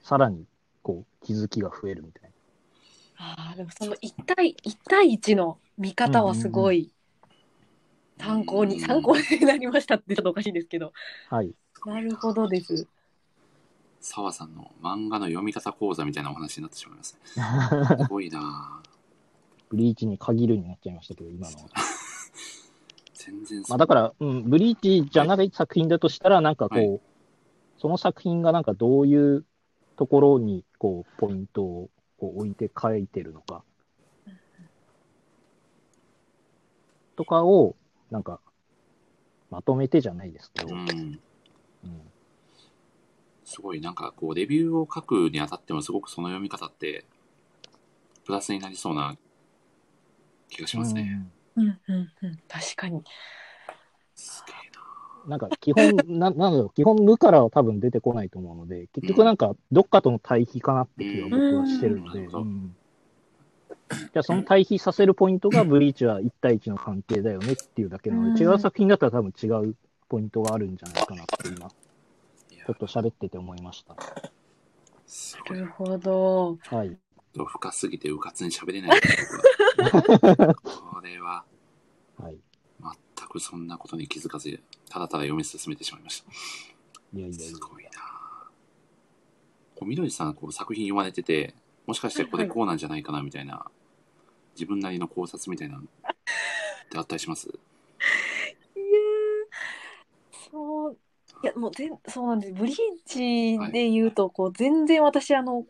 [0.00, 0.46] さらに、
[0.82, 2.30] こう、気づきが増えるみたい
[3.18, 6.92] ああ、でもその一対一対一の見方はすごい
[8.20, 10.92] 参考に、うん参考になりましたってちょっとおかしいですけど。
[11.30, 11.36] な。
[11.36, 11.52] はい。
[11.84, 12.86] なるほどです。
[14.00, 17.20] 澤さんの漫画の読み方講座みたいなお話になってしまいますね。
[18.04, 18.88] すごいなぁ
[19.70, 21.64] ブリーチに限るになっちゃいましたけど、今のは。
[23.14, 27.00] 全然まあだから、うん、ブリーチじゃない作品だとしたら、なんかこう、はい
[27.78, 29.44] その作品がなんかどういう
[29.96, 33.62] ところに、こう、ポイントをこう置いて書いてるのか、
[37.16, 37.76] とかを、
[38.10, 38.40] なんか、
[39.50, 41.20] まとめてじゃないですけど、ううんん。
[43.48, 47.06] すごい、なんかこう、レビューを書くにあたってもすごくその読み方って、
[48.26, 49.16] プラスになりそうな
[50.50, 51.22] 気がしますね。
[51.56, 51.64] うん。
[51.64, 51.78] うん
[52.22, 52.38] うん。
[52.46, 53.02] 確かに。
[54.14, 54.56] すげえ
[55.26, 55.30] な。
[55.30, 62.40] なんか基本、 ななんだろう、基本無からは多分出てこないと思うので、結局なんかどっかとの対比かなって気は僕はしてるので、うん。
[62.42, 62.76] うん。
[63.94, 68.52] じゃあその対比させるポイントがブリーチは1対1の関係だよねっていうだけなので、うん。
[68.52, 69.74] 違う作品だったら多分違う
[70.10, 71.70] ポイントがあるんじゃないかなって今、
[72.68, 73.96] ちょっと喋ってて思いました。
[75.06, 75.72] すごいなる。
[75.72, 76.58] ほど。
[76.68, 76.98] はい。
[77.34, 79.00] 深すぎてうかつに喋れない。
[80.62, 81.46] これは
[82.18, 82.36] はい。
[83.16, 86.30] 全くそんなことに気づかず、ただただ読み進めてしまいました。
[87.16, 87.54] いやいやいやす。
[87.56, 87.90] ごいな
[89.74, 91.54] こう緑さんこう作品読まれてて、
[91.86, 93.64] もしかしてこれこうなんじゃないかなみたいな、
[94.56, 95.84] 自分なりの考察みたいなのっ
[96.90, 100.98] てあったりしますいやーそう、
[101.42, 102.52] いや、もう全、そうなんです。
[102.52, 105.64] ブリーチで言うと、こう、全然私、あの、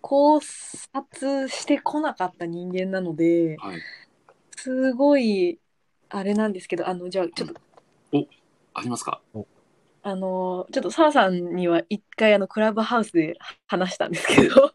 [0.00, 3.80] 考察してこなかった人間なので、はい。
[4.56, 5.60] すごい、
[6.08, 7.60] あれなんですけど、あの、じゃあ、ちょっと、
[8.74, 9.20] ありますか？
[10.02, 14.72] あの、ちょっと澤さんには一回、あの、クラブハウスで話したんですけど、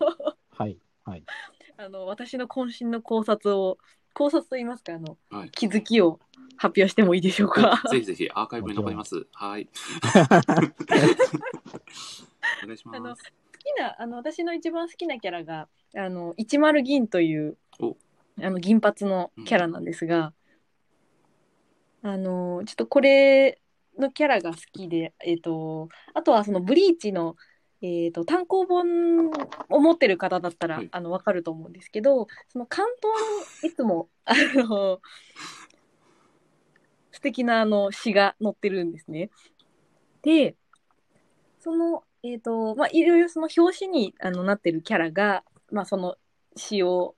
[0.51, 0.77] はい。
[1.03, 1.23] はい。
[1.77, 3.77] あの、私の渾身の考察を、
[4.13, 6.19] 考察と言いますか、あの、はい気づきを
[6.57, 7.81] 発表してもいいでしょうか？
[7.89, 9.25] ぜひぜひアーカイブに残ります。
[9.33, 9.69] はい。
[12.63, 13.23] お願いしあのます。
[13.23, 17.95] 好きなあの私の一番好きなキャラがあの10銀というお
[18.41, 20.33] あの銀髪のキャラなんですが、
[22.01, 23.59] あのちょっとこれ
[23.97, 27.35] のキャラが好きで、えっとあとはそのブリーチの、
[27.81, 29.29] えっと単行本
[29.69, 34.99] を持ってる方だったら、はいあの分かると思うんですけどその関東にいつもあの
[37.13, 39.29] 素敵なあの詩が載ってるんですね。
[40.21, 40.55] で
[41.59, 46.17] その、えっ、と、まあ、いろいろその表紙にあのなってるキャラが、まあ、その
[46.57, 47.15] 詩を、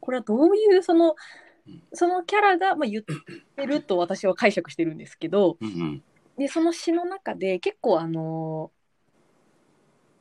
[0.00, 1.14] これはどういう、その
[1.66, 6.02] うん、そのキャラが、まあ、言ってると私は解釈してるんですけど、うんうん。
[6.38, 8.70] で、その詩の中で結構あの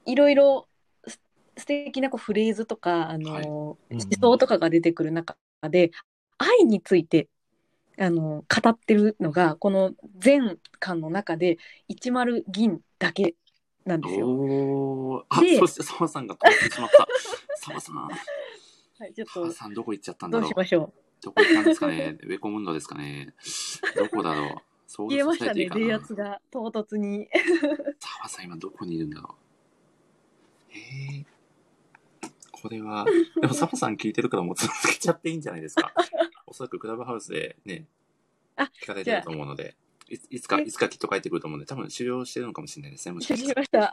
[0.05, 0.67] いろいろ
[1.07, 1.21] す
[1.57, 5.37] 素敵なこうフレーズとか、あのはい思うん想とかが出てくる中
[5.69, 5.91] で、
[6.37, 7.29] 愛について、
[7.99, 11.57] あの語ってるのが、この全巻の中で
[11.89, 13.35] 10銀だけ
[13.85, 15.25] なんですよ。
[15.29, 17.07] あ、でそして澤さんが止まってしまった。
[17.57, 17.95] 澤さん。
[17.95, 18.09] は
[19.07, 20.55] い、ちょっと澤さんどこ行っちゃったんだろうどうし。
[20.57, 23.33] ましょどこ行ったんですかねウェコムンドですかね
[23.95, 24.55] どこだろう
[24.87, 25.07] ソう。
[25.07, 27.27] ウル言えましたね、電圧が唐突に。
[27.99, 29.35] 澤さん今どこにいるんだろ
[30.69, 30.79] うへ
[31.19, 31.38] え。
[32.61, 33.05] これは、
[33.41, 35.93] でも澤さん聞いてるからもう続けちゃっていいんじゃないですか。
[36.47, 37.87] おそらくクラブハウスでね、
[38.55, 39.75] あ聞かれてると思うので、
[40.09, 43.91] いついつか、えいつかきっと帰ってくると思うので、多分修行してるのかもしれないですね、もしか失したら。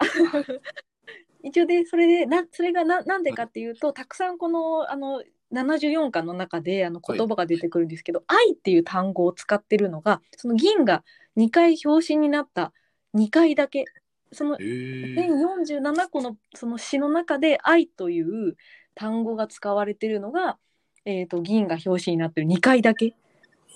[1.43, 5.23] 一応で、それで、な、それがな、なんでかっていうと、たくさんこの、あの、
[5.53, 11.05] 74巻の中で、あの、はい言葉が出てくるんですけど、愛っていう単語を使ってるのが、その銀が
[11.37, 12.73] 2回表紙になった
[13.15, 13.85] 2回だけ、
[14.33, 15.15] そのへえ。
[15.15, 18.57] 全47個のその詩の中で愛という
[18.95, 20.59] 単語が使われてるのが、
[21.05, 23.15] えっ、と、銀が表紙になってる2回だけ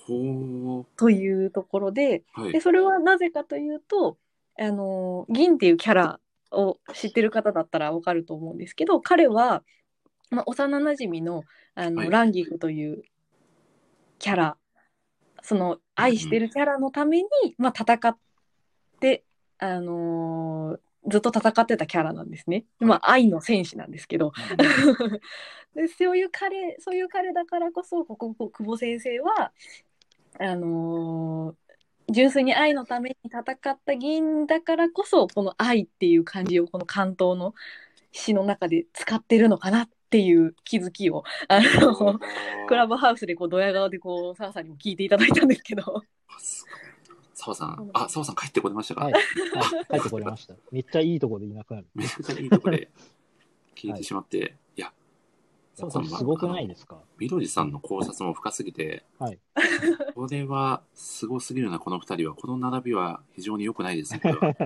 [0.07, 2.43] ほというところで、ー。
[2.43, 2.61] はいで。
[2.61, 4.19] それはなぜかというと、
[4.59, 6.21] あの銀っていうキャラ
[6.51, 9.63] を知ってる方だったらわかると思うんですけど彼は、
[10.31, 11.45] まあ、幼なじみの
[11.75, 13.03] あの、はいランギフという
[14.19, 14.57] キャラ
[15.43, 18.17] その愛してるキャラのために、まあ、戦っ
[19.01, 19.25] て、
[19.61, 22.67] あのーずっと戦ってたキャラなんですね。
[22.79, 24.33] まあ、愛の戦士なんですけど、
[25.75, 29.53] でそういう彼そういう彼だからこそこここ久保先生は
[30.39, 31.71] あのー
[32.13, 37.55] 純粋に愛のために戦った銀だからこそこの愛っていう漢字をこの関東の
[38.11, 42.19] 詩の中で使ってるのかなっていう気づきをあの
[42.67, 46.03] クラブハウスでこうドヤ顔でこう澤さんにも聞いていただいたんですけど
[47.41, 49.13] 澤さん、あ、澤さん帰ってこれましたか、はい。
[49.15, 49.23] はい。
[49.91, 50.55] 帰ってこれました。
[50.71, 51.87] めっちゃいいとこでいなくなる。
[51.95, 52.91] めちゃくちゃいいとこで
[53.75, 54.93] 聞いてしまって、い、や、
[55.81, 56.99] これすごくないですか？
[57.19, 59.39] みどりさんの考察も深すぎて、はい。
[60.15, 62.35] これはすごすぎるな、この二人は。
[62.35, 64.55] この並びは非常に良くないですね、これは。
[64.55, 64.65] こ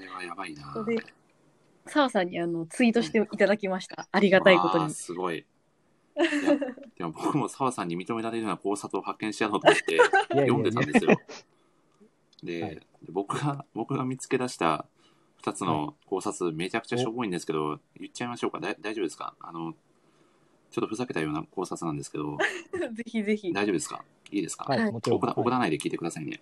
[0.00, 0.74] れはやばいな。
[1.86, 5.46] 澤さんにあのツイートしていただきましたありがたいことにすごい。
[6.16, 6.56] いや
[6.98, 9.98] でも僕も澤さんに認められるような考察を発見しやろうと思って
[10.30, 10.92] 読んでたんや。
[10.92, 11.20] ですよ。
[12.42, 12.74] で、はい。
[12.76, 14.86] で僕が、僕が見つけ出した
[15.38, 18.60] 二つの考察、めちゃくちゃしょぼいんですけど、言っちゃいましょうか？
[18.60, 19.34] だ大丈夫ですか？
[19.40, 19.74] あの、
[20.70, 22.36] ちょっとふざけたような考察なんですけど、
[22.92, 23.52] ぜひぜひ。
[23.52, 24.04] 大丈夫ですか？
[24.32, 24.88] いいですか、はい。
[24.88, 26.40] 怒ら怒らはないで聞いてくださいね。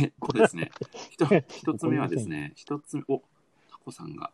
[0.00, 0.70] えっとですね、
[1.10, 3.18] ひと一つ目はですね、 一つ目、お、
[3.70, 4.32] タコさんが、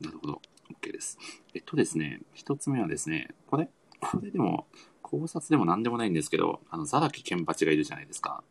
[0.00, 1.18] なるほど、OK です。
[1.54, 3.68] えっとですね、一つ目はですね、これ、
[4.00, 4.66] これでも、
[5.02, 8.44] 考察でも何でもないんですけど、あの、ザラキケンパチがいるじゃないですか。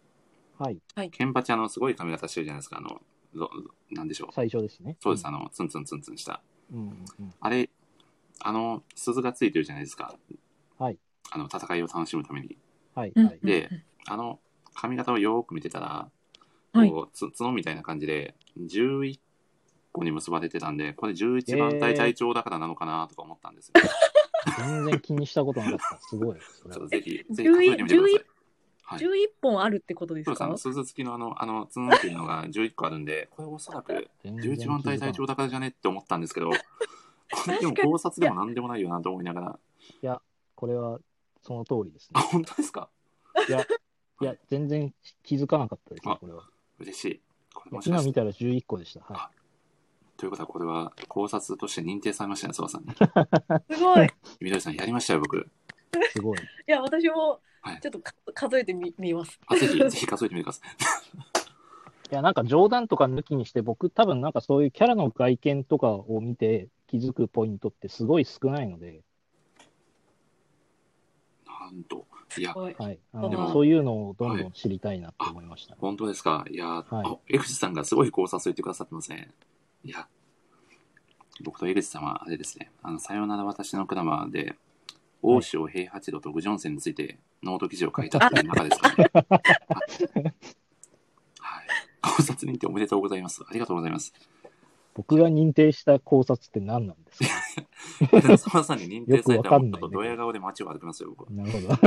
[0.57, 0.81] はい。
[1.11, 2.77] ケンパチあの、すごい髪型してるじゃないですか。
[2.77, 3.01] あの、
[3.33, 3.49] ど
[3.91, 4.29] なんでしょう。
[4.33, 4.97] 最初ですね。
[4.99, 6.41] そうです、あの、ツンツンツンツンした。
[6.73, 7.33] うんうんうん。
[7.39, 7.69] あれ、
[8.41, 10.17] あの、鈴がついてるじゃないですか。
[10.77, 10.97] はい。
[11.31, 12.57] あの、戦いを楽しむために。
[12.95, 13.13] はい。
[13.43, 13.69] で
[14.07, 14.39] あの、
[14.73, 16.09] 髪型をよーく見てたら、
[16.71, 19.19] はいこうつ角みたいな感じで、11
[19.91, 23.73] 個に結ばれてたんで、これ11番隊隊長だからなのかなとか思ったんですよ。
[24.57, 25.99] 全然気にしたことなかった。
[26.01, 26.37] すごい。
[26.71, 28.25] それぜひ、ぜひ数えてみてください。
[28.83, 28.99] はい。
[28.99, 36.55] 11本あるってことでそうです、かの、鈴付きのあの、あの、ツンっていうのが11個あるんで、これおそらく全然11番隊隊長だからじゃねって思ったんですけど、こ
[37.51, 39.59] れでも考察でも何でもないよなと思いなが
[40.01, 40.21] ら、
[40.55, 40.99] これは
[41.43, 42.27] その通りですあ、ね。
[42.31, 42.89] 本当ですか？
[43.47, 43.61] いや、
[44.21, 44.93] いや、全然
[45.23, 46.43] 気づかなかったですねあ、これは。
[46.79, 47.21] 嬉しい。
[47.53, 49.01] これもしかして今見たら11個でした。
[49.01, 49.29] は
[50.19, 52.93] ということは、これは考察として認定されましたね、澤さんに。
[52.93, 54.05] すごい。
[54.05, 54.09] い
[54.41, 55.37] 緑さんやりましたよ、僕。
[55.37, 55.45] い。
[56.11, 56.37] すごい。
[56.67, 59.39] や、私もはいちょっとか数えてみみます。
[59.47, 60.69] あぜひ、ぜひ数えてみてください。
[62.11, 69.03] いや、なんか冗談とか抜きにして、僕多分なんかそういうキャラの外見とかを見て気づくポイントってすごい少ないので、
[71.47, 72.07] なんと。
[72.37, 72.75] いやす、ごい。
[72.77, 72.99] はい。
[73.13, 75.75] あのでもそういうのをどんどん知りたいなって思いました。
[75.79, 76.45] 本当ですか。
[76.49, 79.31] いや、はいあ江口さんがすごい考察を言ってくださってますね。
[79.83, 80.07] いや、
[81.43, 84.55] 僕と江口さんはあれですね、あの、さよなら私のクラマーで、
[85.21, 89.11] 大塩平八郎とグジョンセンについてノート記事を書いたっていう中ですかね。
[91.41, 91.67] はい。
[92.01, 93.43] 考察認定おめでとうございます。
[93.47, 94.13] ありがとうございます。
[94.93, 97.23] 僕が認定した考察って何なんです
[98.27, 98.37] か？
[98.37, 101.31] 澤 さんに認定されたらもとドヤ顔で街を歩きますよ、僕は。
[101.31, 101.67] なるほど。
[101.67, 101.83] いやー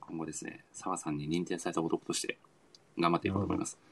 [0.00, 2.38] 今後ですね、澤さんに認定された男として
[2.98, 3.76] 頑張っていこうと思います。
[3.76, 3.91] なる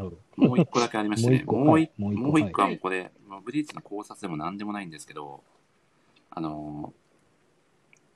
[0.00, 0.18] ほど。
[0.36, 5.42] もう一個だけありましてね、も もう一個はいもう一個ははもうこれ、まあブリーチの考察でも何でもないんですけど、
[6.30, 7.08] あのー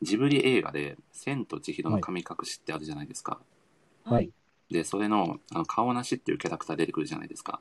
[0.02, 3.40] ジブリ映画で、千と千尋の神隠しってあるじゃないですか。
[4.04, 4.30] はい。
[4.68, 7.60] で、それのあの顔なしっていうキャラクター出てくるじゃないですか。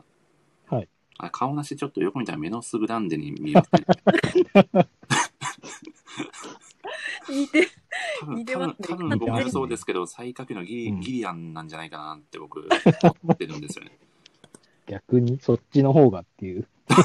[0.67, 0.89] はい。
[1.17, 3.85] あれ顔なしちょっとよく見たらメノスグランデに見えますね。
[7.29, 7.69] 似てる。
[8.19, 12.67] 多分似てますね多分多分僕もそうですけど、最下級のギリ,、うんギリアンなんじゃないかなって僕、
[13.23, 13.97] 思ってるんですよね。
[14.87, 16.67] 逆にそっちの方がっていう。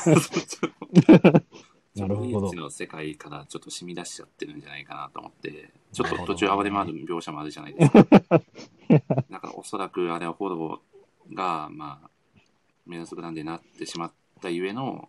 [1.97, 8.03] なるほどの世界からちょっと染み出しちゃってるんじゃないかなと思って、ちょっと途中暴れ回る描写もあるじゃないですか。
[9.31, 12.11] だからおそらくあれはフォローが、まあ、
[12.85, 14.13] メノスグランデになってしまっ
[14.43, 15.09] たゆえの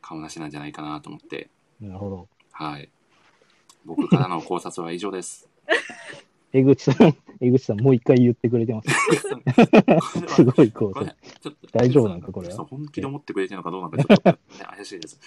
[0.00, 1.50] 顔なしなんじゃないかなと思って、
[1.80, 2.28] なるほど。
[2.52, 2.88] はい。
[3.86, 5.48] 僕からの考察は以上です。
[6.52, 8.88] 江口さん、江口さんもう一回言ってくれてます。
[10.34, 11.16] すごい考察。
[11.72, 14.38] 大丈夫なんかこれは本気で思ってくれてるのかどうなのかちょっと、ね、
[14.76, 15.20] 怪しいです。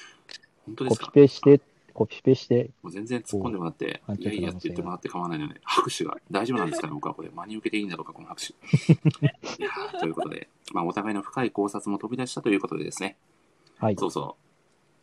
[0.65, 1.61] 本当でコピすかペして、
[1.93, 7.29] コピペして、もう全然突っ込んでもらっていやいやって言ってもらって構わないので、拍手が大丈夫なんですかね、僕はこれ。
[7.29, 8.53] 真に受けていいんだろうか、この拍手。
[9.23, 13.17] いやーということで、まあ、お互いの深い考察も飛び出したということでですね、
[13.77, 13.95] はい。
[13.97, 14.35] そうそ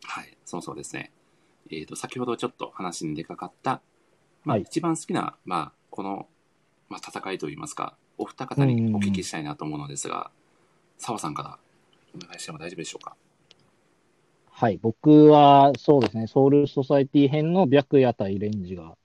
[0.05, 1.11] う、はい、そうそうですね、
[1.71, 3.81] えっ、と、先ほどちょっと話に出かかった、
[4.43, 4.63] まあ、はい。
[4.63, 6.27] 一番好きな、まあ、この、
[6.89, 10.31] まあ、戦いといいますか、お二方にお聞きしたいなと思うのですが、
[10.97, 11.59] 澤さんから
[12.15, 13.15] お願いしても大丈夫でしょうか？
[14.49, 14.79] はい。
[14.81, 18.97] 僕は、そうですね、ソウルソサイティ編の白夜対レンジが好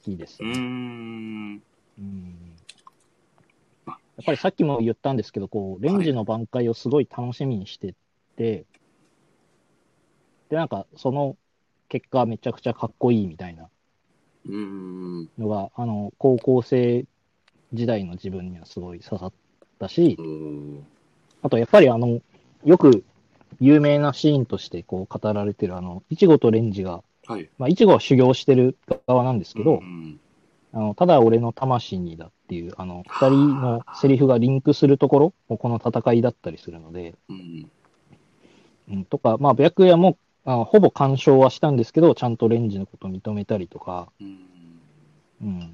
[0.00, 0.38] きです。
[0.40, 1.62] うーね、ん、
[1.98, 2.56] うん。
[3.86, 3.90] あ。
[3.90, 7.96] やっぱりさっきも言ったんですけど、こう、レンジの挽回をすごい楽しみにして
[8.36, 8.64] て、
[10.48, 11.36] で、なんか、その
[11.92, 13.68] 結果めちゃくちゃかっこいいみたいな
[14.46, 17.04] のが、あの、高校生
[17.74, 19.32] 時代の自分にはすごい刺さっ
[19.78, 20.16] たし
[21.42, 22.22] あとやっぱりあの、
[22.64, 23.04] よく
[23.60, 27.50] 有名なシーンとしてこう語られてるあの、イチゴとレンジが、はい。
[27.58, 30.18] まあ、イチゴは修行してる側なんですけど、うん。
[30.72, 37.70] あの、ただ俺の魂にだっていう、あの、二人のセリフがリンクするところもこの戦いだったりするので、うん、
[38.88, 44.38] うん、とか、まあ、白夜も、あのほぼ干渉はしたんですけど、ちゃんとレンジのことを認めたりとか、うん、
[45.42, 45.60] うん。
[45.60, 45.64] っ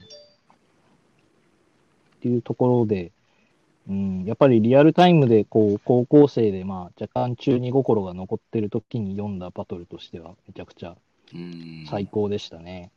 [2.20, 3.12] ていうところで、
[3.88, 10.94] うん、やっぱりリアルタイムで、こう、高校生で、まあ、若干中二心が残ってる時に読んだバトルとしては、めちゃくちゃ
[11.34, 11.86] うん。
[11.88, 12.90] 最高でしたね。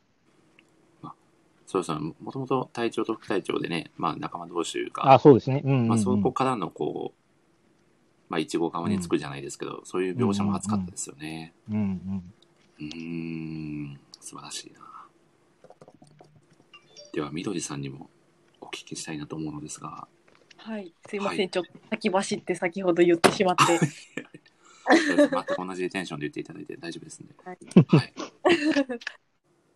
[1.72, 2.12] そうですね。
[2.20, 5.62] もともと隊長と副隊長でね、まあ仲間同士というか、あ、そうですね。
[5.64, 5.88] うんうん、うん。
[5.88, 7.21] まあそこからのこう、
[8.32, 11.52] まあ一号側につくじゃないですけど、そういう描写も熱かったですよね。
[11.70, 12.32] うんうん。
[12.78, 14.80] うーん、素晴らしいな。
[17.12, 18.08] では、みどりさんにも
[18.62, 20.08] お聞きしたいなと思うのですが、
[20.56, 20.94] はい。
[21.06, 21.38] すいません。
[21.40, 23.78] はいちょっと先走って先ほど言ってしまって。
[25.06, 27.34] 全く同じテンションで言っていただいて大丈夫ですんで。
[27.44, 28.14] はいはい。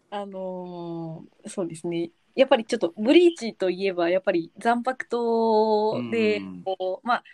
[0.08, 2.10] あのーそうですね。
[2.34, 7.24] やっぱりちょっとブリーチといえばやっぱり残白刀でうんこうまあ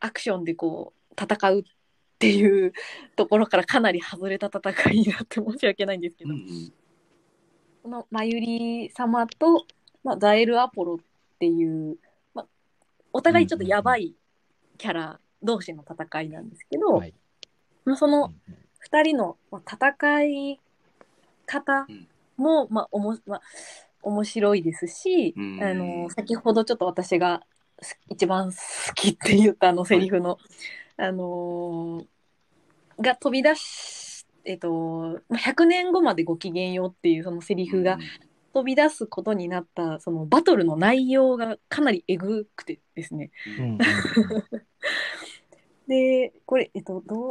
[0.00, 1.64] アクションでこう戦うっ
[2.18, 2.72] ていう
[3.14, 6.72] ところからかなり外れた戦いになって申し訳ないんですけど、うんうん。
[7.82, 9.66] このマユリ様と、
[10.02, 10.98] まあ、ザエル・アポロっ
[11.38, 11.96] ていう、
[12.34, 12.46] まあ、
[13.12, 14.14] お互いちょっとやばい
[14.78, 17.14] キャラ同士の戦いなんですけど、はい。
[17.84, 18.58] まあ、そのうんうん。
[18.90, 20.60] 2人のまあ戦い
[21.44, 21.86] 方
[22.36, 23.40] も、まあおもまあ、
[24.02, 25.62] 面白いですし、うん。
[25.62, 27.55] あの先ほどちょっと私がす
[28.08, 28.58] 一番好
[28.94, 30.38] きって言ったあのセリフの、
[30.96, 32.06] あのー
[32.98, 37.98] が飛び出し、えっと、まあ100年後までごきげんようっていうそのセリフが
[38.54, 43.30] 飛び出すことになったそのバトルの内容がかなりえぐくてですね。
[43.58, 43.78] うん。
[45.86, 47.30] で、これ、えっと、どう、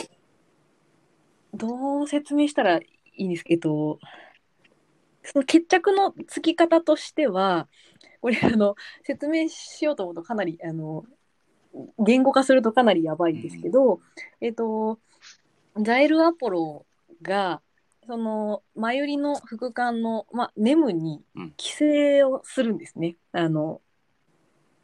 [1.54, 2.86] どう説明したらい
[3.18, 3.48] いんですか？
[3.50, 4.00] えっと、
[5.24, 7.68] その決着のつき方としては、
[8.26, 11.06] これ、あの、説明しようと思うとかなり、あの、
[12.00, 14.00] 言語化するとかなりやばいんですけど、
[14.42, 14.98] えっと、
[15.80, 16.88] ザエル・アポロ
[17.22, 17.62] が、
[18.08, 21.54] その、マユリの副官の、まあ、ネムにうん。
[21.56, 23.16] 寄生をするんですね。
[23.32, 23.80] あの、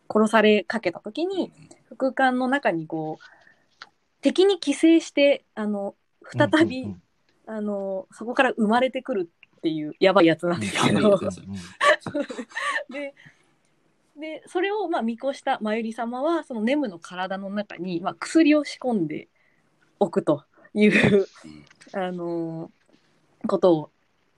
[0.08, 1.52] 殺されかけた時に、
[1.86, 3.88] 副官の中にこう
[4.22, 5.96] 敵に寄生してあの
[6.32, 7.02] 再び、うんうん
[7.48, 11.20] あのそこから生まれてくるっていうやばいやつなんですけど
[12.90, 13.14] で
[14.18, 19.30] でそれをまあ見越したマユリ様はそのネムの体の中に、まあ、薬を仕込んで
[20.00, 21.28] おくという
[21.94, 22.72] あの
[23.48, 23.92] ことを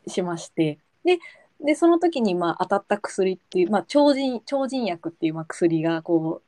[0.07, 0.79] しまして。
[1.03, 1.19] で
[1.63, 6.41] でその時にまあ当たった薬っていう、まあ、超人超人薬っていうまあ薬がこ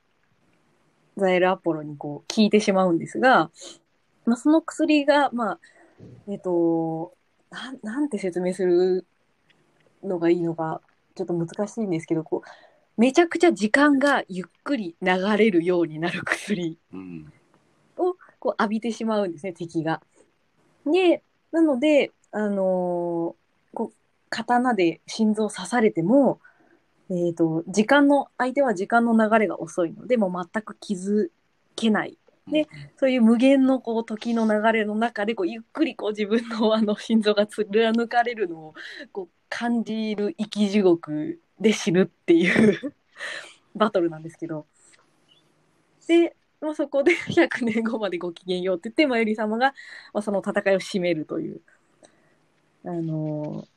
[1.15, 3.49] うザエル・アポロにこう効いてしまうんですが、
[4.25, 5.59] まあ、その薬がまあ
[6.27, 7.13] えっ、と
[7.49, 9.05] なんなんて説明する
[10.03, 10.81] のがいいのか
[11.15, 17.33] ちょっと難しいんですけどこうめちゃくちゃ時間がゆっくり流れるようになる薬うん
[18.45, 20.01] こう浴びてしまうんですね敵が。
[20.85, 23.95] でなので、あのーこう
[24.29, 26.39] 刀で心臓刺されても、
[27.09, 31.29] えー、と時間の相手は時間の流れが遅いのでもう全く気づ
[31.75, 32.67] けないで
[32.97, 38.73] そういう無限のこう時の流れの中でこうゆっくりこう自分のあの心臓が貫かれるのを
[39.11, 42.93] こう感じる生き地獄で死ぬっていう
[43.75, 44.67] バトルなんですけど。
[46.07, 49.73] で、まあ、そこで 100年後までごきげんようって言ってマユリ様が、
[50.13, 51.61] まあ、その戦いを締めるという
[52.83, 53.67] あのー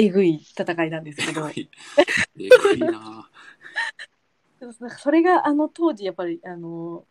[0.00, 1.50] えぐい戦いなんですけど。
[1.50, 1.68] え
[2.36, 2.78] ぐい。
[2.78, 3.28] な。
[4.98, 7.04] それがあの当時やっぱりあの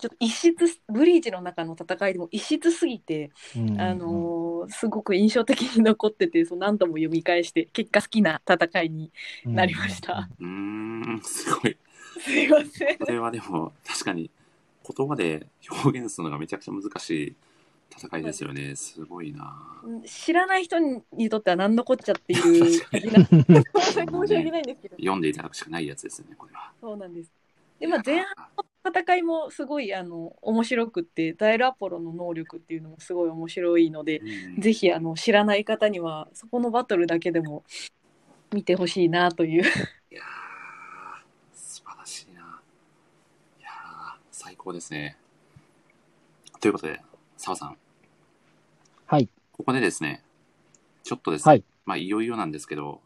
[0.00, 0.52] ちょっと異質
[0.88, 9.10] ブリーチの中の戦いでも異質すぎて、うんあのすごく印象的に残っててそう何度も読み返して結果好きな戦いに
[9.44, 10.28] なりました。
[10.38, 11.76] うーんすごい。
[12.20, 12.98] すいません。
[12.98, 14.30] これはでも確かに
[14.96, 15.46] 言葉で
[15.84, 17.36] 表現するのがめちゃくちゃ難しい
[17.96, 18.76] 戦いですよね。
[18.76, 19.56] すごいな。
[20.06, 24.96] 知らない人にとっては何のこっちゃっていう 申し訳ないんですけど。
[24.96, 26.72] 読んでいただくしかないやつですよねこれは。
[26.80, 27.39] そうなんです。
[27.80, 28.26] でまあ前半
[28.56, 37.64] の戦いもすごいあの面白くってダイルアポロの能力っていうのもすごい面白いのでうんぜひあの知らない方にはそこのバトルだけでも
[38.52, 39.62] 見てほしいなという。
[39.62, 39.64] い
[40.14, 40.24] やー
[41.54, 42.40] 素晴らしいな
[43.58, 45.16] いやー最高ですね
[46.60, 47.00] ということで
[47.36, 47.76] 澤さん
[49.06, 49.28] はい。
[49.52, 50.22] ここでですね
[51.02, 51.64] ちょっとですね、はい。
[51.86, 53.00] まあいよいよなんですけど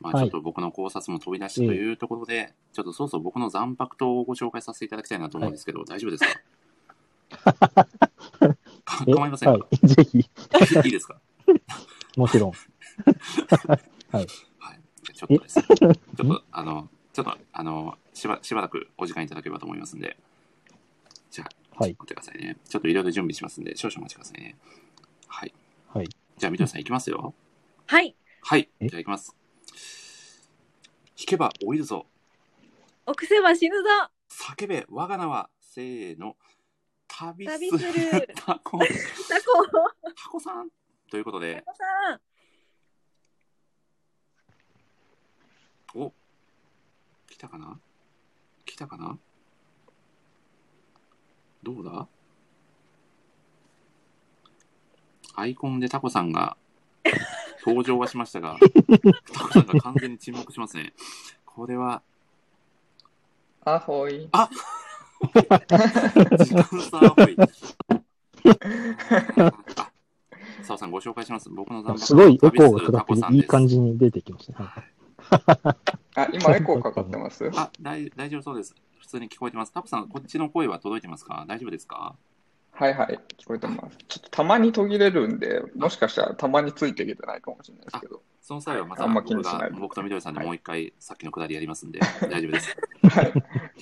[0.00, 6.24] まあはいちょっと僕の考察も飛び出したというところで、ちょっとそろそろ僕の残白刀をご紹介させていただきたいなと思うんですけど、大丈夫です
[7.28, 7.54] か？
[8.84, 9.86] かえ構いませんか、はい。
[9.86, 10.18] ぜひ、
[10.86, 11.20] い、いですか？
[12.16, 12.52] もちろん。
[12.52, 14.26] はい。
[14.26, 15.64] じゃあちょっとですね。
[15.68, 20.16] ちょっと、あの、ちょっと、あの、しばしばらくお時間いただければと思いますんで。
[21.30, 22.56] じゃあ、はいちょっと待ってくださいね。
[22.68, 24.56] ちょっといろいろ準備しますんで、少々お待ちくださいね。
[25.26, 25.52] はい。
[25.88, 26.08] はい。
[26.36, 27.34] じゃあ、みどりさんいきますよ。
[27.86, 28.68] はいはい。
[28.80, 28.88] え？
[28.88, 29.34] じゃあ、いきます。
[31.18, 32.06] 引けば老いるぞ。
[33.06, 33.88] 臆せば死ぬぞ。
[34.30, 36.36] 叫べ、我が名は、せーの。
[37.08, 38.28] 旅する。
[38.36, 38.88] タコ、タコ。
[40.14, 40.68] タコさん。
[41.10, 41.64] ということで。
[41.66, 41.84] タ、コさ
[42.14, 42.20] ん。
[46.00, 46.12] お
[47.28, 47.80] 来たかな？
[48.64, 49.18] 来たかな？
[51.64, 52.06] どうだ？
[55.34, 56.56] アイコンでタコさんが
[57.66, 58.56] 登場はしましたが、
[59.32, 60.92] タコさんが完全に沈黙しますね。
[61.44, 62.02] これは、
[63.64, 64.28] アホイ。
[64.32, 64.48] あ
[66.38, 67.36] 時間差アホイ。
[69.76, 69.90] あ、
[70.62, 71.50] 澤さんご紹介します。
[71.50, 73.74] 僕の残すごいエコーがタコさんかかって、いい感じ。
[73.74, 74.84] じに出てきました
[76.14, 78.74] あ、今エコーかかってますあ、大大丈夫そうです。
[78.98, 79.72] 普通に聞こえてます。
[79.72, 81.44] タコさん、こっちの声は届いてますか？
[81.48, 82.14] 大丈夫ですか？
[82.78, 83.98] はいはい、聞こえてます。
[84.06, 88.22] ちょっとたまに途切れるんで、もしかしたらたまについてきてないかもしれないですけど。
[88.40, 91.98] その際はまたあんま気僕が僕とみどりさんでもう一回さっきのくだりやりますんで、
[92.30, 92.76] 大丈夫です。
[93.02, 93.32] はい。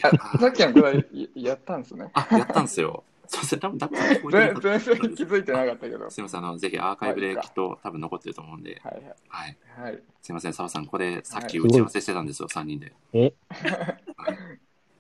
[0.02, 2.09] あさっきのくらいやったんですね。
[2.14, 3.05] あ、やったんですよ。
[3.28, 6.01] すいません、多分タコさん聞こえてな全然気づいてなかったけど。
[6.01, 8.94] はいすみません、あの、ぜひアーカイブできっと多分残ってると思うんで、はい。
[9.28, 9.56] はい。
[9.78, 10.01] はい。
[10.23, 12.93] すみません、澤さん、これさっきはい打ち合わせしてたんですよ、3人で。
[13.12, 13.35] え？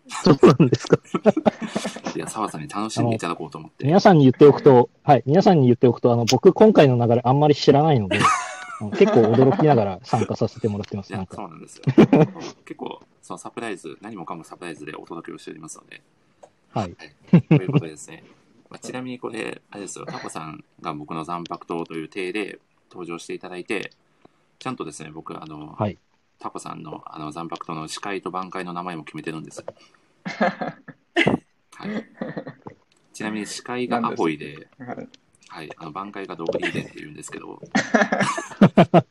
[0.08, 0.98] そうなんですか。
[2.14, 3.84] いや、澤さんに楽しんでいただこうと思って。
[3.84, 8.18] 皆さんに言っておくと、はい、皆さんに言っておくと、あの、僕、今回の流れあんまり知らないので、
[8.98, 11.12] 結構驚きながら参加させてもらってます。
[11.12, 11.84] いやそうなんですよ。
[12.64, 16.02] 結構、そのサプライズ、何もかもサプライズでお届けをしておりますので。
[16.70, 16.96] はい。
[17.48, 18.24] ということでですね。
[18.68, 22.58] まあ、ちなみにこれ、あれですよ、タコさんが僕の残白刀という体で
[22.90, 23.92] 登場していただいて、
[24.58, 25.98] ちゃんとですね、僕、あの、はい。
[26.38, 29.64] タコさんのあの残白刀の司会と挽回の名前も決めてるんですよ。
[31.78, 32.06] はい、
[33.12, 35.08] ちなみに司会がアホイで、はい。
[35.48, 37.62] はい、あの挽回がドブリーデンって言うんですけど、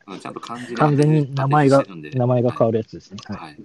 [0.06, 3.18] あのちゃんと漢字が完全に名前が名前が変わるやつですね。
[3.24, 3.38] はい。
[3.38, 3.58] はい。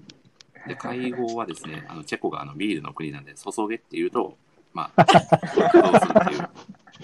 [0.67, 4.37] で、会合はですね、あのチェコがあのビールの国なんで、注げっていうと、
[4.73, 6.49] まあ、 どうするっていう。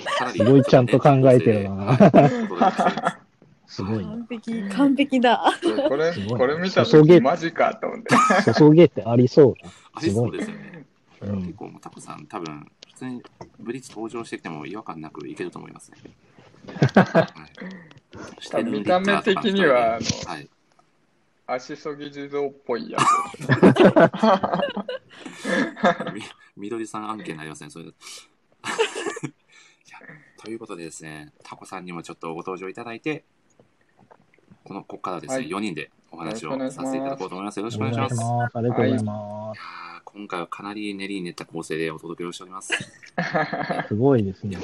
[0.06, 3.27] かなりすごいちゃんと考えてるなはい
[3.68, 4.04] すすごいな。
[4.12, 5.44] 完璧、完璧だ。
[5.90, 8.54] これ、これ見たときマジかと思って。
[8.54, 9.54] 注げってありそう
[9.94, 10.86] ありそうすごいですよね。
[11.22, 13.24] うん結構、もうタコさん、多分、普通に
[13.60, 15.98] ブリッジ登場してきても違和感なくいけると思いますね。
[16.96, 20.50] はい見た目的にはあのはい。
[21.50, 22.98] 足そぎ地蔵っぽいや
[26.14, 26.22] み
[26.58, 27.86] みどりさん案件になりますね、それ。
[30.44, 33.24] ということでですね、タコさんにもちょっとご登場いただいて、
[34.68, 37.60] この、ここからですね、はい4人でお話をさせていただこうと思います。
[37.60, 38.16] よろしくお願いします。
[38.16, 38.58] います。
[38.58, 42.74] ありがとうございまやー今回はかなり練りに練った構成でお届けをしております。
[42.74, 42.78] つ。
[42.78, 43.88] す。
[43.88, 44.58] すごいですね。
[44.58, 44.64] こ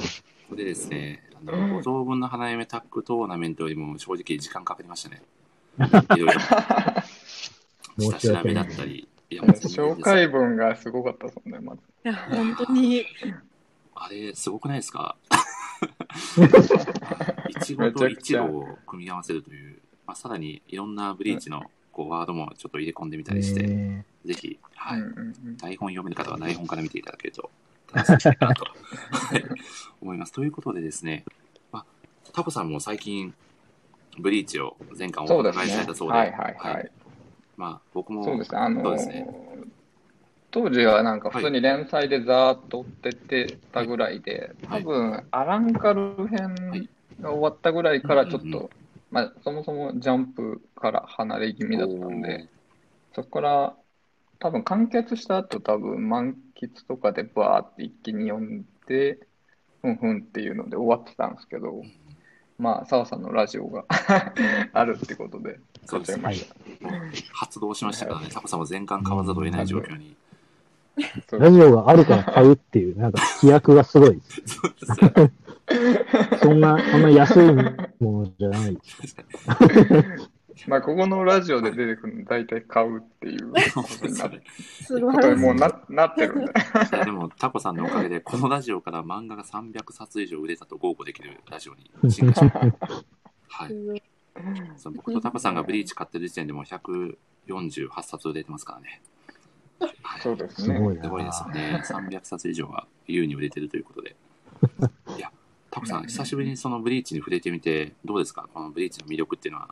[0.50, 5.22] こでですね、あの、五等分の花嫁タッグトーナメントよりも正直時間かかりましたね。
[6.16, 6.40] いろいろ。
[8.10, 9.08] 下調べだったり。
[9.30, 11.80] いや、紹介文がすごかったですもんね、まず。
[12.04, 13.06] いや、本当に。
[13.94, 15.16] あれ、すごくないですか？
[17.48, 21.62] いちごといちごを組み合わせるという、まあ、さらにいろんなブリーチの
[21.92, 25.56] こうワードもちょっと入れ込んでみたりして、えぜひ、はい、うんうんうん。
[25.56, 27.50] 台本読める方は台本から見ていただけると
[27.94, 29.44] 楽しいかなとはい
[30.00, 30.32] 思います。
[30.32, 31.24] ということでですね、
[31.72, 31.84] まあ、
[32.32, 33.32] タコさんも最近、
[34.18, 35.94] ブリーチを前回おそうです伺いされねた。
[35.94, 36.90] そうで、はいはいはい。
[37.56, 38.58] まあ、僕も、そうですね。
[38.58, 39.26] あのそうですね。
[40.50, 44.82] 当時はなんか普通に連載でざーっと追ってってたぐらいで、はい。
[44.82, 46.88] 多分アランカル編
[47.20, 48.70] が終わったぐらいからちょっうんうんと、
[49.14, 52.48] まあそもそもジャンプから離れ気味だったんで、
[53.14, 53.74] そこから
[54.40, 59.20] 多分完結した後多分満喫とかでバーって一気に読んで、
[59.82, 61.82] ふんふんっていうので終わってたんですけど
[62.58, 63.84] まあ澤さんのラジオが
[64.72, 66.22] あるってことでそうですね。
[66.24, 67.34] 買っちゃいました。
[67.34, 70.16] 発動しましたからね、タコさんも全巻買わざるを得ない状況に。
[71.30, 74.42] ラジオがあるから買うっていう、なんか飛躍がすごいです。
[74.58, 75.32] そうですね
[76.42, 77.62] そんな、そんな安いも
[78.00, 78.78] のじゃない。
[80.68, 84.46] まあ、ここのラジオで出てくるの大体買うっていうそうことになっで
[84.84, 85.06] すよね。
[85.06, 85.40] 素こと晴らしい。
[85.40, 86.52] にもうななってるんで。
[86.52, 92.58] いやでも、タコさんのおかげで、このラジオから漫画が300冊以上売れたと豪語できるラジオに進化しました。
[93.48, 94.02] はい。
[94.76, 99.02] その僕とタコさんがブリーチ買ってる時点でもう148冊売れてますからね。
[100.02, 100.76] はいそうですね。
[100.76, 101.82] すごいすごいですよね。
[101.84, 104.16] 300冊以上は優に売れてるということで。
[105.16, 105.30] いや、
[105.74, 108.46] タコさん、久しぶりにそのブリーチに触れてみて、どうですか？
[108.54, 109.68] このブリーチの魅力っていうのは、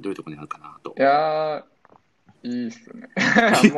[0.00, 0.94] どういうところにあるかなと。
[0.96, 1.02] い。
[1.02, 3.06] やー、 いいっすね。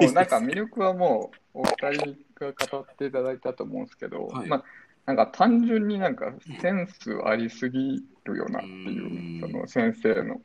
[0.00, 4.48] もうなんか魅力はもうお二人が語っていただいたと思うんですけど、はい。
[4.48, 4.64] まあ、
[5.04, 10.40] なんか単純になんかセンスありすぎるよなっていうう、んその先生の。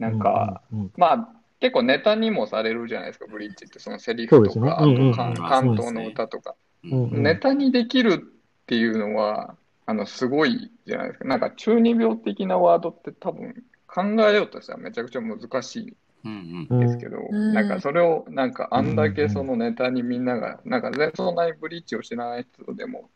[0.00, 1.28] なんか、うん、うんまあ、
[1.60, 4.68] 結構ネタにもされるじゃないですか、ブリッジって、そのセリフとそうですね。
[4.68, 5.12] か、あうんうん。
[5.12, 6.56] と関東の歌とか。
[6.82, 7.22] うんうん。
[7.22, 8.18] ネタにできるっ
[8.66, 11.24] ていうのは、あの、すごいじゃないですか。
[11.26, 13.54] なんか中二病的なワードって多分
[13.86, 23.08] 考えようとしたらめちゃくちゃ難しいうんうんんですけど、うんなんかそれを、なんかあんだけそのネタにみんなが、なんか全然そんなにブリッジを知らない人でも、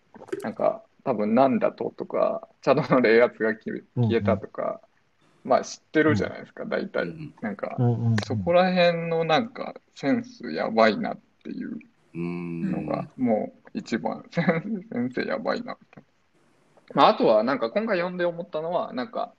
[0.43, 4.81] なんか多分なんだととか、チャドの冷圧が消え消えたとか、
[5.43, 7.05] まあ知ってるじゃないですか、大体。
[7.05, 7.77] うんなんか
[8.27, 11.79] そこら辺のなんかセンスやばいなっていう
[12.15, 12.71] うん。
[12.71, 16.03] のが、もう一番、 先生やばいなって。
[16.95, 19.35] まあ、あとは、なんか今回読んで思ったのは、なんか、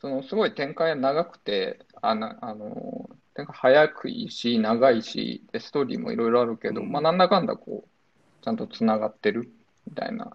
[0.00, 9.52] そのすごい展開が長くて、あの、あの展開早くいいし、長いし、でストーリーもいろいろあるけど、うんまあ、なんだかんだこう、ちゃんとつながってる
[9.86, 10.32] みたいな、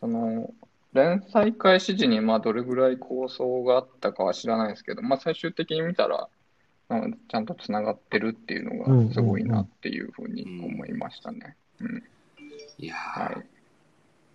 [0.00, 0.52] その、
[0.92, 6.28] 連載開始時にまあどれぐらい構想があったかは知らないですけど、まあ、最終的に見たら、
[6.88, 11.56] うんちゃんとつながってるっていうのがすごいなっていうふうに思いましたね。
[11.80, 12.02] うん
[12.78, 13.46] いやー、はい。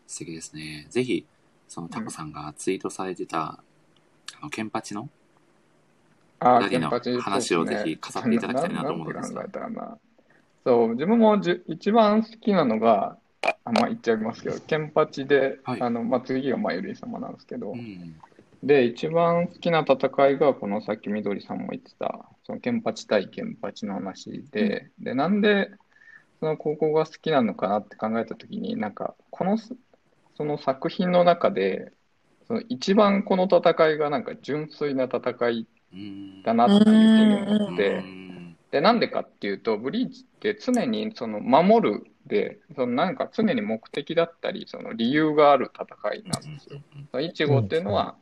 [0.08, 0.88] 素敵ですね。
[0.90, 1.26] ぜひ、
[1.72, 5.08] そのタコさんがツイートされてた、あの、ケンパチの？
[6.40, 9.48] あ二人の話をぜひ飾っていただきたいなと思うんですが。
[10.66, 13.16] そう、自分もじゅ一番好きなのが、
[13.64, 15.82] あまあ、言っちゃいますけど、ケンパチで、はい。
[15.82, 18.16] あのまあ、次がまゆり様なんですけど、うん。
[18.62, 25.72] で、一番好きな戦いが、このさっきみどりさんも言ってた、そのケンパチ対ケンパチの話で、で、なんで、
[26.42, 29.74] その高校が好きなのかなって考えたときに、なんか、このす、
[30.42, 31.92] その作品の中で、
[32.48, 36.42] その一番この戦いがなんか純粋な戦いうん。
[36.42, 46.82] だなっていうふうに思っうて、んで、なんでかっていうと、ブリーチって常にその守るで、そのなんか常に目的だったり、その理由がある戦いなんですよ。
[47.12, 48.16] その1号っていうのは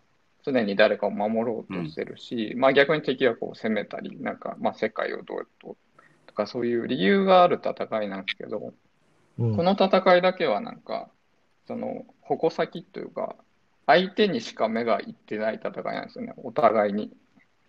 [0.44, 5.78] 常に誰かを守ろうとしてるし、まあ逆に敵がこう攻めたり、なんかまあ世界をどうと
[6.28, 8.74] とかそういう理由がある戦いなんですけど、
[9.38, 11.10] うんこの戦いだけはなんか、
[11.70, 13.36] その矛先というか、
[13.86, 17.16] 相手にしか目がいってない戦いなんですよね、お互いに。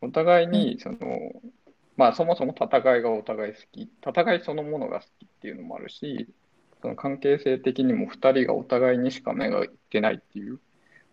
[0.01, 0.97] お互いに、その、
[1.99, 6.33] まあそもそも戦いがお互い好き、戦いそのものが好きっていうのもあるし、
[6.81, 10.61] その関係性的にも2人がお互いにしか目がいってないっていう、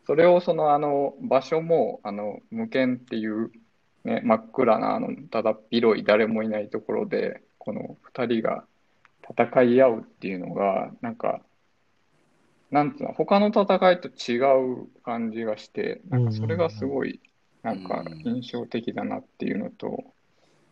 [0.05, 3.51] それをそのあの場所もあの無権っていう、
[4.05, 8.65] ね、真っ暗なあのただっ広い誰もいないところで、この2人が
[9.29, 11.41] 戦い合うっていうのが、なんか、
[12.71, 14.37] なんつうの、他の戦いと違
[14.81, 17.21] う感じがして、なんかそれがすごい、
[17.63, 20.03] なんか印象的だなっていうのと、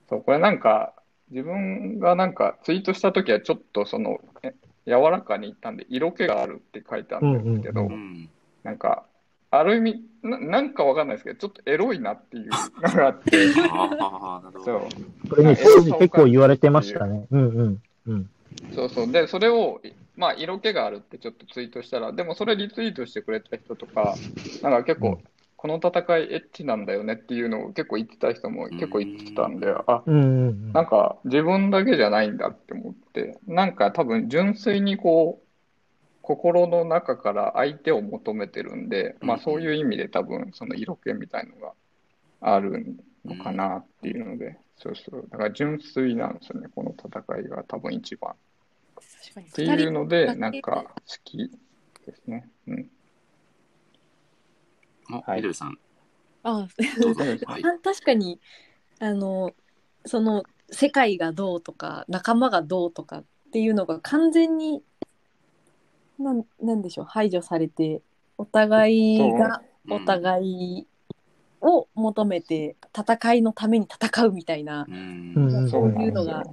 [0.09, 0.93] そう、これなんか、
[1.31, 4.53] 自分がなんかツイートしたときはちょっとその、え
[4.85, 8.29] 柔らかに言ったんで、色気があるって書いてあるんですけど、うんうん。
[8.63, 9.05] なんか、
[9.51, 14.79] ある意味な、なんかわかんないですけど、ちょっとエロいなっていうのがあって、ああ、なるほそう
[15.25, 15.29] ど。。
[15.29, 17.27] これね、当時結構言われてましたね。
[17.31, 17.81] うんうん。
[18.07, 18.29] うん。
[18.73, 19.11] そうそう。
[19.11, 19.81] で、それを、
[20.17, 24.15] まあ、色気があるってちょっとツイートしたら、でもそれリツイートしてくれた人とか、
[24.61, 25.23] なんか結構うん、
[25.57, 30.03] この戦いエッチなんだよねっていうのを結構言ってた人も結構言ってたんで、あ。
[30.05, 35.45] なんか自分だけじゃないんだって思って、なんか多分純粋にこう、
[36.21, 41.73] 心の中から相手を求めてるんで、まあそういう意味で多分その色気みたいのが
[42.41, 45.27] あるのかなっていうので、そうそう。
[45.29, 48.33] だから純粋なんですよね、この戦いが多分一番。
[49.25, 49.47] 確かに。
[49.47, 51.37] っていうので、なんか好き
[52.05, 52.47] ですね。
[52.67, 52.89] うん。
[55.11, 55.37] あ、はい。
[55.37, 55.77] みどりさん、
[56.43, 56.67] あ。
[57.47, 57.63] はい。
[57.83, 58.39] 確かに
[58.99, 59.53] あの
[60.05, 64.83] その世界がどうとか仲間がどうとかっていうのが完全に
[66.17, 68.01] なんなんでしょう排除されて
[68.37, 70.87] お互いがお互い
[71.61, 75.69] を求めて戦いのために戦うみたいなうん。
[75.69, 76.43] そういうのが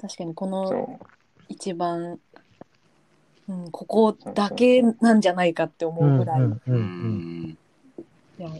[0.00, 0.98] 確かにこのそ
[1.48, 2.18] 一番、
[3.48, 7.58] うん、ここだけなんじゃないかって思うぐらい、うんうんううんうんん。
[8.38, 8.58] いやなん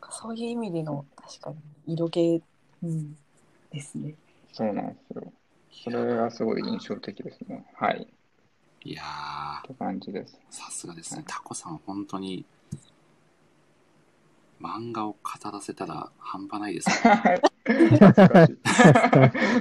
[0.00, 2.42] かそういう意味での確かに色気、
[2.82, 3.16] うん、
[3.70, 4.10] ですね。
[4.10, 4.14] う、
[4.52, 5.32] そうなんですよ。
[5.84, 7.64] それがすごい印象的ですね。
[7.74, 8.06] はい。
[8.84, 9.02] いや
[9.64, 10.38] って感じです。
[10.50, 11.24] ー、さすがですね。
[11.26, 12.44] タコさん、本当に、
[14.60, 15.18] 漫画を語
[15.52, 17.40] らせたら半端ないですね。
[17.64, 18.58] 恥ずかしい。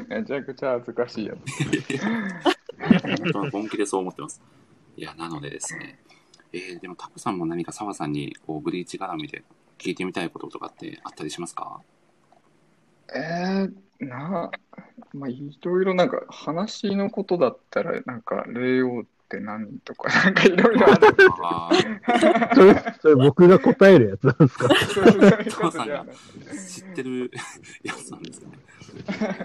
[0.10, 1.98] めちゃくちゃ恥ずかしいやつ。
[3.02, 4.42] 本当は本気でそう思ってます。
[4.96, 6.00] いや、なのでですね。
[6.54, 9.44] えー、でもタコさんも何か澤さんに、こう、ブリーチ絡みで
[9.78, 11.82] 聞いてみたいこととかってあったりしますか？
[13.14, 14.50] えー、な、
[15.14, 21.34] まあ、いろいろなんか話のことだったら、なんか、霊王って何とか、なんかいろいろあるんですけど。
[21.44, 24.70] あ ーそれ、それ僕が答えるやつなんですか？
[24.88, 26.16] そういうことではない
[26.58, 27.32] 知ってる
[27.84, 28.58] やつなんですかね。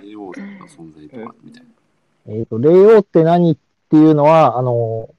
[0.04, 1.68] 霊王の存在とか、みたいな。
[2.34, 3.56] えっ、と、霊王って何っ
[3.90, 5.10] ていうのは、あの、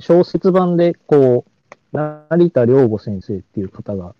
[0.00, 1.44] 小説版で、こ
[1.92, 4.16] う、成田良吾先生っていう方が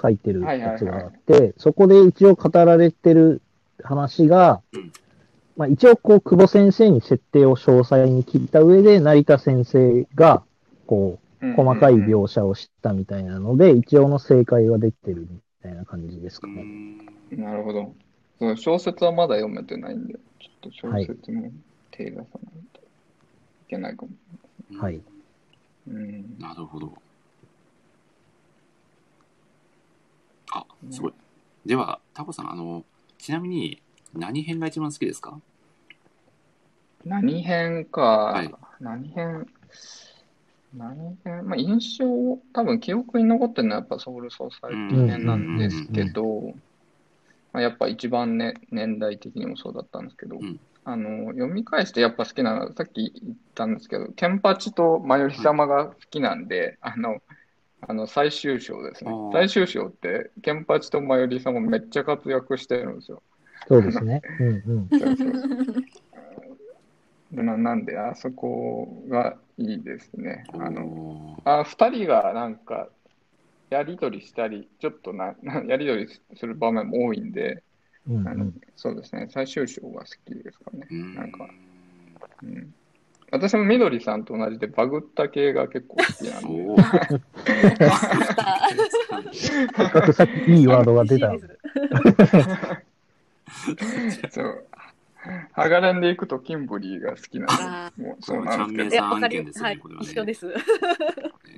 [0.00, 3.42] 書いてるやつがあって、そこで一応語られてる
[3.84, 4.92] 話が、うん
[5.58, 10.44] まあ、一応こう、久保先生に設定を詳細に聞いた上で、成田先生が、
[10.86, 16.64] こう、細かい描写をしたみたいなので、一応の正解はできてるみたいな感じですかね。
[17.32, 17.92] なるほど。
[18.38, 21.50] そ小説はまだ読めてないんで、ちょっと小説も
[21.90, 22.28] 手出さない
[22.72, 22.84] とい
[23.66, 24.14] けないかもし
[24.70, 25.02] れない、はい。
[25.88, 26.92] うん、なるほど。
[30.52, 31.12] あ、すごい。
[31.66, 32.84] では、タコさん、あの、
[33.18, 33.82] ちなみに、
[34.18, 35.40] 何編が一番好きですか？
[37.04, 38.54] 何編か、はい。
[38.80, 39.46] 何編、
[40.76, 42.06] 何編、まあ、印象、
[42.52, 46.54] 多分記憶に残ってるのはやっぱソウルソサイティ編なんですけど、
[47.52, 50.60] まあ、やっぱ一番ね、年代的にもそうだったんですけど、うん。
[50.84, 57.22] あの、読み返してやっぱ好きなのは、さっき言ったんですけど、ケンパチとマヨリ様が好きなんで、あの、
[57.80, 59.10] あの最終章ですね。
[59.32, 63.22] 最終章って、ケンパチとマヨリ様めっちゃ活躍してるんですよ。
[63.66, 64.22] そうですね。
[64.40, 64.88] うんうん。
[64.90, 65.58] そうそう
[67.32, 70.44] でななんで、あそこがいいですね。
[70.54, 72.88] あの、あ、二人がなんか、
[73.70, 77.62] やりとりしたり、ちょっとな、な やりとりする場面も多いんで、
[78.06, 80.86] あのうんうん、そうですね、最終章が好きですかね。
[80.90, 81.48] うーんなんか
[82.42, 82.74] うん。
[83.30, 86.66] 私もみどりさんと同じでバグった系が結構好きなんで、
[89.30, 91.30] せ っかくさっきいいワードが出た。
[94.30, 94.66] そう。
[95.52, 100.54] ハガレンで行くとキンブリーが好きなんあで、もうそうなんですけどねはいこれはね、一緒です。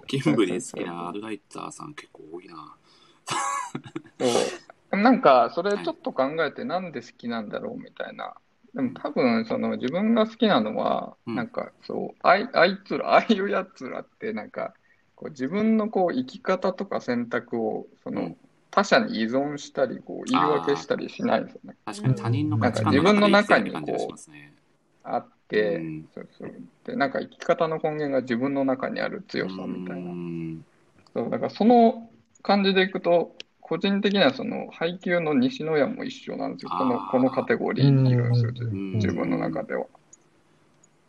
[0.06, 2.74] キンブリー好きなアルライターさん結構多いな。
[4.18, 4.26] そ
[4.92, 4.96] う。
[4.96, 8.34] なんか、それちょっと考えて、なんで好きなんだろうみたいな。
[8.74, 14.74] でも多分、その自分が好きなのは、うんなんかそう、あいあいつら、ああいうやつらって、なんか、
[15.14, 18.36] こう自分のこう生き方とか選択を、その、うん
[18.70, 21.76] 他者に依存したり、こう言い訳したりしないんですよね。
[21.84, 24.52] 確かに他人の価値観自分の中に生きてるって感じがしますね。
[25.02, 26.54] あって、うんそうそう。
[26.84, 30.12] で、なんか生き方の根源が自分の中にある強さみたいうな。
[30.12, 30.64] ん
[31.12, 32.10] そう、だからその
[32.42, 36.70] 感じでいくと、個人的にはその配給の西野屋も一緒なんですよ。
[36.70, 39.86] このこのカテゴリーにいるんですよ、うん自分の中では。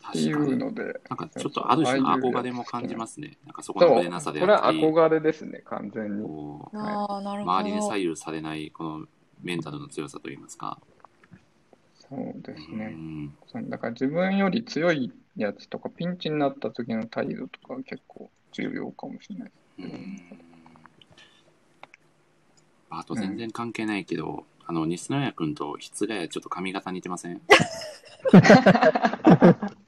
[0.10, 0.34] ってい。
[0.34, 3.38] うので、なんかちょっとある種の憧れも感じますね。
[3.46, 6.26] なんかそこのそう、触れなさでこれはあったり、憧れですね、完全に。
[6.74, 7.52] ああ、なるほど。
[7.54, 9.06] 周りに左右されないこの
[9.42, 10.80] メンタルの強さといいますか。
[12.10, 12.86] そうですうね。
[12.88, 19.52] んそうだから自分より強いやつとか、ピンチになった時の態度とかは結構重要かもしれない。
[19.80, 20.22] うん
[22.94, 27.40] あと全然関係ないけど、あの、西野谷君と室ヶ谷ちょっと髪型似てません？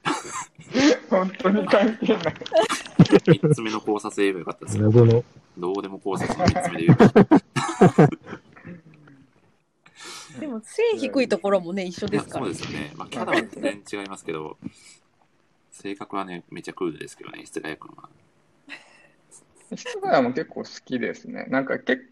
[1.14, 2.34] 本当に関係ない。
[3.40, 4.84] 三つ目の考察で言えばよかったですよ。
[4.84, 5.24] 謎の、
[5.58, 8.24] どうでも考察の三つ目で言えばよかった。
[10.40, 12.54] でも背低いところもね、一緒ですからそう。
[12.54, 12.92] ですよね。
[12.96, 14.58] まあ、キャラは全然違いますけど、
[15.70, 18.08] 性格はね、めっちゃクールですけどね、室ヶ谷君は。
[19.76, 21.46] 室ヶ谷も結構好きですね。
[21.48, 22.10] なんか結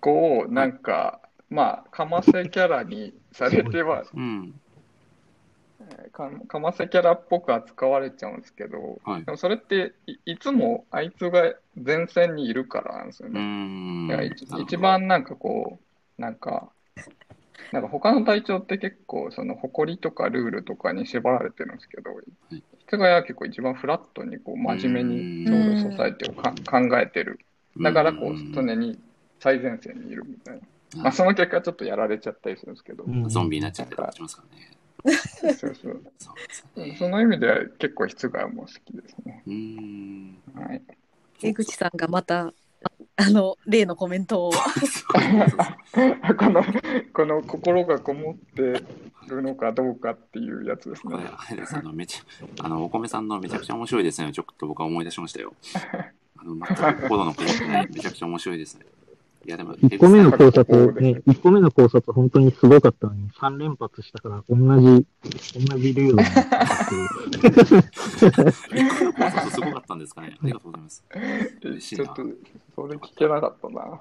[0.00, 1.20] 構、なんか、
[1.50, 4.60] まあ、かませキャラにされては、うん。
[6.12, 9.30] かかませキャラっぽく扱われちゃうんですけど、はいで。
[9.30, 13.40] もそれってい、いつもあいつが前線にいるからなんですようね。
[13.40, 14.08] ん。
[14.08, 14.28] だから
[14.62, 15.80] 一番なんかこ
[16.18, 16.70] う、なんか、
[17.72, 22.10] なんか他の隊長って結構その誇りとかルールとかに縛られてるんですけど、
[22.50, 27.40] い室ヶ谷は結構一番フラットにこう真面目にソウルソサイティをか考えてる。
[27.82, 28.98] だからこう常に
[29.40, 30.60] 最前線にいるみたいな。
[31.02, 34.70] まあその結果ちょっとやられちゃったりするんですけど、うんゾンビになっちゃったりしますからね。
[35.04, 36.02] そうそう
[36.98, 39.42] その意味では結構室ヶ谷も好きですね。
[39.46, 40.38] うーん。
[40.54, 40.82] はい。
[41.42, 42.52] 江口さんがまた、
[43.16, 44.52] あの、例のコメントを。
[46.38, 46.64] この、
[47.12, 48.82] この心がこもって
[49.28, 51.14] るのかどうかっていうやつですね。
[51.14, 54.32] あの、めちゃ、あの、お米さんのめちゃくちゃ面白いですね。
[54.32, 55.54] ちょっと僕は思い出しましたよ。
[56.36, 58.86] あの、全く心のこもってない、めちゃくちゃ面白いですね。
[59.46, 64.62] いや、でも、1個目の考こ察、ね、1個目の考察本当にすごかったのに、3連発したから、同じ、
[65.68, 66.46] 同じルールになったっ
[66.88, 67.08] ていう。
[69.12, 70.38] 考察すごかったんですかね。
[70.42, 71.04] ありがとうございます。
[71.62, 72.22] 嬉しいなちょっと、
[72.74, 74.00] それ聞けなかったな。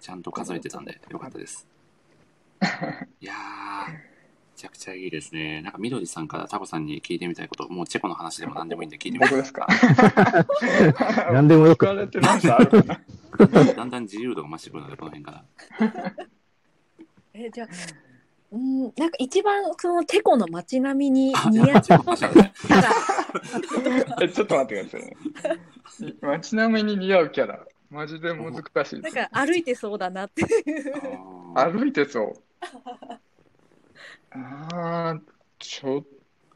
[0.00, 1.68] ちゃんと数えてたんで、よかったです。
[3.20, 4.11] いやー、め
[4.62, 5.60] ちゃくちゃいいですね。
[5.60, 9.66] なんか、みどりさんからタコさんに聞いてみたいこと、もうチェコの話でも何でもいいんで聞いてみ僕ですか？
[11.32, 13.00] 何でもよく聞かれてなんかあるか
[13.38, 13.48] な？
[13.48, 13.74] たい。
[13.74, 15.44] だんだん自由度が増してくるので、この辺から。
[17.34, 17.68] え、じゃあ、
[18.52, 21.82] うん、なんか一番そのテコの街並みにあ、似合う。
[24.22, 25.16] え、ちょっと待ってくださいね。
[26.20, 27.58] 街並みに似合うキャラ、
[27.90, 28.94] マジで難しいです。
[29.00, 30.44] なんか歩いてそうだなって
[31.56, 32.34] 歩いてそう。
[34.34, 35.20] あー、
[35.58, 36.04] ちょっ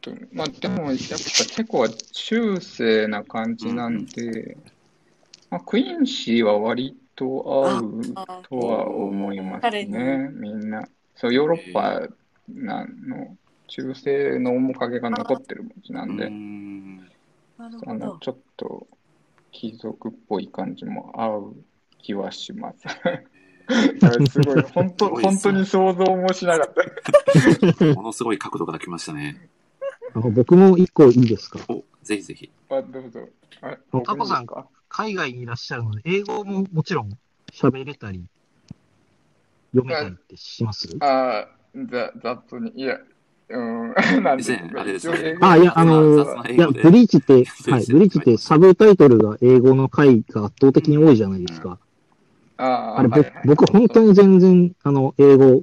[0.00, 4.56] と、まあでも、やっぱ結構中世な感じなんで、
[5.50, 10.88] まあ、クイーンシーは割と合うあとは思いますね、みんな。
[11.14, 12.00] そう、ヨーロッパ
[12.48, 13.36] なの
[13.68, 16.32] 中世の面影が残ってる街なうんーで。
[17.58, 18.86] あのちょっと
[19.52, 21.56] 貴族っぽい感じも合う
[21.98, 22.84] 気はします。
[24.30, 26.74] すごい、本当、本当に想像もしなかっ
[27.78, 27.84] た。
[27.94, 29.48] ものすごい角度から来ましたね。
[30.14, 31.58] 僕も一個いいですか？
[31.68, 32.50] お、ぜひぜひ。
[32.70, 33.28] あ、どうぞ。
[34.04, 34.46] タコさん
[34.88, 37.10] 海外にいらっしゃるので、英語ももちろん
[37.52, 38.24] 喋れたり、
[39.74, 40.88] 読めたりってします？
[41.00, 42.72] あー、ざ、雑に。
[42.76, 42.98] いや、
[43.48, 51.78] うん、 なんですあれです一応英語あ、いや、あのいや、ブリーチって、はい、ブリーチってサブタイトルが英語の回が圧倒的に多いじゃないですか。
[52.56, 55.62] あれ、はいはい僕、僕本当に全然、あの、英語、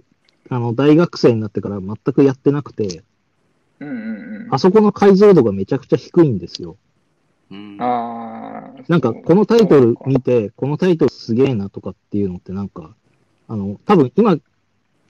[0.50, 3.04] あの、大学生になってから全くやってなくて、
[3.80, 4.54] うんうんうん。
[4.54, 6.78] あそこの解像度がめちゃくちゃ低いんですよ。
[7.52, 7.78] うん。
[7.80, 12.96] あーなんか、このタイトル見て、このタイトルすげえなとかっていうのってなんか、
[13.48, 14.38] あの、多分今、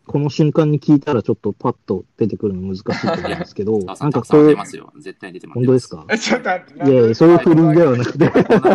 [0.06, 4.92] この瞬間に聞いたらちょっとパッと出てくるの難しいと思うんですけど、 なんかこう、出ますよ。
[5.00, 5.56] 絶対出てます。
[5.56, 6.06] 本当ですか？
[6.10, 6.92] え、ちょっと待って。
[6.92, 8.18] いやいや、そういう振りではなくて、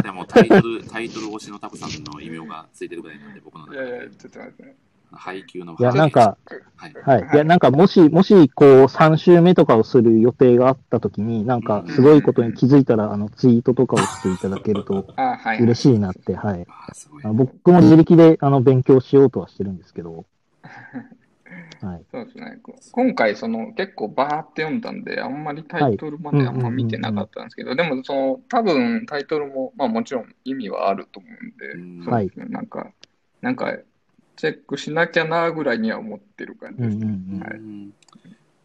[0.03, 3.79] でもタイトル、タイトル推しのタコさんの異名がついてるぐらいなんで、僕の中で。
[3.79, 4.75] いやいや、ちょっと待って。
[5.11, 6.37] 配給のいや、なんか、
[6.77, 6.93] はい。
[7.03, 7.31] はい。
[7.33, 15.07] いや、なんか、もし、もし、こう、3週目とかをする予定があったときに、なんか、すごいことに気づいたら、あの、ツイートとかをしていただけると。
[15.61, 16.67] 嬉しいなって、はい。
[17.33, 20.27] 僕も自力で、あの、勉強しようとはしてるんですけど、
[21.81, 22.05] はい。
[22.11, 22.59] そうですね。
[22.63, 32.47] こ今回、その、結構バーって読んだんで、あんまりタイトルまであんま見てなかったんですけど、でも、その、多分タイトルも、まあもちろん意味はあると思うんうんで、そうですね。
[32.47, 32.93] なんか、
[33.41, 33.77] なんか、
[34.37, 37.07] チェックしなきゃなぐらいには思ってる感じうんですね。
[37.07, 37.41] うんうん。
[37.43, 37.95] はいうん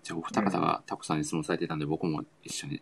[0.04, 2.82] じゃあ、お二方がタコさんに質問されてたんで、僕も一緒に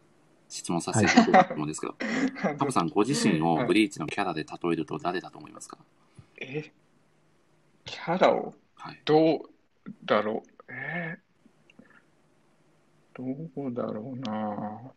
[0.49, 1.95] 質問させていただこうと思うんですけど、
[2.57, 5.77] タコさんご自身をブリーチのキャラで例えると誰だと思いますか？
[6.37, 6.71] え？
[7.85, 8.55] キャラを？
[8.73, 8.99] はい。
[9.05, 9.49] どう
[10.05, 14.93] だろうえー、どうだろうな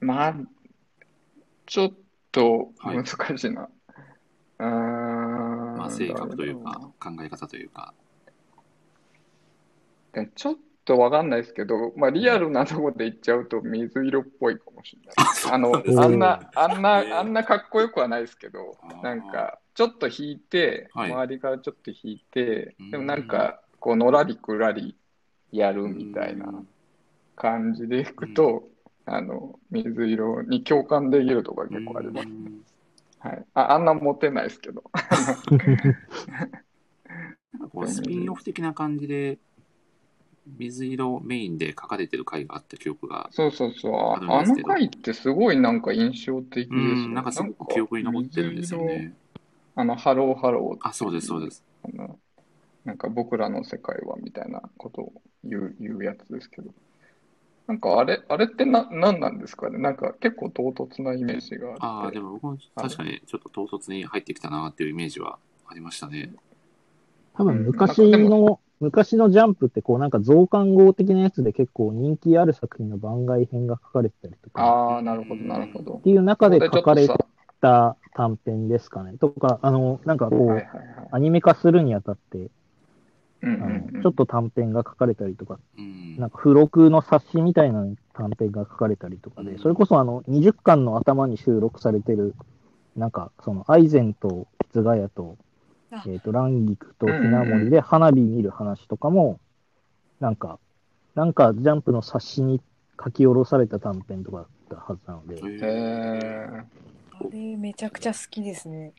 [0.00, 0.34] まあ、
[1.66, 1.92] ちょっ
[2.30, 3.70] とはい難しいな。
[4.58, 7.94] うーんまあ、性格というか考え方というか。
[10.36, 15.52] ちょっとわかんないですけど、まあ、リアルなとこで言っちゃうと水色っぽいかもしれない。
[15.52, 21.12] あの、あんな、あんな、あんなかっこよくはないですけどなんか、ちょっと引いて、はい。
[21.12, 24.96] 周りからちょっと引いてうん、でもなんか、こう、のらりくらり
[25.50, 26.68] やるみたいなうん。
[27.36, 28.68] 感じでいくと、
[29.06, 32.28] あの、水色に共感できるところが結構あります。
[32.28, 32.64] うん。
[33.18, 33.44] はい。
[33.54, 34.84] あ、あんなモテないですけど。
[37.72, 39.38] こうスピンオフ的な感じで、
[40.46, 43.92] 水色メインで書かれてる回があった記憶が、そうそうそう。
[43.94, 47.08] ああるんですけどあの回ってすごいなんか印象的ですね。
[47.08, 49.14] ん、なんかすごく記憶に残ってるんですよ水色ね。
[49.76, 51.64] あの、ハローハローってあ、そうです、そうです。
[51.84, 52.18] あの
[52.84, 55.12] なんか僕らの世界はみたいなことを
[55.44, 56.70] 言う言うやつですけど。
[57.66, 62.20] なんかあれ、あれってな、何なんですかねなんか結構唐突なイメージがあああ、ってで。
[62.20, 66.30] も僕も確かにちょっと唐突に入ってきたなっていうイメージはありましたね。
[67.34, 76.02] 多分うん昔なんかでの、昔のジャンプってこうなんか増刊号的なやつで結構人気ある作品の番外編が書かれてたりとか、ああ、なるほど、なるほどっ。
[76.02, 77.08] ていう中で書かれ
[77.60, 79.16] た短編ですかね。
[79.18, 81.08] とか、あの、なんかこう、さはいはいはい。
[81.12, 82.50] アニメ化するにあたって、
[83.42, 86.16] うんあうんうんのちょっと短編が書かれたりとか、うん。
[86.18, 87.84] なんか付録の冊子みたいな
[88.14, 92.34] 短編が書かれたりとかで、それこそあの、20巻の頭に収録されてる、
[92.96, 95.43] なんか、その、アイゼンとツガヤと、あ
[96.06, 99.40] えっ、と、ランギクとひなもりで花火見る話とかも、
[100.20, 100.58] なんか、
[101.14, 102.60] なんか、ジャンプの冊子に
[103.02, 105.58] 書き下ろされた短編とかだったはずなので、へー。
[105.62, 106.64] へ
[107.12, 108.92] あれめちゃくちゃ好きですね。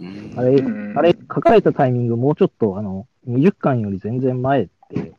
[0.00, 0.98] うんあれ、うん。
[0.98, 5.12] あれ、書かれたタイミングもうちょっと、あの、20巻より全然前って、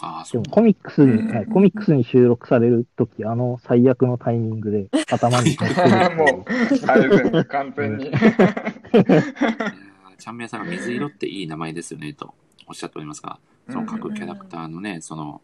[0.00, 5.56] ああ、そうでもコミックスに、うんはいコミックスに収録されるとき、あの最悪のタイミングで頭に
[6.16, 8.10] もう、あれですね、完全に。
[10.18, 12.34] ちゃんめいさんが水色っていい名前ですよねと
[12.66, 13.38] おっしゃっておりますが、
[13.68, 15.40] その各キャラクターのね、その、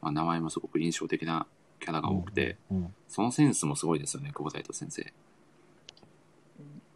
[0.00, 1.46] まあ、名前もすごく印象的な
[1.80, 5.12] キャラが多くて、うんそのセンスもすごいですよね、久保大斗先生。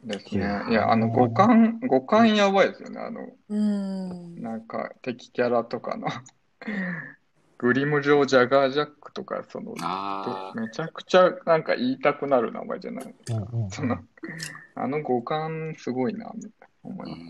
[0.05, 0.65] ですね。
[0.71, 3.01] いや、あの、五感、五感やばいですよね。
[3.01, 4.43] あの、うん。
[4.43, 6.09] なんか敵キャラとかの
[7.59, 9.75] グリム上ジャガージャックとか、その、
[10.55, 13.15] めちゃくちゃなんか言いたくなる名前じゃない。
[13.31, 13.99] うんうんうんその、
[14.75, 17.21] あの五感すごいな、みたいな思います。
[17.21, 17.27] うん。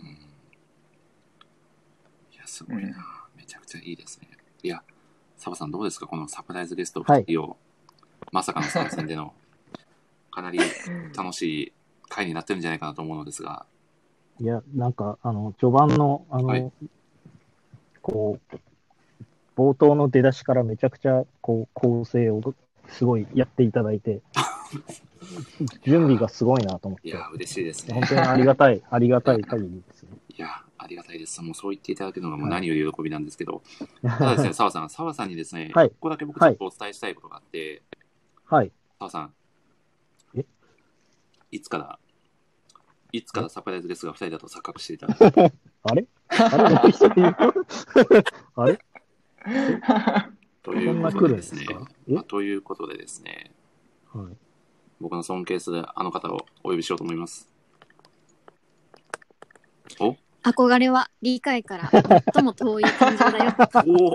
[2.33, 3.27] いや、すごいな。
[3.37, 4.29] めちゃくちゃいいですね。
[4.63, 4.83] いや、
[5.37, 6.07] サバさんどうですか？
[6.07, 7.57] このサプライズゲスト2人を、
[8.33, 9.33] まさかの参戦での、
[10.31, 10.59] かなり
[11.17, 11.73] 楽しい
[12.09, 13.67] 回になってるんじゃないかなと思うのですが、
[14.41, 16.73] いや、なんか、あの、序盤の、あの、はい
[18.03, 18.57] こう、
[19.57, 22.55] 冒頭の出だしからめちゃくちゃ、こう、構成を
[22.89, 24.23] すごいやっていただいて、
[25.85, 27.09] 準備がすごいなと思って。
[27.09, 27.95] いや、嬉しいですね。
[27.95, 28.05] 本。
[28.05, 30.03] 当にありがたい、 ありがたい限りです。
[30.05, 30.11] ね。
[30.29, 31.43] いや、ありがたいです。
[31.43, 33.63] もうそう言っていただけるのがもう何より喜びなんですけど、
[34.03, 35.91] ただですね、澤さん、澤さんにですね、はい。
[35.91, 37.83] ここだけ僕ちょっとお伝えしたいことがあって、
[38.47, 38.73] はい。
[38.99, 39.35] 澤さん、
[40.37, 40.47] え？
[41.51, 41.99] いつから、
[43.13, 45.07] いつからサプライズですが2人だと錯覚していた
[45.83, 46.07] あれ？
[46.29, 46.77] あれ
[48.55, 48.79] あれ？
[50.63, 51.67] ということでですね。
[52.07, 53.53] まあということでですね、
[54.13, 54.37] はい。
[55.01, 57.49] 僕の尊敬するあの方をお呼びしようと思います。
[59.99, 60.17] お？
[60.43, 61.91] 憧れは理解から
[62.35, 63.55] 最も遠い感情だよ。
[63.87, 64.15] お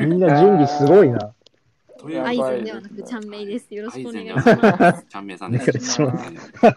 [0.00, 1.34] みんな準備すごいな。
[2.22, 3.74] アイゼンではなくちゃんめいです。
[3.74, 5.06] よろしくお願いします。
[5.08, 6.02] ちゃんめいさんです。
[6.02, 6.32] お願いし
[6.62, 6.70] まは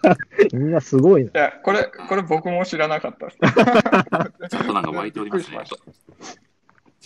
[0.52, 1.32] いみんなすごいな。
[1.32, 3.38] いや、これ、これ僕も知らなかったです。
[4.50, 5.60] ちょっとなんか湧いておりますね。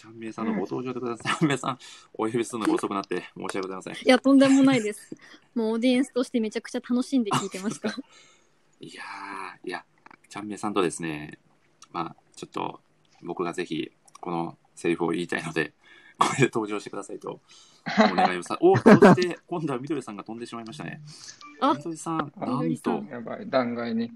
[0.01, 1.37] ちゃんめいさんのご登場でください。
[1.37, 1.77] ちゃんめいさん、
[2.15, 3.93] お呼びするのが遅くなって申し訳ございません。
[3.93, 5.15] いや、とんでもないです。
[5.53, 7.89] もうオーディエンスとしてめちゃくちゃ楽しんで聞いてました。
[8.81, 9.85] いやー、いや、
[10.27, 11.37] ちゃんめいさんとですね、
[11.91, 12.81] まあ、ちょっと
[13.21, 15.75] 僕がぜひこのセリフを言いたいので、
[16.17, 17.39] これで登場してくださいと
[18.11, 20.99] お願いをさ、 おそして今度はみどりさんが飛んでしまいましたね。
[21.59, 24.11] あみどりさん、あなんと、やばい、断崖に。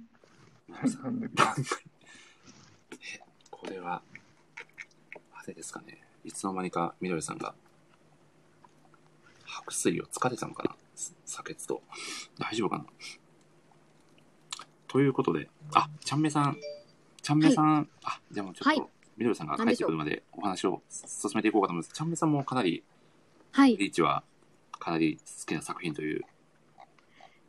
[3.51, 4.01] これは、
[5.53, 6.01] ですかね。
[6.23, 7.53] いつの間にかみどりさんが、
[9.45, 10.75] 白水を疲れたのかな
[11.25, 11.81] 酒血と。
[12.39, 12.85] 大丈夫かな
[14.87, 16.57] ということで、あ、ちゃんめさん、
[17.21, 21.93] ちゃんめさん、あ、じゃあもうちょっと、はいみどりさんが帰ってくるまでお話を進めていこうかと思います。
[21.93, 22.83] ちゃんめさんもかなり、
[23.51, 23.77] はい。
[23.77, 24.23] リーチは
[24.71, 26.25] かなり好きな作品という。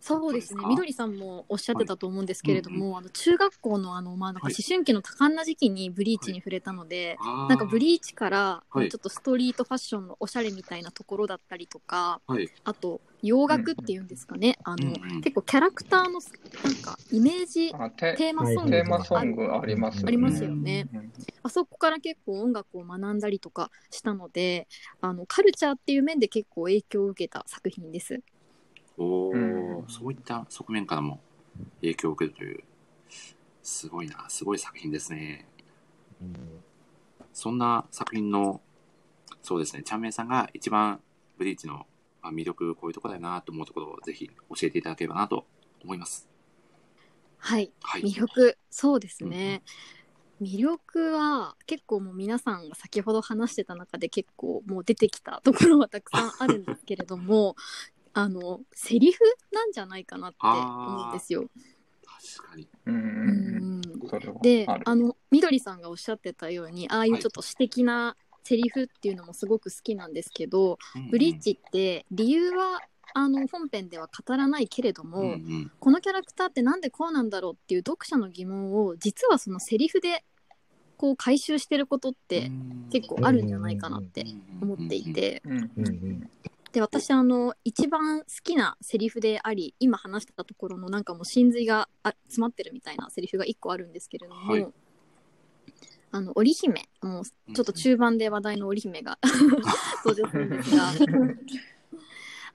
[0.01, 0.65] そうですね。
[0.67, 12.49] みどりさんもおっしゃってたと思うんですけれども、あの中学校のあの、まあ、なんか思春期の多感な時期にブリーチに触れたので、あーなんかブリーチから、はいちょっとストリートファッションのおしゃれみたいなところだったりとか、はい。
[12.65, 16.21] あと洋楽っていうんですかね、あの、うんうん結構キャラクターの
[16.63, 18.83] なんかイメージあテテーマソングテ
[19.23, 20.09] ングありますよね。
[20.09, 21.13] ありますよねうん。
[21.43, 24.69] あそこから結構音楽を学んだりとかしたので
[25.01, 28.21] あのカルチャーっていう面で結構影響を受けた作品です。
[28.99, 31.21] おー、うんそういった側面からも
[31.81, 32.65] 影響を受けるという、
[33.63, 35.47] すごいな、すごい作品ですね。
[37.33, 38.61] そんな作品の、
[39.43, 41.01] そうですね、ちゃんめいさんが一番
[41.39, 41.87] ブリーチの
[42.23, 45.47] まあ魅力、こういうところだよなと思うところをぜひ教えていただければなと
[45.85, 46.29] 思います。
[47.39, 48.03] はいはい。
[48.03, 49.63] 魅力そうですね。
[50.43, 57.57] 魅力は結構もう皆さんが先ほど話してた中で結構もう出てきたところはたくさんあるんですけれども
[58.19, 59.23] あのセリフ
[59.53, 61.45] なんじゃないかなって思うんですよ。
[62.39, 62.67] 確かに。
[62.87, 63.81] うんううん。
[63.81, 63.83] ん。
[64.09, 70.79] それはであのみどりさんがおっしゃってたようにああいうちょっと詩的なセリフっていうのもすごく好きなんですけど、
[71.11, 72.81] ブリーチって理由は
[73.13, 80.25] あの本編では語らないけれども、うんうんこのキャラクターってなんでこうなんだろうっていう読者の疑問を実はそのセリフで
[80.97, 82.51] こう回収してることって
[82.91, 84.25] 結構あるんじゃないかなって
[84.63, 86.31] 思っていてうんうんうん
[86.77, 94.69] で私あの一番好きなセリフであり今話してたところのなんかもう真髄があ詰まってるみたいなセリフが1個あるんですけれども、はい。
[96.11, 96.87] あの織姫。
[97.01, 99.19] もうちょっと中盤で話題の織姫が
[100.05, 100.93] 登場するんですが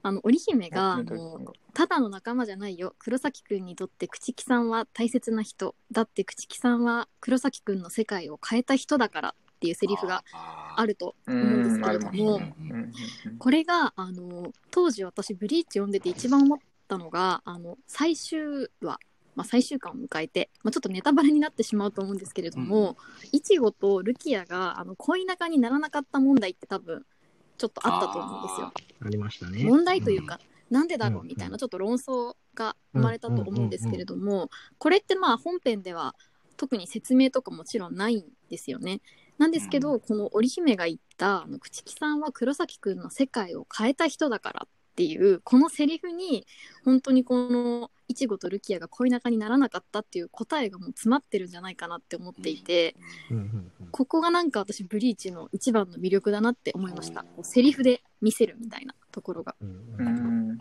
[0.04, 2.94] あの織姫があのただの仲間じゃないよ。
[3.00, 5.74] 黒崎くんにとって朽木さんは大切な人。
[5.90, 12.40] だって朽木さんは黒崎くんの世界を変えた人だからっていうセリフがああるとう思うんですんけれども、
[13.38, 16.58] これがあの当時私ブリーチ読んでて一番思っ
[16.88, 18.98] たのがあの最終話、
[19.36, 22.96] まあ、最終巻を迎えて、まあ、ちょっとネタバレになってしまうと思うんですけれども、
[23.30, 27.04] いちごとルキアがあの恋仲にならなかった問題って多分
[27.56, 28.72] ちょっとあったと思うんですよ。
[29.04, 29.62] ありましたね。
[29.62, 30.40] 問題というか、
[30.70, 36.16] なんでだろううんみたいなちょっと論争が生まれたと思うんですけれども、これってまあ本編では
[36.56, 39.00] 特に説明とかもちろんないんですよね。
[39.42, 46.46] なんですけど、うこの織姫が言ったあの朽木さんは黒崎くんの世界を変えた人だからっていうこのセリフに
[46.84, 52.94] 本当にこのいちごとルキアが恋仲にならなかったっていう答えがもう詰まってるんじゃないかなって思っていて、
[53.30, 57.24] うんうんうんここがなんか私ブリーチの一番の魅力だなって思いました。
[57.24, 59.54] こうセリフで見せるみたいなところが。
[59.60, 60.58] うん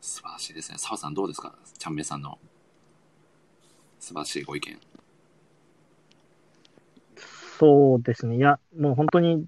[0.00, 0.78] 素晴らしいですね。
[0.78, 1.54] 澤さんどうですか？
[1.78, 2.38] ちゃんめいさんの
[4.00, 4.80] 素晴らしいご意見。
[7.60, 8.36] そうですね。
[8.36, 9.44] いや、もう本当に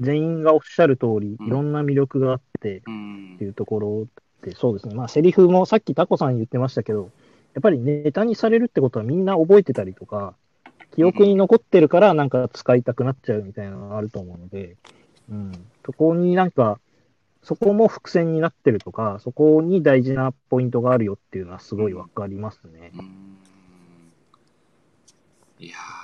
[0.00, 4.06] 全員がおっしゃる通り、うんいろんな魅力があってうんっていうところ
[4.42, 4.94] で、そうですね。
[4.96, 7.12] まあ、セリフもさっきタコさん言ってましたけど、
[7.54, 10.34] やっぱりネタにされるってことはみんな覚えてたりとか、
[10.96, 14.76] 記憶に残ってるからなんか使いたくなっちゃうみたいなのがあると思うので、
[15.30, 15.52] うん。
[15.86, 16.80] そこになんか、
[17.44, 22.90] そこも伏線になってるとか、そこに大事なポイントがあるよっていうのはすごいわかりますね。
[22.94, 23.38] うーん
[25.60, 26.03] いやー、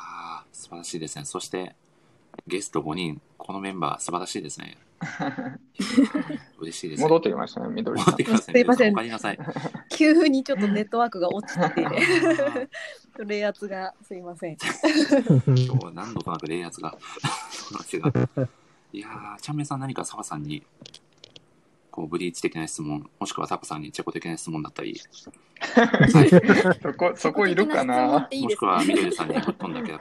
[0.71, 1.25] 素晴らしいですね。
[1.25, 1.75] そして、
[2.47, 4.79] ゲスト5人、このメンバー素晴らしいですね。
[6.61, 7.09] 嬉しいですね。
[7.09, 8.25] 戻ってきましたね、緑さん戻って。
[8.25, 9.39] きましたすいませんりなさい。
[9.89, 12.69] 急にちょっとネットワークが落ちて、
[13.19, 14.57] 冷圧がすいません。
[14.57, 16.97] 今日は何度となく冷圧が。
[18.93, 20.63] いやー、チャンメイさん何か澤さんに、
[21.91, 25.01] こう、ブリーチ的な質問、もしくはタコさんにチェコ的な質問だったり、
[25.61, 26.31] はい、
[26.81, 28.29] そこ、そこいるかな？
[28.33, 28.95] もしくはね。
[28.95, 29.99] 緑さんにぶっ飛んだけど、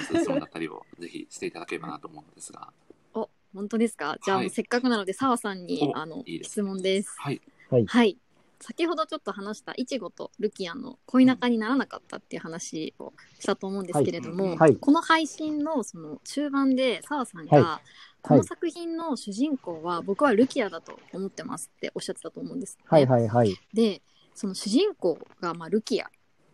[0.00, 2.72] 質問だったりをぜひしていただければなと思うんですが、
[3.14, 4.16] お、本当ですか？
[4.24, 7.14] じゃあ、はいせっかくなので、澤さんに、おあの、質問です。
[7.18, 7.40] はい、
[7.86, 8.18] はい。
[8.60, 14.76] 先ほどちょっと話したいちごとルキアの恋仲にならなかったっていう話をしたと思うんですけれども、はいはい。
[14.76, 17.80] この配信のその中盤で澤さんが、は
[18.20, 22.84] この作品の主人公は僕はルキアだと思ってますっておっしゃってたと思うんです、ね。
[22.86, 23.56] はいはいはい。
[23.74, 24.00] で
[24.32, 26.08] その主人公がまあルキア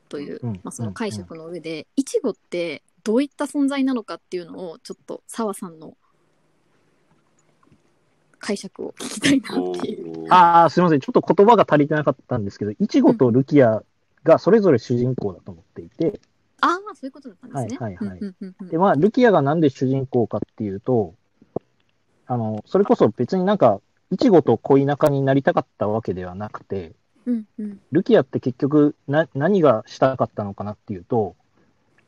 [0.09, 0.53] という、うん。
[0.63, 5.97] まあ、その解釈の上で、いちごってどういった存在なのかっていうのをちょっと澤さんの
[8.39, 10.25] 解釈を聞きたいなおっていう。
[10.25, 11.01] ーああ、すみません。
[11.01, 13.83] ちょっと言葉が足りてなかったんですけど、イチゴとルキア
[14.25, 16.21] がそれぞれ主人公だと思っていて、
[16.61, 17.87] ああ、そういうことだったんですね。
[17.87, 21.15] はいはいはいうんうんうんうんで、まあ、ルキアがなんで主人公かっていうと、
[22.27, 23.81] あの、それこそ別になんか、
[24.11, 26.93] イチゴと恋仲になりたかったわけではなくて、
[27.25, 31.37] うんうんルキアって結局な、何がしたかったのかなっていうと、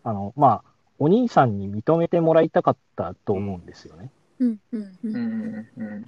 [0.04, 0.69] あの、まあ、
[1.00, 4.10] お兄さんに認めてもらいたかったと思うんですよね。
[4.38, 6.06] うんうんううんんうん。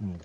[0.00, 0.18] うん。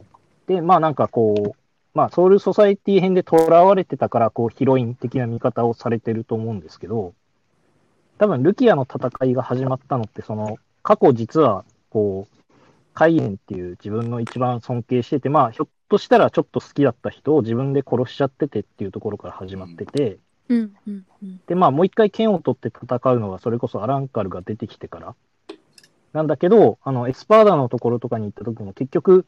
[0.48, 1.58] で、まあなんかこう、
[1.94, 7.14] まあソウルソサエティ編で囚われてたから、こうヒロイン的な見方をされてると思うんですけど、
[8.18, 12.54] 多分ルキアの戦いが始まったのって、その、過去実は、こう、
[12.94, 21.06] カイエンっていう自分の一番尊敬してて、まあひょっとしたらちょっと好きだった人を自分で殺しちゃっててっていうところから始まってて、うんうんうん
[21.48, 25.16] で、まあもう一回剣を取って戦うのが、それこそアランカルが出てきてから。
[26.14, 29.26] なんだけど、あの、エスパーダのところとかに行った時も結局、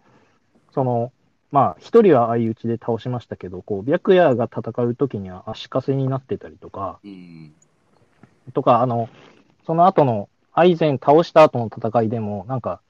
[0.74, 1.12] その、
[1.52, 7.54] まあ一人は相打ちで倒しましたけど、こう、白夜が戦う時には足かせになってたりとか、うん
[8.54, 9.10] とか、あの、
[9.66, 12.82] その後の、アイゼン倒した後の戦いでも、なんか、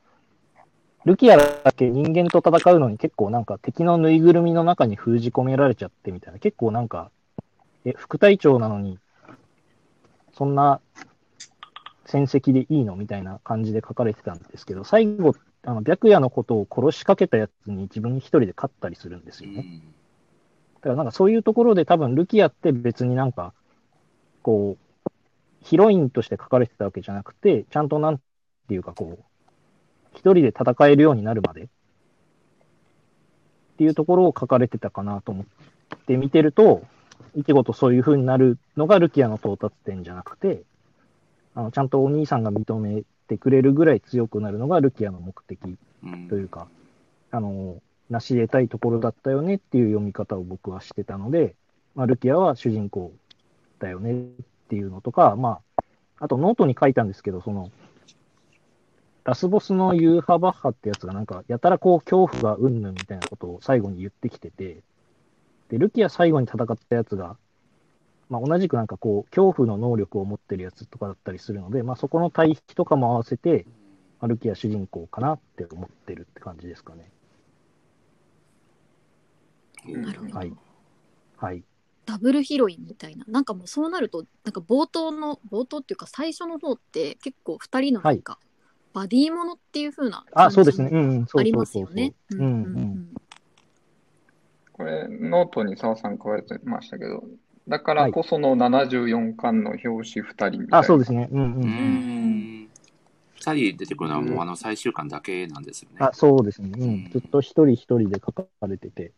[1.06, 7.12] ルキアだけ人間と戦うのに結構なんか敵のぬいぐるみの中に封じ込められちゃってみたいな、結構なんか、
[7.86, 9.00] え、副隊長なのに、
[10.34, 10.82] そんな
[12.06, 12.96] 戦績でいいの？
[12.96, 19.60] みたいな感じで書かれてたんですけど、最後、あの、白夜のことを殺しかけたやつに自分一人で勝ったりするんですよね。
[19.60, 19.94] うん
[20.78, 23.52] だからなんかそういうところで多分ルキアって別になんか、
[24.44, 25.12] こう、
[25.64, 28.20] ヒロインとして書かれてたわけじゃなくて、ちゃんとなん
[28.68, 29.24] ていうかこう、
[30.14, 31.68] 一人で戦えるようになるまでっ
[33.78, 35.46] ていうところを書かれてたかなと思っ
[36.06, 36.84] て見てると、
[37.38, 40.64] イチゴとそういう風になるのがルキアの到達点じゃなくて、
[41.56, 46.28] あのちゃんとお兄さんが認めてくれるぐらい強くなるのがルキアの目的うん。
[46.28, 46.68] というか、
[47.32, 51.56] あの、成し得たいところだったよねっていう読み方を僕はしてたので、
[51.96, 53.12] まあ、ルキアは主人公
[53.80, 54.26] だよねっ
[54.70, 55.84] ていうのとか、まあ、
[56.20, 57.72] あとノートに書いたんですけど、その、
[59.24, 64.84] ラスボスのユーハバッハってやつがなんか、やたらこう恐怖がうんぬんみたいなことを最後に言ってきてて、
[65.70, 67.38] で、ルキア最後に戦ったやつが、
[68.30, 73.66] まあ、同じくなんかこう、恐怖の能力を持ってるやつとかだったりするので、まあ、そこの対比とかも合わせて、
[74.20, 77.12] まあルキア主人公かなって思ってるって感じですかね。
[79.88, 80.38] うんなるほど。
[80.38, 80.54] はい。
[81.38, 81.64] はい。
[82.06, 83.26] ダブルヒロインみたいな。
[83.28, 88.40] なんかもうそうなると、なんか冒頭の、冒頭っていうか最初の方って結構二人のなんか、
[88.94, 90.90] バディものっていう風なあ、感じそうですね。
[90.92, 91.94] うんうん、そうありまそうそうそう。
[91.94, 92.14] すよね。
[92.32, 92.44] うんう
[92.80, 93.14] ん。
[94.78, 97.24] これ、ノートに澤さん書かれてましたけど、
[97.68, 100.78] だからこその74巻の表紙2人みたいな。
[100.80, 101.28] あ、そうですね。
[101.32, 101.44] うんう。
[101.44, 102.70] うんん
[103.36, 105.98] 二人出てくるのはもうあの最終巻だけなんですよね。
[106.00, 106.72] あ、そうですね。
[106.78, 107.10] うん。
[107.12, 109.12] ずっと一人一人で書かれてて、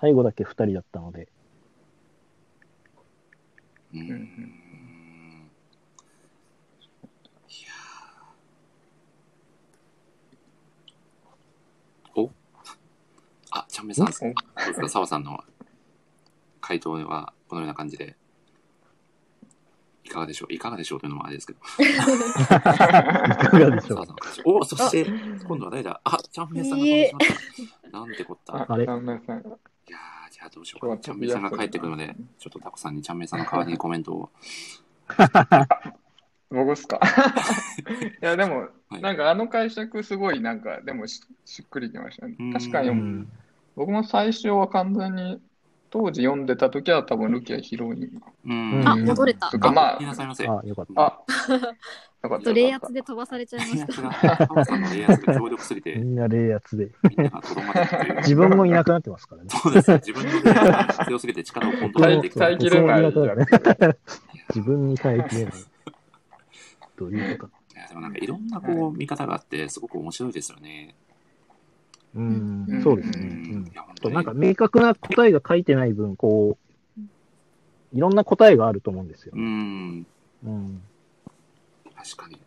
[0.00, 1.28] 最後だけ二人だったので。
[3.94, 4.64] うんうん
[7.48, 12.30] いやーお
[13.56, 14.14] あ、ちゃんめさん、どう
[14.66, 15.44] ですか、澤さんの
[16.60, 18.16] 回答はこのような感じで。
[20.02, 20.52] いかがでしょう？
[20.52, 21.60] いかがでしょうというのもあれですけど。
[21.80, 22.10] いか
[23.58, 24.06] がでしょう？
[24.44, 25.06] おそして、
[25.46, 26.00] 今度は誰だ？
[26.04, 27.32] あ、ちゃんめさんが登場しまし
[27.90, 27.98] た。
[27.98, 28.54] なんてこった？
[28.56, 28.84] あ、あれ？
[28.86, 29.38] 旦那さん。
[29.38, 30.98] いやー、じゃあどうしようか。
[30.98, 34.30] ちゃんめいさんが帰ってくるので、ちょっとタコさんにちゃんめいさんの代わりにコメントを。
[36.50, 37.00] 僕っすか？
[38.20, 38.58] いや、でも、
[38.90, 42.52] はいなんかあの解釈すごいなんか、でもししっくりきましたねうん。
[42.52, 43.32] 確かに、うん
[43.76, 45.40] 僕も最初は完全に、
[45.90, 48.22] 当時読んでた時は多分ルキアヒロイン。
[48.46, 48.88] うん。
[48.88, 50.44] あ戻れたとか、まいなさいませ。
[50.46, 51.00] あ、よかった。
[51.00, 52.44] あ、 あ、よかった。
[52.46, 53.76] と冷圧で飛ばされちゃいました。
[53.76, 56.90] 冷圧が、ハマさんの冷圧が強力すぎて、みんな冷圧で。
[57.08, 58.16] みんながとどまってるという。
[58.16, 59.48] 自分もいなくなってますからね。
[59.50, 60.00] そうですね。
[60.04, 62.58] 自分の冷圧が強すぎて力をコントロールできない。
[62.58, 63.96] 耐えきれない
[64.48, 65.52] 自分に耐えきれない。
[66.96, 67.58] どういうことか。
[67.74, 70.96] いやでもなんかいろんなこう見方があって、すごく面白いですよね。
[72.14, 73.26] うんうん、そうですね。
[73.26, 73.72] ううん。
[74.00, 76.56] となんか明確な答えが書いてない分、こ
[76.98, 77.00] う、
[77.92, 79.40] いろんな答えがあると思うんですよう。
[79.40, 80.06] ん。
[80.44, 80.82] うん。
[81.96, 82.38] 確かに。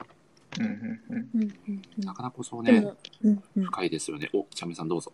[0.51, 2.91] たうんうんうんうんうんうんなかなかそうね、
[3.23, 4.29] うんうん、深いですよね。
[4.33, 5.11] お、ちゃめさんどうぞ。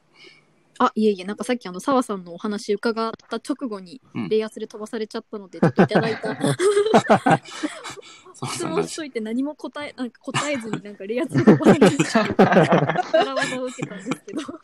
[0.80, 4.30] あいえいえなんかさっきあの澤さんのお話伺った直後にうん。
[4.30, 6.36] 冷圧で飛ばされちゃったので、ちょっといただいた。
[8.54, 11.98] 質問しといて何も答えなんか答えずになんか冷圧で飛ばされる
[13.14, 14.42] 裏技を受けたんですけど。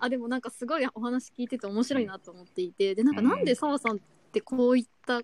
[0.00, 2.94] あでもなんかすごいお話聞いてて面白いなと思っていて。
[2.94, 4.00] でなんかなんで澤さんっ
[4.32, 5.22] てこういった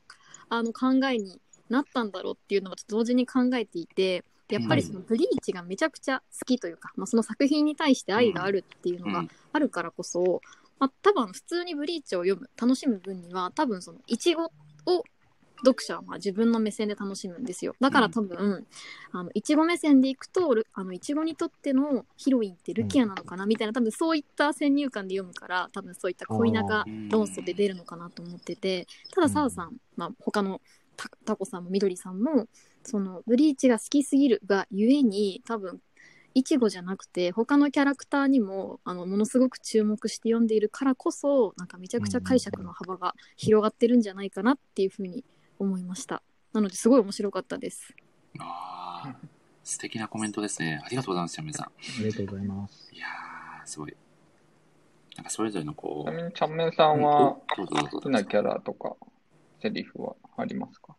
[0.48, 3.94] あの考えになったんだろうっていうのがちょっと同時に考えていて。
[3.94, 9.30] でやっぱりそのブリーチがめちゃくちゃ好きというか、まあ、その作品に対して愛があるっていうのがうん。
[9.52, 10.42] あるからこそ、
[10.78, 14.44] まあ、多分普通にブリーチを読む楽しむ分には多分そのイチゴ
[14.86, 15.04] を
[15.64, 17.74] 読者はまあ自分の目線で楽しむんですよ。
[17.80, 18.66] だから多分、
[19.12, 30.60] あのイチゴ目線でいくとルあのイチゴにとってのヒロインってルキアなのかなみたいな多分そういった先入観で読むから多分そういった恋仲論争で出るのかなと思っててただ澤さん、まあ、他の
[30.96, 32.46] タタコさんもみどりさんも
[32.84, 35.80] そのブリーチが好きすぎるがゆえに多分
[36.34, 45.24] いちごじゃなくて他のキャラクターにもあのものすごく注目して読んでいるからこそなんかめちゃくちゃ解釈の幅が広がってるんじゃないかなっていうふうに
[45.58, 47.94] 思いましたなのですごい面白かったです
[48.38, 49.16] ああ、
[49.62, 50.80] 素敵なコメントですね。
[50.84, 51.66] ありがとうございます、ちさん。
[51.66, 51.70] あ
[52.00, 52.90] りがとうございます。
[52.92, 53.96] いやー、すごい。
[55.16, 58.96] なんかそれぞれのこう、ちなみに、ちゃんめんさんは好きなキャラとか、
[59.62, 60.96] セリフはありますか？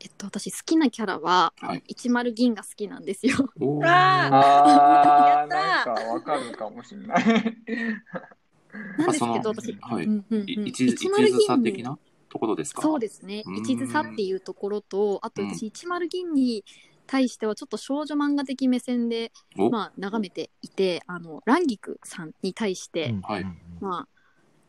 [0.00, 1.82] えっと私好きなキャラは、はい。
[1.94, 3.36] 10銀が好きなんですよ。
[3.60, 3.86] おー。
[3.86, 4.28] あ
[4.64, 7.24] あー、やったなんかわかるかもしれない。
[8.98, 10.06] なんですけど私、はい。
[10.06, 10.66] うんうんうん。
[10.66, 11.98] い一途一途さ的な
[12.28, 12.82] ところですか？
[12.82, 13.42] そうですね。
[13.46, 13.56] うん。
[13.56, 15.48] 一途さっていうところとあとうん。
[15.54, 16.64] 私10銀に
[17.06, 19.70] 対してはちょっと少女漫画的目線で、お。
[19.70, 23.20] まあ、眺めていてあのランギクさんに対して、うん。
[23.22, 23.42] はい。
[23.42, 24.08] うんまあ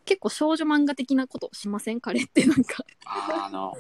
[0.05, 1.99] 結構少女漫画的なことしません？
[1.99, 2.85] 彼ってなんか。
[3.05, 3.73] あの、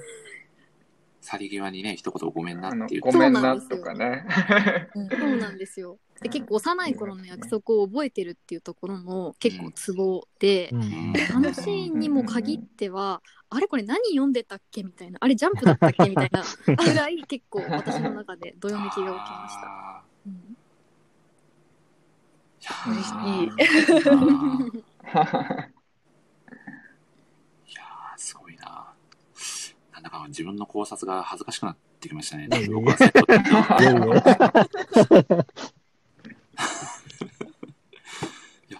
[1.27, 3.01] 去り際にね、一言ごめんなあのっていう。
[3.01, 4.25] ごめんなとかね。
[4.95, 5.99] そうなんですよ。
[6.21, 10.81] で結構幼い頃の約束を覚えてるっていうところも結構ツボで、うん。
[10.81, 19.67] うんあのシーンにも限っては、あれこれ何読んでたっけみたいな、あれジャンプだったっけみたいな ぐらい結構私の中でどよめきが起きました。
[19.67, 20.33] あうん。
[20.33, 20.55] ー
[22.61, 22.91] いやー。
[22.91, 24.07] 嬉しい
[25.11, 25.67] あー
[27.67, 28.93] いやーすごいな。
[30.07, 32.47] なんだか自分の考察が恥ずかしくなってきましたね。
[32.71, 32.95] 僕は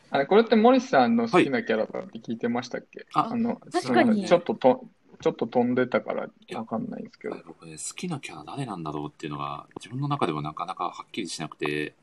[0.10, 4.86] あれ、これって森さんの好きなキャラだって聞いてましたっけ、ああの、確かにちょっとと、
[5.22, 7.36] ちょっと飛んでたからわかんないんですけど。
[7.46, 11.94] 僕ね、好きなキャラ誰なんだろうっていうのが自分の中でもなかなかはっきりしなくて、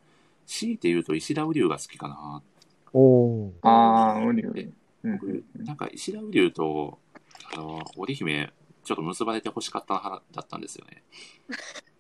[0.47, 2.43] 強いて言うと石田瓜生が好きかな。
[2.93, 4.73] おーあー、ウリウリ。
[5.05, 6.99] うん僕、なんか石田瓜生と、
[7.55, 8.53] あの、織姫、
[8.85, 11.03] ちょっと結ばれて欲しかった派だったんですよね。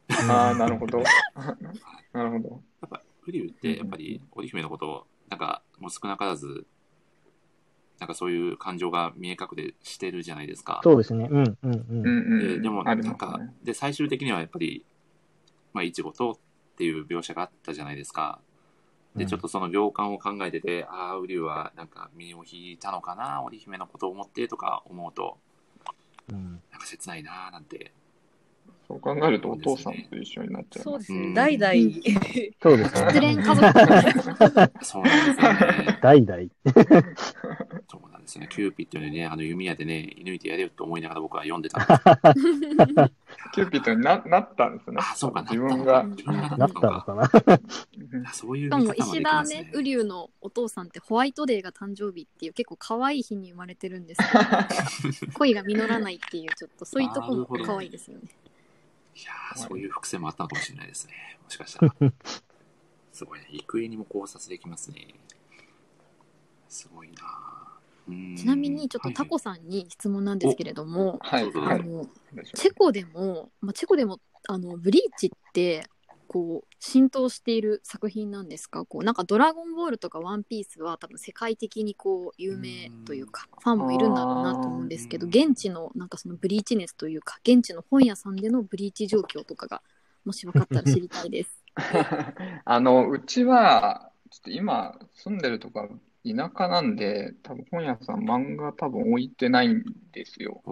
[0.08, 1.02] あー、なるほど。
[2.12, 2.48] なるほど。
[2.82, 6.66] やっぱ、瓜生ってやっぱり織姫のことを、なんか、もう少なからず、
[7.98, 10.80] なんかそういう感情が見え隠れしてるじゃないですか。
[10.82, 11.28] そうですね。
[11.30, 11.84] うんうんう。
[11.88, 12.38] うんんうん。
[12.40, 14.84] ででも、あなんかね。、で、最終的にはやっぱり、
[15.72, 16.36] まあ、いちごとっ
[16.76, 18.40] ていう描写があったじゃないですか。
[19.16, 25.38] で、うんちょっとその行間を考えてて、ああ、ウリュウはなんか身を引いたのかな、織姫のことを思ってとか思うと、
[26.30, 27.92] うんなんか切ないなーなんて。
[28.86, 30.80] そう考えるとお父さんと一緒になっちゃ。
[30.80, 31.32] うんそうですね。
[31.34, 31.72] 代々、
[32.62, 33.20] そうです失ね。
[33.20, 35.98] 恋家族 そうなんですよね。
[36.02, 36.48] 代々。
[37.90, 38.48] そうなんですよね。
[38.50, 42.00] キューピッドにね、あの弓矢でね、射抜いてやれよと思いながら僕は読んでたんです
[43.54, 44.96] キューピッドにななったんですね。
[44.98, 45.50] あ、そうかな。
[45.50, 46.02] 自分が。
[46.04, 47.14] 自分がななったのか。
[47.14, 48.28] な。
[48.28, 49.62] あ そういうしかも石田ね、。
[49.62, 54.22] ねウリュウのお父さんってホワイトデーが誕生日っていう結構可愛い日に生まれてるんです
[55.20, 58.24] けど 恋が実らないっていうちょっとそういうところも可愛いですよね。
[59.16, 61.38] いやーそういう伏線もあったのかもしれないですね。
[61.42, 61.94] もしかしたら。
[63.12, 63.46] すごいね。
[63.50, 65.14] 幾重にも考察できますね。
[66.68, 67.63] すごいなうん
[68.36, 71.44] ちなみにちょっとタコさんに質問なんですけれども、はい。
[71.44, 72.06] あの
[72.54, 75.84] チェコでも、まあ、チェコでもあのブリーチって
[76.26, 78.84] こう浸透している作品なんですか？
[78.84, 89.82] こうなんか「ドラゴンボール」とか「ワンピースは多分世界的にこう有名というかファンもいるんだろうなと思うんですけどうん現地のなんかそのブリーチ熱というか現地の本屋さんでのブリーチ状況とかが
[90.24, 91.62] もし分かったら知りたいです。
[92.64, 95.88] あの、うちは、ちょっと今住んでるとか
[96.24, 99.82] 田舎なんで、多分本屋さん漫画多分置いてないん
[100.12, 100.62] ですよ。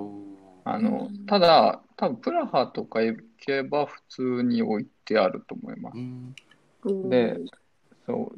[0.65, 5.99] あのうん、ただ、多分プラハとか行けば普通に置いてあると思いますう。
[5.99, 7.37] んで、
[8.07, 8.33] そ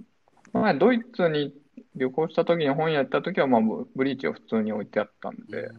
[0.52, 0.58] う。
[0.58, 1.54] 前、ドイツに
[1.94, 3.60] 旅行した時に本屋行った時は、まあ、
[3.94, 5.70] ブリーチは普通に置いてあったんで、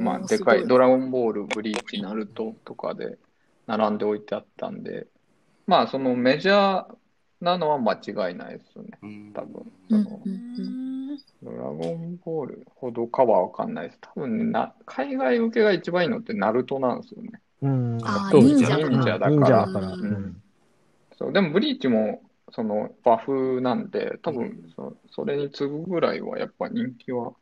[0.00, 3.18] まあ、でかい、ドラゴンボール、ブリーチ、ナルトとかで
[3.66, 5.06] 並んで置いてあったんで、
[5.66, 6.94] まあ、そのメジャー
[7.44, 9.64] なのは間違いないですよね、うん多分。
[11.42, 13.98] ドラゴンボールほどかはわかんないです。
[14.00, 17.40] 多分ねな、海外受けが一番いいのってナルトなんですよね。
[17.62, 17.98] うん。
[18.02, 19.92] あ忍者忍者だからから。
[19.92, 20.42] ううんん。
[21.18, 27.32] そう、でもブリーチも、その、バフなんで、多分そ、それに次ぐぐらいは、やっぱ人気は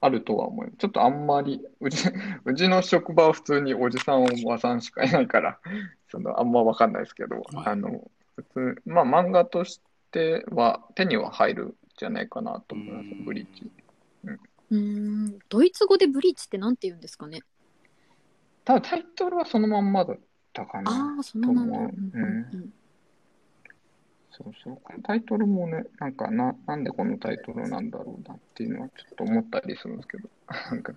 [0.00, 0.72] あるとは思う。
[0.78, 2.08] ちょっとあんまり、うち、
[2.44, 5.58] うちの職場は普通におじさん、おばさんしかいないから、
[6.08, 9.80] その、あんまわかんないですけど、あの、普通、まあ、漫画とし
[10.12, 13.70] ては、手には入るんじゃないかなと思います、ブリーチ。
[14.68, 17.42] うんドイツ語でブリーチってなんて言うんですかね？
[18.64, 20.18] ただ、タイトルはそのまんまだっ
[20.52, 20.90] たかな。
[20.90, 21.66] ああそのまま。
[21.66, 22.26] と思ううんう
[22.56, 22.72] ん
[24.36, 24.78] そうそう。
[24.82, 30.28] このタイトルもね、なんかな、なんでこのタイトルなんだろうなっていうのはちょっと思ったりするんですけど。
[30.70, 30.92] なんか、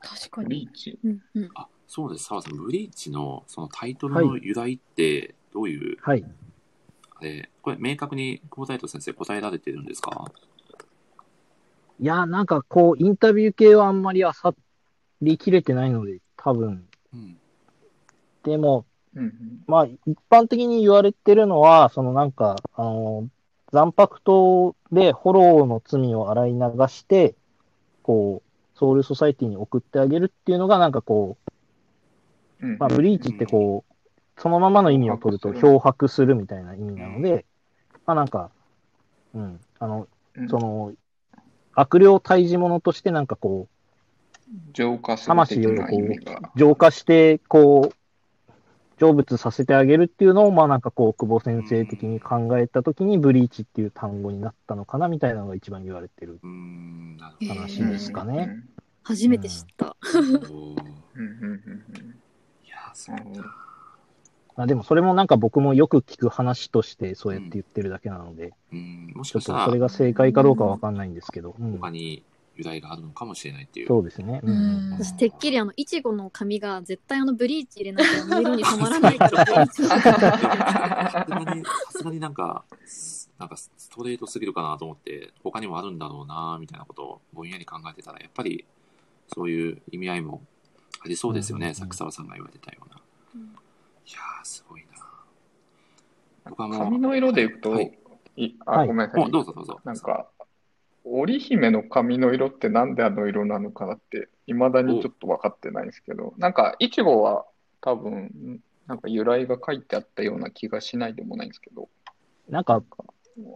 [0.00, 0.46] 確かに。
[0.46, 0.98] ブリーチ。
[1.02, 2.26] うんうんあ、そうです。
[2.26, 6.24] 澤さん、ブリーチのそのタイトルの由来ってどういう、はい。
[7.16, 10.30] あれ、これ明確に久保太斗先生答えられてるんですか？
[12.00, 14.54] いや、なんかこう、インタビュー系はあんまりあさ
[15.20, 16.88] りきれてないので、多分。
[17.14, 17.36] うん。
[18.42, 19.64] でも、うんうん。
[19.66, 23.28] まあ、一般的に言われてるのは、そのなんか、あの、
[23.72, 26.58] 残白刀でホローの罪を洗い流
[26.88, 27.36] して、
[28.02, 31.36] こう、ソウルソサイティに送ってあげるっていうのが、なんかこ
[32.60, 33.91] う、うんまあ、ブリーチってこう、
[34.38, 37.44] そのままの意味を取ると漂白するみたいな意味なので、
[38.06, 38.50] まあなんか、
[39.34, 40.48] うん、あの、うん。
[40.48, 40.92] その、
[41.74, 43.68] 悪霊退治者としてなんかこ
[44.72, 46.32] 浄化する的な意味が。
[46.54, 47.94] う、浄化して、こう、
[49.00, 56.40] 成仏させてあげるっていうのを、まあなんかこう、久保先生的に考えたときに、ブリーチっていう単語になったのかなみたいなのが一番言われてる
[57.48, 58.56] 話ですかね。
[59.02, 59.86] 初めて知った。
[59.86, 60.54] ほど。
[60.54, 60.82] おー
[61.16, 61.22] うん。
[61.22, 61.32] うん。
[61.32, 61.42] うん。
[61.42, 61.60] うん。
[62.64, 63.71] いやー、そうだ。
[64.56, 71.72] まあでもそれもなんか僕もよく聞く話としてそうやって言ってるだけなので、うん、もしちょっかしたらとそれが正解かどうかわかんないんですけど、うん。
[71.72, 72.22] 他に
[72.56, 73.88] 由来があるのかもしれないっていう。
[73.88, 74.40] そうですね。
[74.42, 74.90] うん。
[74.92, 79.96] 私てっきりあのいちごの髪が絶対あのブリーチ入れなきゃあの色に染まらないからさすが
[81.54, 82.64] に、さすがになんか、
[83.38, 88.66] なんかストレートすぎるかなと思って、他にもあるんだろうな、みたいなことをぼんやり考えてたら、やっぱり
[89.34, 90.42] そういう意味合いも
[91.02, 91.70] ありそうですよね、うん。
[91.70, 92.96] うんうん作沢さんが言われたような。
[93.36, 93.61] うん
[94.06, 94.88] いやー、すごいな。
[96.50, 97.92] 僕はもう髪の色でいくと、はい
[98.36, 99.24] いあ、はいごめんなさい。
[99.24, 99.80] おどうぞどうぞ。
[99.84, 100.28] なんか、
[101.04, 107.46] 織姫の髪の色ってなんであの色なのかなって、いまだにちょっと分かってないんですけど、なんか、いちごは
[107.80, 111.88] 多分、なんか由来が書いてあったような気がしないでもないんですけど、
[112.48, 112.82] なんか、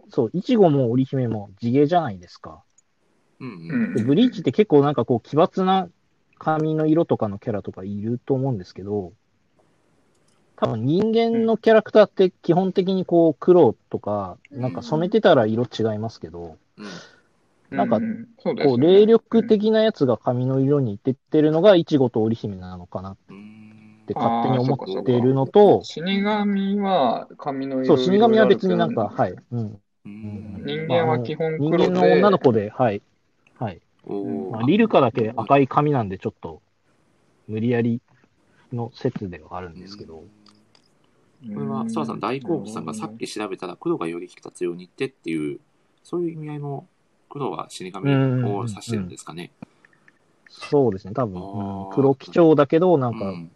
[0.09, 2.63] そう、いちごも織姫も地毛じゃないですか。
[3.39, 4.07] うんううん。
[4.07, 5.89] ブリーチって結構なんかこう奇抜な
[6.39, 9.13] 髪の色とかのキャラとかいると思うんですけど、
[10.57, 16.85] 多分人間のキャラクターって基本的にこう黒とか、なんか染めてたら色違いますけど、うん。
[17.77, 23.17] なんかこう霊力的なやつが髪の色に出てるのがイチゴと織姫なのかなっ
[24.07, 29.35] て勝手に思ってるのと、死神は髪の色そう、死神は別になんか、はい。
[29.51, 29.81] うん。
[30.05, 30.63] うん。
[30.65, 33.01] 人間は基本人黒で、間の女の子で、はい。
[33.59, 33.81] はい。
[34.49, 36.61] まあ、リルカだけ赤い髪なんで、ちょっと、
[37.47, 38.01] 無理やり
[38.73, 40.25] の説ではあるんですけど、け
[41.53, 45.59] これは、澤さん、大好物さんがさっき調べたら黒がより引き立つようにってっていう、
[46.03, 46.87] そういう意味合いも、
[47.29, 48.11] 黒は死神
[48.45, 49.51] を指してるんですかね？
[50.49, 51.41] そうですね、多分、
[51.93, 53.51] 黒基調だけど、なんか、っうん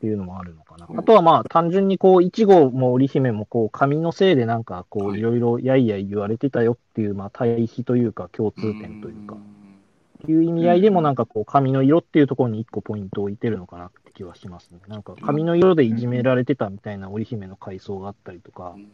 [0.00, 0.86] ていうのもあるのかな。
[0.86, 1.00] うん。
[1.00, 5.18] あとはまあ、単純にこう、イチゴも織姫も、こう、髪のせいでなんか、こう、はい。
[5.18, 9.44] いろいろやいやい言われてたよっていう、まあ、対比というか、共通点というか、って
[10.32, 14.80] いう意味合いでもなんかこう、髪の色っていうところに一個ポイントを置いてるのかなって気はしますね。
[14.88, 18.88] なんか、髪の色でいじめられてたみたいな織姫の階層があったりとかう、ん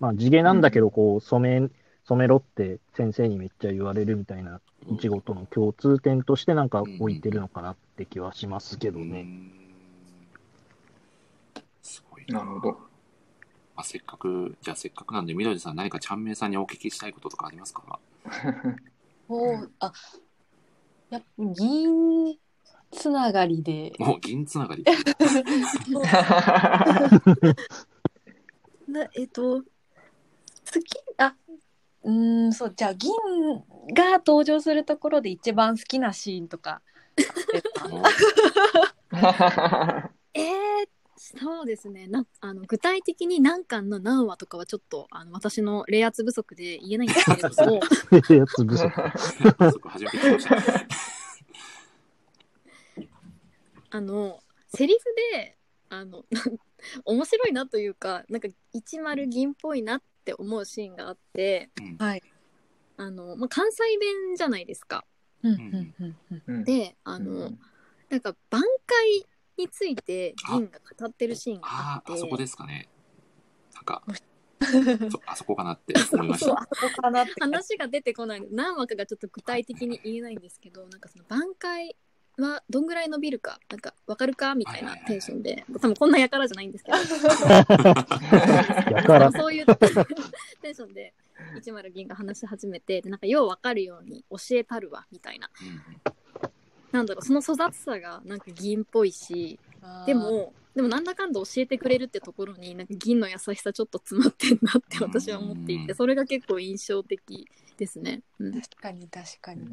[0.00, 1.70] まあ、地毛なんだけど、こう、染め、
[2.04, 4.60] 染めろって先生にめっちゃ言われるみたいな、
[4.90, 9.20] いちごとの共通点としてなんか置いてるのかなって気はしますけどね。
[9.20, 9.64] うん
[12.28, 12.38] な。
[12.38, 12.72] なるほど。
[13.76, 17.98] まあ、せっかく、じゃあせっかくなんで、みどりさん何かちゃんめいさんにお聞きしたいこととかありますか？
[19.28, 19.92] おーあ、
[21.10, 22.36] やっぱ銀
[22.90, 24.84] つながりで、もう銀つながり。
[28.88, 29.64] なえっと、好
[30.80, 30.82] き、
[31.18, 31.34] あ、
[32.02, 33.12] うーん、そう、じゃあ銀
[33.94, 36.82] が登場するところで一番好きなシーンとか。
[40.34, 47.80] えー、そうですねなあの具体的に何巻の何話とかはちょっとあの私の冷圧不足で言えないんですけれども
[48.34, 48.78] やつ不足。
[49.72, 50.56] そこ初めて聞きました。
[53.90, 55.56] あのセリフで
[55.88, 56.24] あの
[57.04, 62.22] 面白いなというかなんか10銀っぽいなって思うシーンがあってうんはい。
[62.96, 65.04] あの、まあ、関西弁じゃないですか。
[65.42, 67.52] うんうんうんうんうんであの、
[68.08, 69.26] なんか挽回
[69.56, 72.12] について銀が語ってるシーンがあって。
[72.12, 72.88] ああ、あそこですかね。
[73.74, 74.02] なんか、
[75.10, 76.64] そあそこかなって思いましそうた。
[77.40, 78.40] 話が出てこない。
[78.40, 81.96] の何話かがちょっと具体的に言えないんですけどなんかその挽回
[82.38, 85.64] はどんぐらい伸びるかなんか分かるかみたいなテンションで。
[85.74, 86.98] 多分こんなやからじゃないんですけど。
[89.38, 89.66] そういう
[90.62, 91.14] テンションで
[91.62, 95.50] 10銀が話し始めてでなんかよう分かるように教えたるわみたいな。
[95.60, 96.14] うん
[96.94, 99.58] なんだろうその粗雑さがなんか銀っぽいし
[100.06, 108.22] でもでもなんだかんだ教えてくれるってところになんか銀の優しさちょっと詰まってんなって私は思っていてうんそれが結構印象的ですね。
[108.38, 109.66] うん、確かに確かに。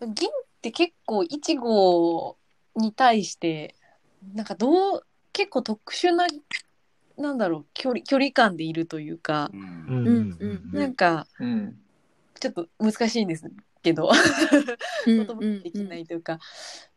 [0.00, 0.32] 銀っ
[0.62, 2.38] て結構いちご
[2.76, 3.74] に対して
[4.34, 6.26] なんかどう結構特殊な
[7.18, 10.06] なんだろう距離距離感でいるというか、うん。
[10.06, 10.80] うんうんうん。
[10.80, 11.76] なんかうん。
[12.40, 13.44] ちょっと難しいんです
[13.82, 14.10] けど
[15.06, 16.38] うん言葉にできないというか、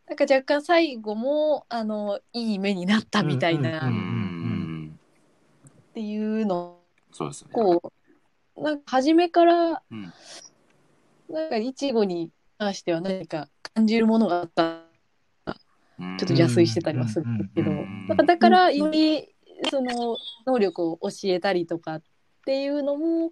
[0.07, 3.89] なんか若干最後もあのいい目になったみたいな。
[5.91, 6.79] っていうの
[7.11, 7.49] そうですね。
[7.53, 7.91] こ
[8.57, 10.13] うなんか初めからうん。
[11.29, 12.29] なんかいちごに
[12.59, 14.81] 関しては何か感じるものがあった。
[15.97, 16.17] うん。
[16.17, 18.07] ちょっと邪推してたりはするんですけど、うん。
[18.07, 19.33] なんかだからより
[19.71, 22.01] その能力を教えたりとかっ
[22.45, 23.31] ていうのも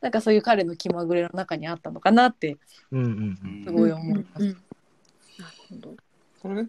[0.00, 2.56] なんかそういう彼の気まぐれの中にあったのかなって
[2.90, 4.42] うんうんすごい思います。
[4.42, 4.56] うんうん
[5.38, 5.96] なるほど。
[6.40, 6.66] それ、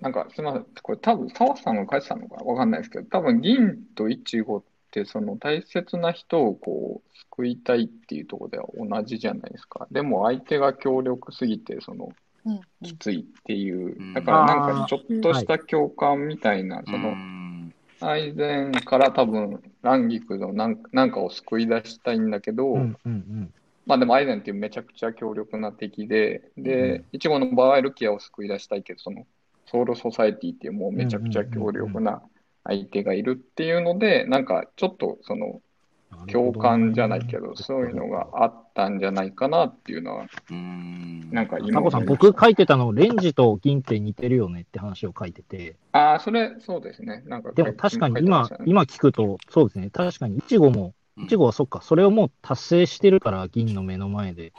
[0.00, 0.66] なんかすみません。
[0.82, 9.86] これ多分澤さんが書いてたのかわかんないですけど、多分銀とイチゴってその大切な人をこう救いたいっていうところでは同じじゃないですか。
[9.90, 12.12] でも相手が強力すぎてその
[12.44, 14.14] うんきついっていううん。
[14.14, 17.14] だからなんかちょっとした共感みたいな、その
[18.02, 23.54] うん愛禅から多分蘭菊のなんなんかを救い出したいんだけど、うんうんうん。
[23.86, 29.26] まあでもアイゼンっていうめちゃくちゃ強力な敵で、うで、イチゴの場合はルキアを救い出したいけど、その
[29.66, 32.22] ソウルソサエティっていうもうめちゃくちゃ強力な
[32.64, 35.60] 相手がいるっていうので、なんかちょっとその
[36.32, 41.30] 共感じゃないけど、そういうのがあったんじゃないかなっていうのは、うん。
[41.30, 47.22] なんか今タコさん、僕書いてたの、レンジと銀って似てるよねって話を書いてて、ああ、それ、そうですね。
[47.26, 54.52] なんかでも確かに今今聞くと、そうですね、確かにイチゴも、イチゴはそっか、それをもう達成してるから、銀の目の前で、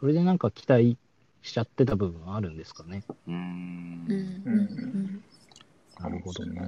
[0.00, 0.98] それでなんか期待
[1.42, 3.02] しちゃってた部分はあるんですかね。
[3.26, 4.42] うんうん。
[4.44, 4.58] うん。
[4.58, 5.22] うん。
[5.98, 6.60] なるほどね。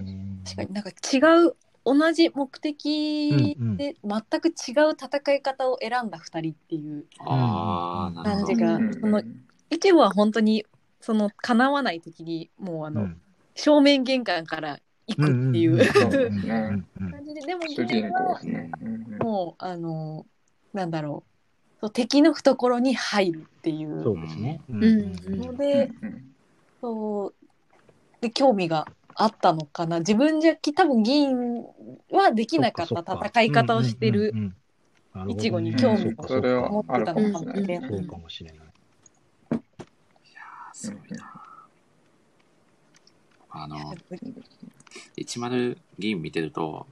[0.45, 1.57] 確かになんか違う
[1.95, 8.63] 同じ目的で全く違う戦い方を選んだ2人っていうああ、なるほど感じ。
[8.63, 9.23] が、うんその
[9.71, 10.65] イチゴは本当に
[11.01, 13.21] その叶わない時にもうあの、うん。
[13.55, 14.79] 正面玄関から
[15.09, 16.85] 行くっていう、 感
[17.25, 18.71] じででも主人公ですね。
[19.21, 20.27] もうあの
[20.73, 21.81] なんだろう。
[21.81, 24.03] そう敵の懐に入るっていう。
[24.03, 24.61] そうですね。
[24.69, 24.87] うんう
[25.31, 25.39] ん。
[25.39, 25.91] ので、
[26.81, 27.35] そう
[28.21, 28.87] で興味が
[29.21, 29.99] あったのかな？
[29.99, 31.65] 自分じゃき多分銀
[32.11, 34.55] はできなかった戦い方をしてるうんうんうん
[35.15, 35.35] なるほどね。
[35.35, 37.91] イチゴに興味を持ってたのかもしれない。
[37.91, 38.59] そうかもしれない。
[40.73, 41.43] すごいな。
[43.51, 43.95] あの、
[45.17, 46.87] 10銀見てると、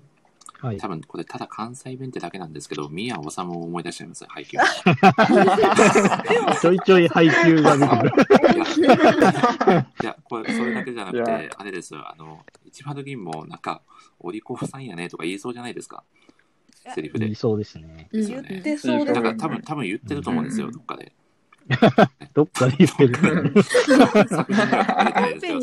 [0.66, 0.88] はい多。
[0.88, 4.58] 分これただ関西弁ってだけなんですけど、宮治を思い出しちゃいますね、配給。
[6.60, 8.86] ちょいちょい配給が出てくる。
[10.02, 13.82] いや、これ、それだけじゃなくいて、あれですよ、あの、10銀もなんか、
[14.18, 16.02] お利口さんやねとか言いそうじゃないですか？
[16.94, 17.34] セリフで言い。
[17.36, 18.08] そうですね。
[18.12, 21.12] うん言ってそうですねだから多分、多分言ってると思うんですよ、うんどっかで。
[22.34, 23.12] どっかで言ってる。
[23.18, 23.24] 多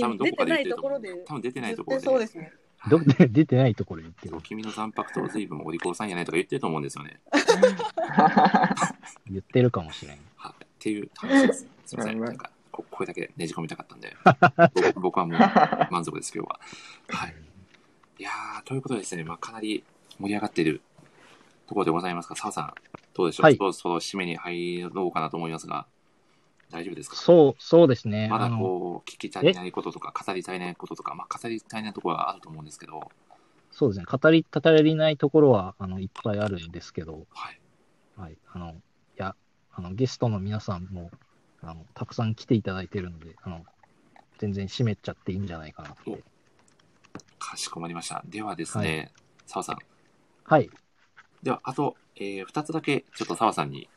[0.08, 1.26] 分どこかで言ってるとところで思う。
[1.26, 2.04] 多分出てないところで。
[2.04, 2.52] てそうですね。
[2.90, 3.00] ど
[3.30, 4.42] 出てないところで言ってる。
[4.42, 7.20] 君の残白と随分お利口さんやねとか言ってると思うんですよね。
[9.30, 10.20] 言ってるかもしれない。
[10.36, 10.64] はい。
[10.64, 11.68] っていう話です。
[11.86, 12.20] すみません。
[12.20, 14.16] ないんか、こだけねじ込みたかったんで、
[14.94, 15.40] 僕僕はもう
[15.92, 16.60] 満足です、今日は。
[17.10, 17.36] はい。
[18.20, 19.84] いいやー、ということでですね、まあ、かなり
[20.20, 20.82] 盛り上がっている
[21.68, 22.74] ところでございますが、澤さん、
[23.14, 25.88] どうでしょう、はいそろそろ締めに入ろうかなと思いますが、
[26.74, 27.16] 大丈夫ですか？
[27.16, 28.28] そう、そうですね。
[28.30, 33.12] まだこう、聞き足りないこととか、語り足りないこととか、まあ、語り足りないところはあると思うんですけど、
[33.72, 34.06] そうですね。
[34.10, 37.60] 語り足りないところは、あの、いっぱいあるんですけど、はい。
[38.18, 38.38] はい。
[38.52, 38.74] あの、い
[39.18, 39.36] や、
[39.72, 41.10] あの、ゲストの皆さんも、
[41.62, 43.66] あの、たくさん来ていただいてるので、あの、
[44.38, 46.24] 全然締めちゃっていいんじゃないかなって。
[47.40, 48.22] かしこまりました。
[48.26, 49.12] ではですね、
[49.46, 49.78] 澤、さん。
[50.44, 50.70] はい。
[51.42, 53.90] では、あと、えー、2つだけ、ちょっと澤さんに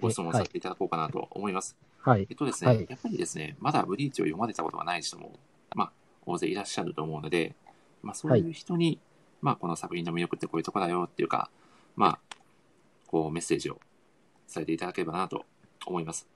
[0.00, 1.76] ご質問させていただこうかなと思います。
[2.06, 2.34] はいえ。
[2.34, 5.32] っとですね、はいやっぱりですね、まだブリーチを読まれたことがない人も、
[5.74, 5.92] まあ、
[6.24, 7.56] 大勢いらっしゃると思うので、
[8.02, 9.00] まあ、そういう人に、
[9.42, 11.50] まあ、この作品の魅力ってこういうとこだよっていうか、
[11.96, 12.18] まあ、
[13.08, 13.80] こう、メッセージを
[14.52, 15.44] 伝えていただければなと
[15.84, 16.28] 思います。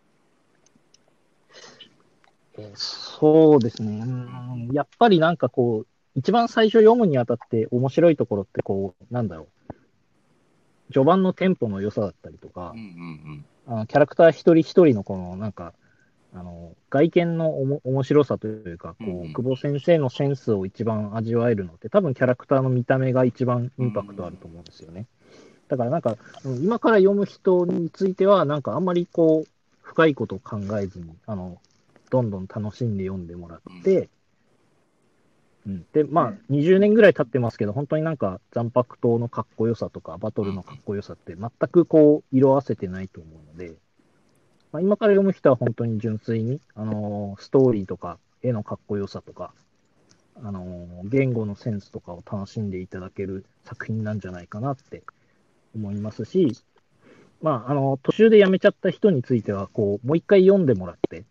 [2.59, 3.93] えーそうですね。
[3.93, 5.87] うんやっぱりなんかこう、
[6.17, 9.75] 一番最初読むにあたって面白いところってこう、なんだろう。
[10.93, 15.75] 序盤のテンポの良さだったりとかうん、うんあのキャラクター一人一人のこの、なんか、
[16.35, 25.07] あの、外見のおも面白さというか、こう、うんうん久保先生のセンスを一番味わえるのって、多分キャラクターの見た目が一番インパクトあると思うんですよね。
[25.69, 29.49] だからなんか、うん今から読む人については、なんかあんまりこう、
[29.83, 31.59] 深いことを考えずに、あの、
[32.11, 34.09] どんどん楽しんで読んでもらって、
[35.67, 43.75] うん、で、まあうん、20年ぐらい経ってますけど、本当になんか、残白刀のかっこよさとか、バトルのかっこよさって、全くこう、色あせてないと思うので、
[44.73, 49.53] まあ、今から読む人は本当に純粋に、あのーストーリーとか、絵のかっこよさとか、
[50.43, 55.03] あのー言語のセンスとかを楽しんでいただける作品なんじゃないかなって
[55.75, 56.57] 思いますし、
[57.43, 61.25] まあ、あの、途中でやめちゃった人については、こう、もう一回読んでもらって、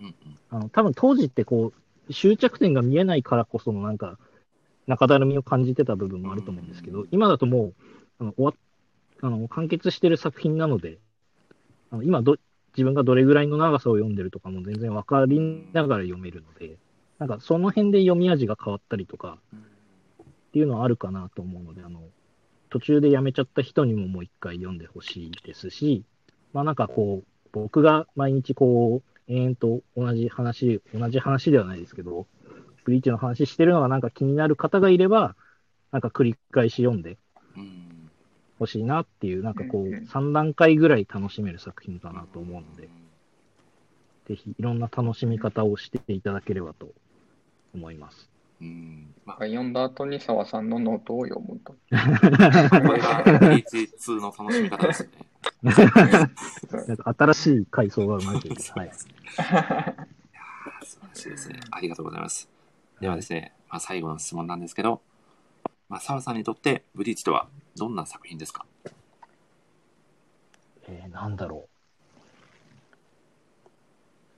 [0.00, 0.04] うん。
[0.06, 0.14] うん。
[0.50, 1.80] あの、多分当時ってこう、
[2.12, 4.18] 終着点が見えないからこそのなんか、
[4.86, 7.74] 中だるみを感じてた部分もあると思うんですけど、今だともう、
[8.20, 8.54] あの、終わっ
[9.22, 10.98] あの、完結してる作品なので、
[11.90, 12.36] あの今ど、
[12.76, 15.40] 自分がどれぐらいの長さを読んでるとかも全然わかり
[15.72, 16.76] ながら読めるので、
[17.18, 19.60] なんかその辺で読み味が変わったりとかうん。
[19.60, 19.62] っ
[20.52, 22.00] ていうのはあるかなと思うので、あの、
[22.68, 26.04] 途中でやめちゃった人にももう一回読んでほしいですし、
[26.52, 32.26] まあなんかこう、僕が毎日こう、延々と同じ話、同じ話ではないですけど、
[32.84, 35.36] ブリーチの話してるのがなんか気になる方がいれば、
[35.90, 37.18] なんか繰り返し読んで
[37.56, 38.10] うん。
[38.58, 42.88] ほしいなっていう、なんかこう、うんうん3段階ぐらい楽しめる作品かなと思うので、
[44.28, 46.94] ぜひいろんな楽しみ方をしていただければと
[47.74, 48.35] 思います。
[48.60, 49.14] うん。
[49.24, 51.72] まあ、読んだ後に澤さんのノートを読むと。
[51.72, 55.26] これが H2 の楽しみ方ですよね。
[56.88, 58.54] なんか新しい階層が生まれてる。
[58.54, 58.90] はい。
[58.94, 61.60] 素晴らしいですね。
[61.70, 62.48] ありがとうございます。
[63.00, 65.02] ではですね、まあ、最後の質問なんですけど、
[65.88, 68.64] まあ、澤さんにとってブリーチとはどんな作品ですか？
[70.88, 71.68] えー、なんだろ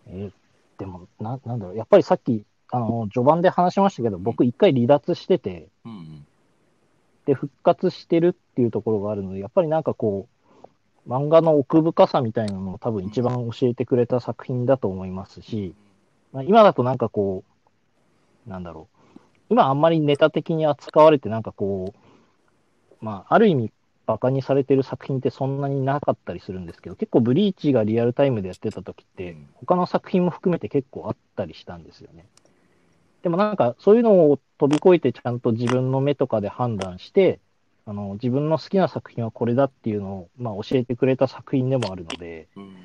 [0.06, 0.10] う。
[0.10, 0.32] えー
[0.78, 1.76] でも、な、なんだろう。
[1.76, 6.26] やっぱりさっき、あの、序盤で話しましたけど、僕一回離脱してて、うんうん。
[7.24, 10.28] で、復活してるっていうところがあるので、やっぱりなんかこ
[11.06, 15.74] う、漫画の奥深さみたいなのを多分一番教えてくれた作品だと思いますし、
[16.32, 17.44] まあ、今だとなんかこ
[18.46, 19.20] う、なんだろう。
[19.50, 23.72] 今あんまりネタ的に扱われてなんかこう、まあ、ある意味
[24.08, 32.24] バカにされてる作品ってそんなになかったりするんですけど、結構ブリーチがリアルタイムでやってた時って、他の作品も含めて結構あったりしたんですよね。
[33.22, 37.40] でもなんかそういうのを飛び越えてちゃんと自分の目とかで判断して、
[37.86, 42.76] あの自分の好きな作品はこれだっていうのを、まあ、教えてくれた作品でもあるので、うん。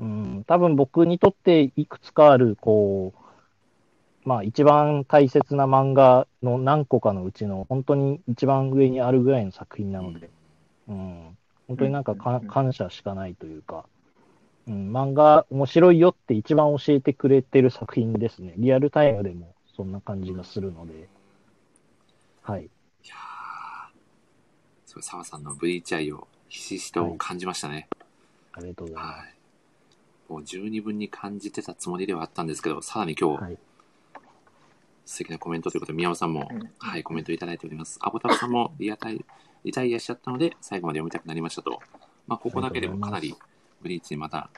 [0.00, 10.30] うん、多分僕にとっていくつかある、こう、まあ一番大切な漫画の何個かのうちの本当に一番上にあるぐらいの作品なので、
[10.88, 11.36] うん、
[11.68, 13.86] 本当になんか感謝しかないというか、
[14.66, 18.54] うん、漫画面白いよって一番教えてくれてる作品ですね。
[18.56, 21.08] リアルタイムでもそんな感じがするので、
[22.42, 22.62] はい。
[22.62, 22.68] い
[23.08, 23.90] やー、
[24.86, 27.88] すごい、澤さんのブリーチ愛をひしひしと感じましたね。
[28.52, 29.34] ありがとうございまはい。
[30.28, 33.38] もう十二分に感じてたつもりではあったんですけど、さらに今す。
[33.38, 33.58] 日、はい。
[35.06, 37.98] 素敵なコメントということで、宮尾さんもうん、はい、コメントいただいております。
[38.00, 39.24] アボタフさんもリアタイ、
[39.64, 41.80] リタイアしちゃったので、最後まで読みたくなりましたと。
[42.26, 43.34] まあ、ここだけでもかなり、
[43.82, 44.50] ブリーチにまた、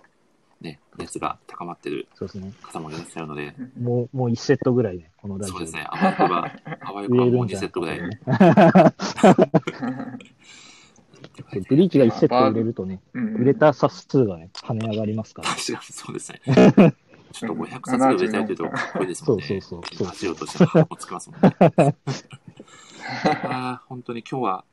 [0.60, 2.52] ね、熱が高まってるそうですね。
[2.62, 8.00] 方もいらっしゃるので、もう、もう1セットぐらいね、このラジオそうですね、あわよくば、 あわよくもう2れるんじゃないセットぐらい。
[11.68, 15.48] ブリーチが1セット売れるとね、うん売れた冊数がね、跳ね上がりますから。
[15.50, 16.40] 確かにそうですね。
[17.32, 19.44] ちょっと500冊ぐらい売れたいというと、かっこいいですもんね。
[19.46, 21.50] そうそうそうそうラジオとしての箱もつきますもんね。
[23.44, 24.64] あー本当に今日は、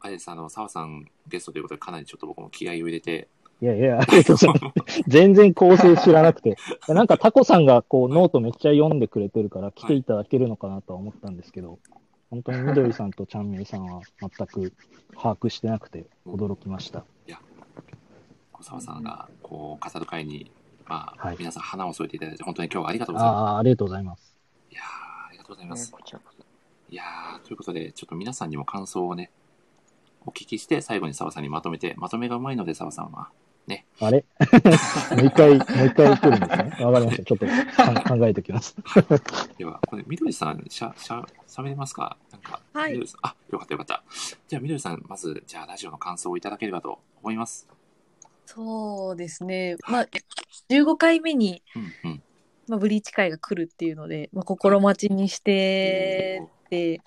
[0.00, 3.28] あれです、あの、澤さんゲストということで、かなりちょっと僕も気合を入れて、
[3.62, 5.02] いやいや、ありがとうございます。
[5.06, 6.56] 全然構成知らなくて。
[6.88, 11.78] なんかタコさんがこうノートめっちゃ読んでくれてるから来ていただけるのかなとは思ったんですけど、
[12.30, 14.72] 本当にみどりさんとちゃんめいさんは全く
[15.14, 17.04] 把握してなくて驚きました。
[18.62, 20.50] 小沢さんが、こう、語る会に、
[20.86, 23.36] まあ、はい皆さん花を添えていただいて、本当に今日はありがとうございます。
[23.38, 24.36] ああ、ありがとうございます。
[24.70, 24.84] いやー
[25.28, 25.92] ありがとうございます。
[26.90, 29.32] いやーということで、ちょっと皆さんにも感想をね、
[30.24, 33.30] お聞きして、最後に澤さんにまとめて、まとめがうまいので、澤さんは、
[34.00, 34.24] あれ？
[35.16, 36.84] もう一回、もう一回来るんですね？
[36.84, 37.24] わかりました。
[37.24, 38.74] ちょっとか考えておきます。
[39.56, 42.16] では、これ、みどりさん、しゃ、しゃ、喋れますか？
[42.32, 44.02] なんか、はいあ、よかったよかった。
[44.48, 47.68] じゃあ、みどりさん、まず、じゃあ、ラジオの感想をいただければと思います。
[48.46, 49.76] そうですね。
[49.88, 50.08] まあ、
[50.68, 52.22] 15回目に、うん、うん。
[52.68, 56.42] まあ、ブリーチ会が来るっていうので、まあ、心待ちにしてて、
[56.72, 57.02] で、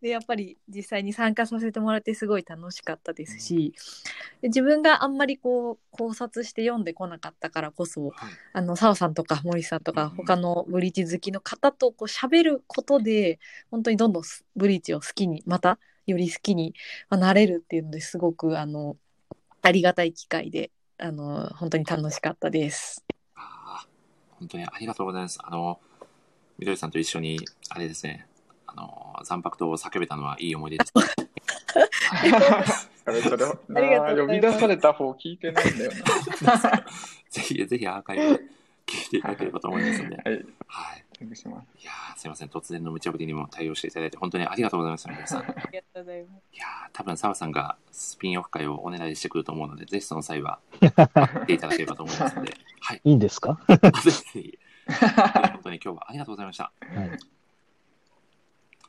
[0.00, 3.74] やっぱり実際に参加させてもらってすごい楽しかったですし、
[4.40, 8.12] で自分があんまりこう考察して読んでこなかったからこそ、はい。
[8.54, 13.38] あの、澤さんとか森さんとかうん他のブリーチ好きの方とこう喋ることで、
[13.70, 16.74] 本当にどんどんすブリーチを好きに、またより好きに
[17.10, 18.96] まあなれるっていうのですごく、あの、
[19.60, 23.04] ありがたい機会で、あの、本当に楽しかったです。
[24.38, 25.38] 本当にありがとうございます。
[25.42, 25.78] あの、
[26.58, 27.38] みどりさんと一緒に、
[27.70, 28.26] あれですね、
[28.66, 30.92] あの、残白と叫べたのはいい思い出です。
[33.04, 35.90] それそれなありがとうございます呼び出された方聞いてないんだよ
[37.30, 38.42] ぜひ、ぜひアーカイブで
[38.86, 40.22] 聞いていただければと思いますので、な。
[40.24, 40.34] はい、
[40.66, 41.04] はい。
[41.20, 41.66] お願いします。
[41.82, 42.48] いやーすいません。
[42.48, 45.42] 突然の無茶ぶりにも対応していただいて、本当にありがとうございました、皆さん。
[45.42, 45.62] いありが
[45.94, 46.58] とうございます。
[46.58, 53.00] やー多分澤さんがスピンオフ会をお願いしてくると思うので、ぜひその際は、 来ていただければと思いますので、はい。
[53.04, 53.58] いいんですか？
[54.02, 54.58] ぜひ。
[54.88, 56.72] 本当に今日はありがとうございました。
[56.80, 57.18] はい。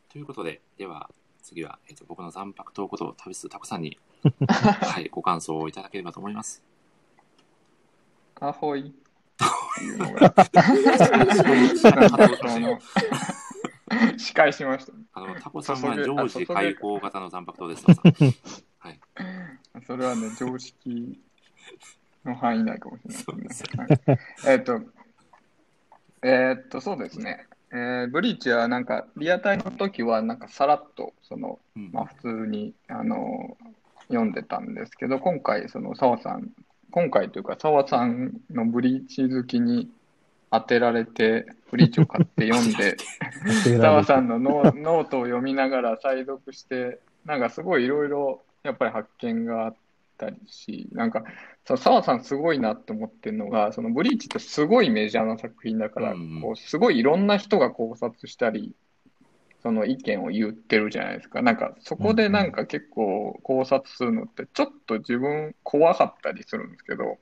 [0.10, 1.10] ということで、では、
[1.44, 3.98] 次は、えっ、と、僕の残白とことを旅するタコさんに、
[4.48, 6.64] はい、ご感想をいただければと思います。
[8.40, 8.94] アホイ
[14.18, 14.94] 司会 しました。
[15.14, 17.86] あの、タコさんは常時開放型の残白糖です。
[18.80, 19.00] はい。
[19.86, 21.20] それはね、常識
[22.26, 24.02] の範囲内かもしれないね。
[24.06, 24.82] はいえっと、
[26.24, 27.46] えーっと、そうですね。
[27.72, 33.58] えーブリーチはなんか、リアタイの時はなんかさらっと、その、うんまあ普通に、あの、
[34.08, 36.50] 読んでたんですけど、今回、その澤さん、
[36.92, 39.92] 今回というか澤さんのブリーチ好きに
[40.52, 42.98] 当てられて、ブリーチを買って読んで、
[43.78, 49.76] 澤さんのノーノートを読みながら再読して、なんかすごいいろいろやっぱり発見があっ
[50.20, 51.24] たりし、なんか
[51.66, 58.76] その澤さんすごいなって思ってるのが、そのブリーチってすごいメジャーな作品だから、うんうんこうすごいいろんな人が考察したり、
[59.64, 61.42] その意見を言ってるじゃないですか。
[61.42, 67.18] なんかそこでなんか結構考察するのってちょっと自分怖かったりするんですけど、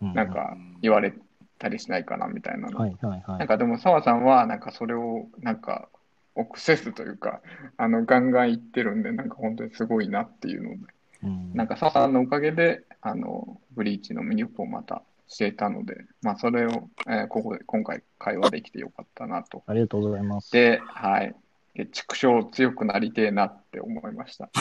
[0.00, 1.14] うんなんか言われ
[1.58, 3.38] たりしないかなみたいなのはいはいはい。
[3.38, 5.88] なんかでも澤さんはなんかそれをなんか
[6.34, 7.40] 臆せずというか
[7.76, 10.92] あのガンガン言ってるんでなんか本当にすごいなっていうので
[11.26, 20.52] うんなんか澤さんのおかげであのブリーチの魅力をまた知れたのでまあそれを、えーここで今回会話できてよかったなとありがとうございます。
[20.52, 21.34] ではい
[21.74, 24.48] で畜生強くなりてえなって思いました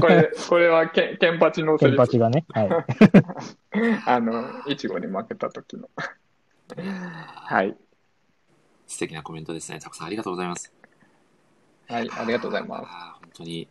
[0.00, 2.44] これこれはけケンパチのセケンリフパチがね。
[2.50, 2.68] はい。
[4.06, 5.88] あのいちごに負けた時の
[6.76, 7.74] はい
[8.86, 9.80] 素敵なコメントですね。
[9.80, 10.72] たくさんありがとうございます。
[11.88, 13.66] はいありがとうございます本当に、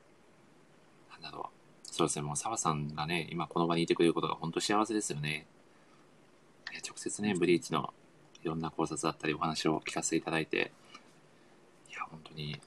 [1.27, 1.57] なんだろう。
[1.83, 5.45] そうですね、もう澤さんがね、今この場にいてくれることが本当幸せですよね。
[6.71, 7.93] いや直接ね、ブリーチの
[8.43, 10.71] いろんな考察だったりお話を聞かせていただいて、
[11.89, 12.59] いや、本当に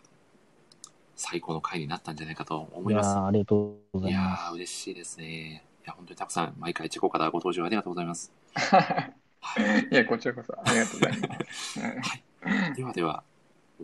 [1.16, 3.06] 最高の回になったんじゃないかと思います。
[3.06, 5.64] いやーありがとうございやいまー、嬉しいですね。
[5.84, 8.32] いや、本当にたくさん、毎回チェコからご登場ありがとうございます。
[9.92, 11.80] いや、こちらこそありがとうございます。
[11.80, 13.22] はいではでは、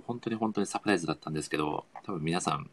[0.07, 2.71] 本当に本当にサプライズだったんですけど、多分皆さん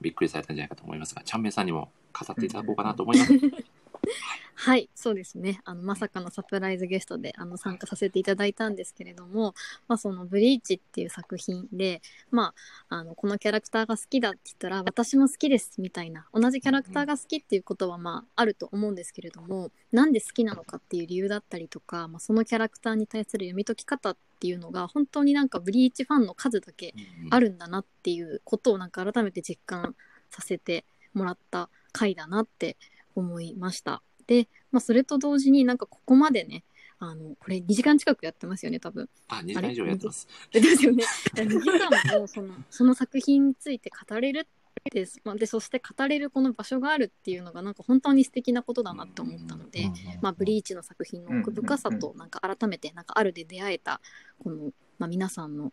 [0.00, 3.32] びっくりされたんじゃないかと思いますが、ちゃんめいさんにも語っていただこうかなと思います。
[4.54, 5.60] はい、そうですね。
[5.64, 9.54] あの、まさかのサプライズゲストで、あの、参加させていただいたんですけれども、
[9.86, 12.54] まあ、その、ブリーチっていう作品で、ま
[12.88, 26.94] あ、あの、このキャラクターが好きだって言ったら、私も好きです、みたいな、同じキャラクターが好きっていうことは、まあ、あると思うんですけれども、なんで好きなのかっていう理由だったりとか、まあ、そのキャラクターに対する読み解き方っていうのが、本当になんか、ブリーチファンの数だけ
[27.30, 29.94] あるんだなっていうことをなんか改めて実感
[30.30, 30.84] させて
[31.14, 32.76] もらった回だなって
[33.14, 34.02] 思いました。
[34.26, 36.62] で、まあ、それと同時になんかここまでね
[37.00, 39.08] あの、これ2時間近くやってますよね、多分。
[39.28, 40.26] あ、2時間以上やってます。
[40.50, 41.04] ですよね。
[41.34, 49.86] 2時間もその、その作品について語れるって、まあで、そして語れるこの場所があるっていうのが、なんか本当に素敵なことだなって思ったので、
[50.20, 54.00] まあ、ブリーチの作品の奥深さと、なんか改めて、なんかあるで出会えた、
[54.42, 55.72] この、まあ、皆さんの、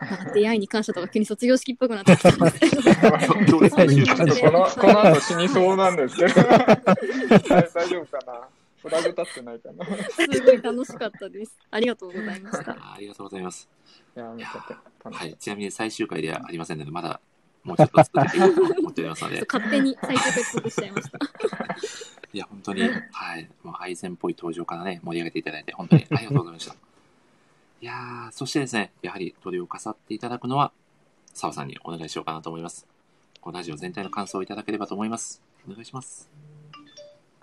[0.00, 2.82] なんか出会いに感謝とか急に卒業式っぽくなってきた んですけど。
[2.82, 2.90] こ
[4.50, 6.34] の、この後死にそうなんですけど。
[6.34, 9.84] 大大丈夫かなフラグ立ってないかな。
[9.84, 11.56] いすごい楽しかったです。
[11.70, 12.72] ありがとうございました。
[12.72, 13.68] あありがとうございます。
[14.14, 14.50] や、めっち
[15.04, 15.36] はい。
[15.38, 17.20] ちなみに最終回ではありませんので、まだ
[17.66, 21.18] もうちょっと続けていこうと思っておりますので、勝手に最終決得しちゃいました。
[22.32, 23.50] いや、本当に、はい。
[23.64, 26.74] もう愛禅っぽい登場からね、盛り上げていただいて、本当にありがとうございました。
[27.82, 30.70] いやー、そしてですね、やはり鳥を飾っていただくのは、
[31.34, 32.86] 澤さんにお願いしようかなと思います。
[33.40, 35.42] このラジオ全体の感想をいただければと思います。
[35.68, 36.30] お願いします。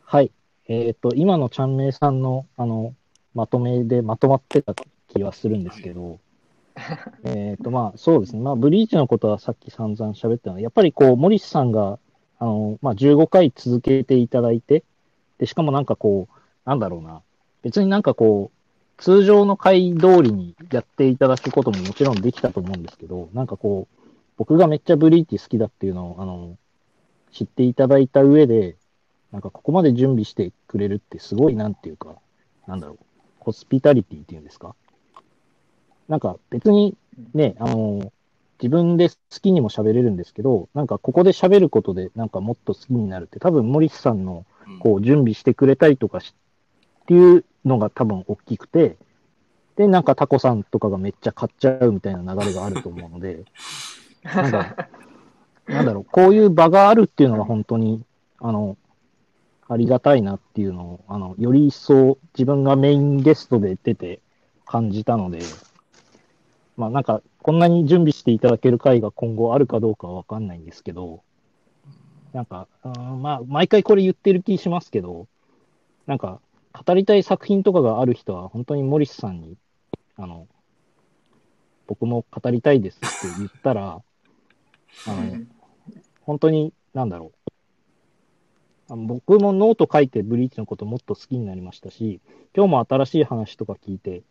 [0.06, 0.32] はい。
[0.68, 2.96] えっ、と、今のちゃんめいさんの、あの、
[3.34, 4.74] まとめでまとまってた
[5.10, 6.20] 気はするんですけど、
[7.24, 8.42] えっと、まあ、そうですね。
[8.42, 12.00] まあ、ブリーチのことはさっき散々喋ったので、やっぱりこう、森氏さんが、
[12.40, 14.84] あの、まあ、15回続けていただいて、
[15.38, 17.22] で、しかもなんかこう、なんだろうな、
[17.62, 26.58] 別になんかこう、通常の回通りにやっていただくことももちろんできたと思うんですけど、なんかこう、僕がめっちゃブリーチ好きだっていうのを、あの、
[27.32, 28.76] 知っていただいた上で、
[29.32, 32.16] なんかここまで準備してくれるってすごいなんていうか、
[32.68, 32.98] なんだろう、
[33.40, 34.76] ホスピタリティっていうんですか？
[36.14, 36.96] なんか別に
[37.34, 38.14] ね、あの、
[38.62, 44.80] 自分で好きにも喋れるんですけど、なんかここで喋ることでなんかもっと好きになるって、多分森さんのうん。
[44.80, 46.36] こう準備してくれたりとかし
[47.02, 48.96] っていうのが多分大きくて、
[49.76, 53.46] で、なんかタコさんとかがめっちゃ買っちゃうみたいな流れがあると思うので、
[54.24, 54.88] なんか、
[55.66, 58.04] なんだろう、こういう場があるっていうのが本当に、
[58.38, 58.78] あの、
[59.68, 64.22] ありがたいなっていうのを、あの、より一層自分がメインゲストで出て
[64.66, 65.40] 感じたので、
[66.76, 71.24] まあなんか、こんなに準備していただける回が今後あるかどうかはわかんないんですけど、
[72.34, 75.28] なんか、うーんまあ、毎回これ言ってる気しますけど、
[76.08, 76.42] なんか、
[76.74, 79.56] 語りたい作品とかがある人は、本当にモリスさんに、
[80.18, 80.48] あの、
[81.86, 84.02] 僕も語りたいですって言ったら、
[85.06, 85.42] あの、
[86.22, 87.32] 本当に、なんだろ
[88.90, 88.96] う。
[88.96, 92.20] 僕もノート書いてブリーチのこともっと好きになりましたし、
[92.56, 94.24] 今日も新しい話とか聞いて、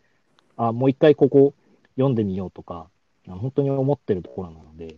[0.55, 1.53] あ、もう一回ここ
[1.95, 2.89] 読んでみようとか、
[3.27, 4.97] 本当に思ってるところなので、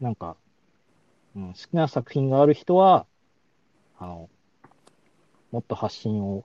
[0.00, 0.36] なんか、
[1.36, 3.06] うん、好きな作品がある人は、
[3.98, 4.30] あの、
[5.50, 6.44] もっと発信を、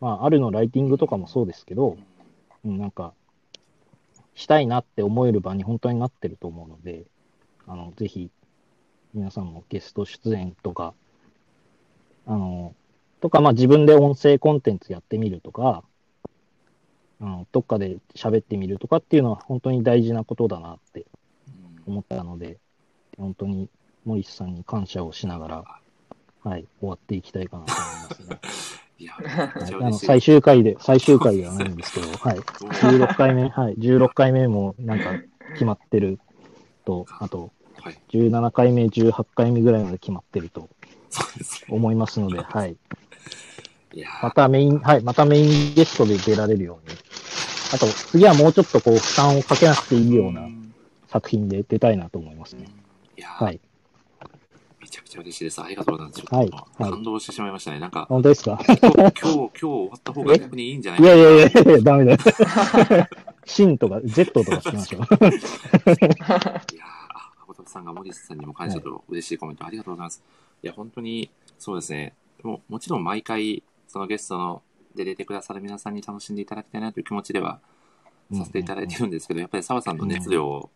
[0.00, 1.96] まあ、あるのライティングとかもそうですけど、
[2.64, 3.14] うん、なんか、
[4.34, 7.04] したいなって思える場に本当になってると思うので、
[7.66, 8.30] あの、ぜひ、
[9.14, 10.94] 皆さんもゲスト出演とか、
[12.26, 12.74] あの、
[13.20, 15.82] とか、まあ自分で音声コンテンツやってみるとか、
[17.20, 21.06] あの、どっかで喋ってみるとかっていうのは本当に大事なことだなって
[21.86, 22.58] うん思ったので、
[23.16, 23.68] 本当に
[24.04, 25.64] 森さんに感謝をしながら、
[26.44, 28.40] はい、終わっていきたいかなと思いますね。
[29.00, 29.90] いや、はい、あ。
[29.90, 35.12] の最終回で、最終回ではないんですけど、はい、16回目、はい、16回目もなんか
[35.52, 36.18] 決まってる
[36.84, 37.98] と、あと、はい。
[38.10, 40.68] 17回目、18回目ぐらいまで決まってると。
[41.68, 42.76] 思いますので、はい。
[44.22, 46.96] またメイン、はい、またメインゲストで出られるように。
[47.72, 50.74] あと、次はもうちょっとこう、負担をかけなくていいようなうん
[51.08, 52.66] 作品で出たいなと思いますね。
[53.16, 53.60] いや、はい。
[54.80, 55.60] めちゃくちゃ嬉しいです。
[55.62, 56.34] ありがとうございます。
[56.34, 57.80] はいはい感動してしまいましたね。
[57.80, 58.58] なんか、本当ですか？
[58.62, 62.18] 今日、今日、今日終わった方が逆にいいんじゃないいやいやいやいや、ダメだよ。
[63.46, 65.02] シンとか、Z とかつけましょう。
[65.02, 65.06] い
[66.76, 66.84] や
[67.46, 70.22] 誠さんが森さんにも感謝と嬉しいコメントありがとうございます。
[70.62, 72.14] いや、本当に、そうですね。
[72.42, 74.62] ももちろん毎回、そのゲストの
[74.94, 77.60] で出てくださる皆さんに楽しんでいただきたいなという気持ちでは
[78.32, 80.70] させていただいてるんですけど、やっぱり澤さんの熱量を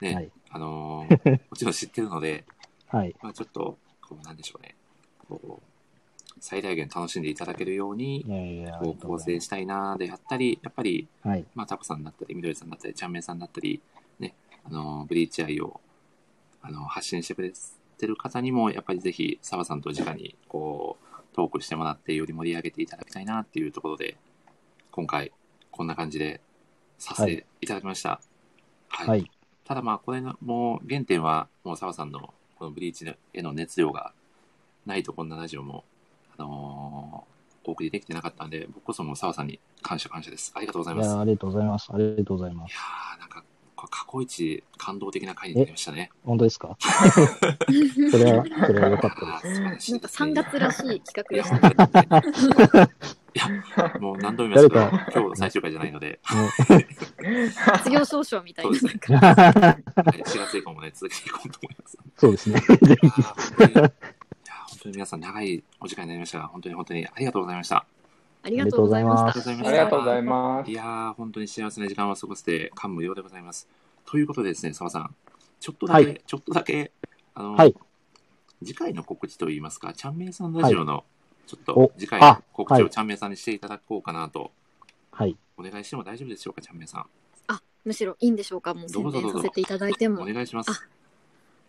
[0.00, 0.30] ね、はい。
[0.50, 2.44] あのー もちろん知ってるので、
[2.88, 3.14] はい。
[3.22, 4.74] まあ、ちょっと、こう、なんでしょうね。
[5.28, 11.28] こう、最大限楽しんでいただけるようにい、やいや、ありこう、構がとうござい成したいなであったり、やっぱり、ます。
[11.28, 11.44] はい。
[11.54, 13.80] まあ、タコさんだったり、みどりさんだったり、ちゃんめいさんだったり、
[14.18, 15.80] ね、あの、ブリーチ愛を、
[16.62, 17.52] あの、発信してくれ
[17.98, 21.05] てる方にも、やっぱりぜひ、澤さんと直に、こう、
[21.36, 24.16] トークしてもらって、より盛り上げていただきたいなっていうところで、
[24.90, 25.32] 今回、
[25.70, 26.40] こんな感じで、
[26.98, 28.20] させていただきました。
[28.88, 29.08] はい。
[29.08, 29.30] はい。
[29.64, 34.12] ただまあ、これの、もう、原点は、もう澤さんの、このブリーチへの熱量が
[34.86, 35.84] ないと、こんなラジオも、
[36.38, 37.36] あのー
[37.68, 40.52] お送りできてなかったんで、僕こそもう澤さんに感謝感謝です。
[40.54, 41.16] ありがとうございます。
[41.16, 41.88] ありがとうございます。
[41.92, 42.70] ありがとうございます。
[42.70, 43.44] いやーなんか、
[43.86, 46.10] こ過去一感動的な回になりましたね。
[46.24, 46.76] 本当ですか？
[48.10, 52.88] それは、それは良かったあー素晴らしいなんか3月らしい企画でした本当に
[53.34, 56.20] いや、もう何度も言いますけど、誰今日の最終回じゃないので、
[56.70, 57.48] ね。
[57.78, 59.80] 卒業証書みたいなそうですねなんかは
[60.16, 61.98] い4月以降もね、続けていこうと思います。
[62.16, 62.56] そうですね。
[62.56, 63.92] あー本当にいや、
[64.68, 67.84] 本当に皆さん長いお時間になりましたが、本当に本当にありがとうございました。
[68.46, 70.74] ありがとうございましたありがとうございますい。
[70.74, 73.66] やー、本当に幸せな時間を過ごせて感無量でございます。
[74.04, 75.12] ということでですね、澤さん、
[75.58, 76.92] ちょっとだけ、はいちょっとだけ、
[77.34, 77.74] あの、はい
[78.64, 81.02] 次回の告知といいますか、ちゃんめいさんラジオの、
[81.48, 84.52] ちょっとお次回の告知をちゃんめいさんにしていただこうかなと、
[85.10, 85.36] はい。
[85.58, 87.06] お願いしても大丈夫でしょうか、ちゃんめいさん。
[87.48, 90.70] あむしろいいんでしょうかもう宣伝させていただいてもお願いします。
[90.70, 90.74] あ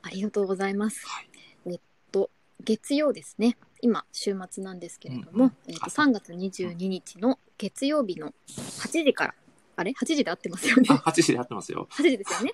[0.04, 1.08] ありがとうございます。
[1.08, 1.30] はい
[1.66, 1.80] えっ
[2.12, 2.30] と、
[2.64, 3.58] 月曜ですね。
[3.82, 9.36] 今、週末なんですけれども、うんえっと、3月22日の月曜日の8時から、
[9.76, 10.96] あれ ?8 時で合ってますよねあ、。
[10.96, 11.88] 8時で合ってますよ。
[11.92, 12.52] 8時ですよね。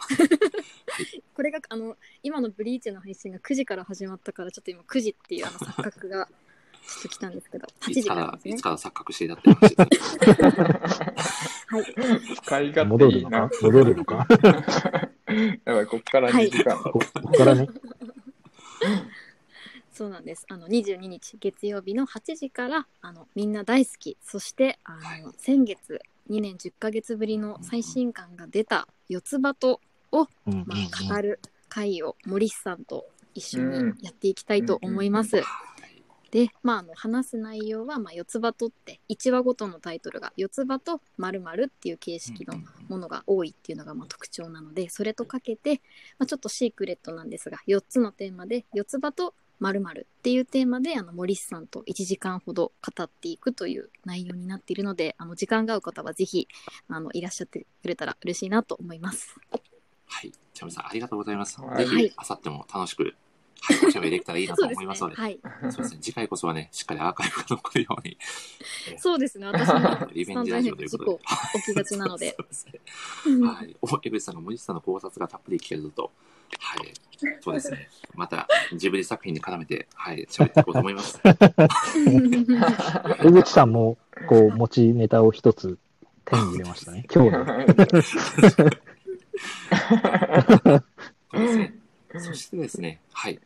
[1.33, 8.61] これが、あの、今のブリーチの配信が9時から始まったから、ちょっと今9時っていうあの 錯覚がちょっと来たんですけど、8いつから時からで、すねいつ。
[8.61, 9.87] から錯覚していたって話ですね。
[11.67, 11.85] はい。
[12.43, 13.57] 使い勝手戻るのいいなか？
[13.61, 14.27] 戻るのか？
[15.65, 16.75] やばい、こっから2時間だ。
[16.77, 17.69] こここからね。
[19.93, 20.45] そうなんです。
[20.49, 24.17] あの22日月曜日の8時からあのみんな大好き。
[24.21, 25.25] そしてあの、はい。
[25.37, 29.79] 先月2年10ヶ月ぶりの最新刊が出た四つ葉と
[30.11, 31.39] を、うんうんまあ、語る
[31.69, 33.05] 会を森さんと
[33.35, 35.37] 一緒にやっていきたいと思います。
[35.37, 35.45] はい
[36.33, 42.55] で、まあ、あの話す内容は、まあ、四つ葉とって1話ごとのタイトルが四つ葉と〇〇っていう形式の
[42.89, 45.75] ものが多いっていうのがまあ特徴なのでそれとかけて、
[46.17, 56.47] まあ、ちょっとシークレットなんですが4つのテーマで四つ葉と〇〇っていうテーマであの森さんと1時間ほど語っていくという内容になっているのであの時間が合う方はぜひ
[56.89, 59.35] あのいらっしゃってくれたら嬉しいなと思います。
[60.05, 60.31] はい。
[60.53, 61.59] ちゃんめいさん、ありがとうございます。
[61.59, 63.15] はいぜひ、あさっても楽しく、
[63.65, 68.17] はい、おしゃべりできたらいいなと思いますので、はい、そうですね、次回こそはね、しっかりアーカイブが残るように、
[68.99, 71.19] そうですね私もリベンジラジオということで故。
[71.59, 72.35] 起きがちなので。
[73.45, 73.75] はい。
[73.81, 76.11] お、江口さんが森下さんの考察がたっぷり聞けるぞと。
[76.59, 76.93] はい。
[77.41, 77.89] そうですね。
[78.15, 81.19] また、ジブリ作品に絡めて、はい、喋っていこうと思います。
[83.23, 85.77] 江口さんも、こう、持ちネタを一つ
[86.25, 87.05] 手に入れましたね。
[87.13, 87.45] 今日の。
[87.45, 87.53] そ
[91.37, 91.73] うですね。
[92.19, 93.39] そしてですね、はい。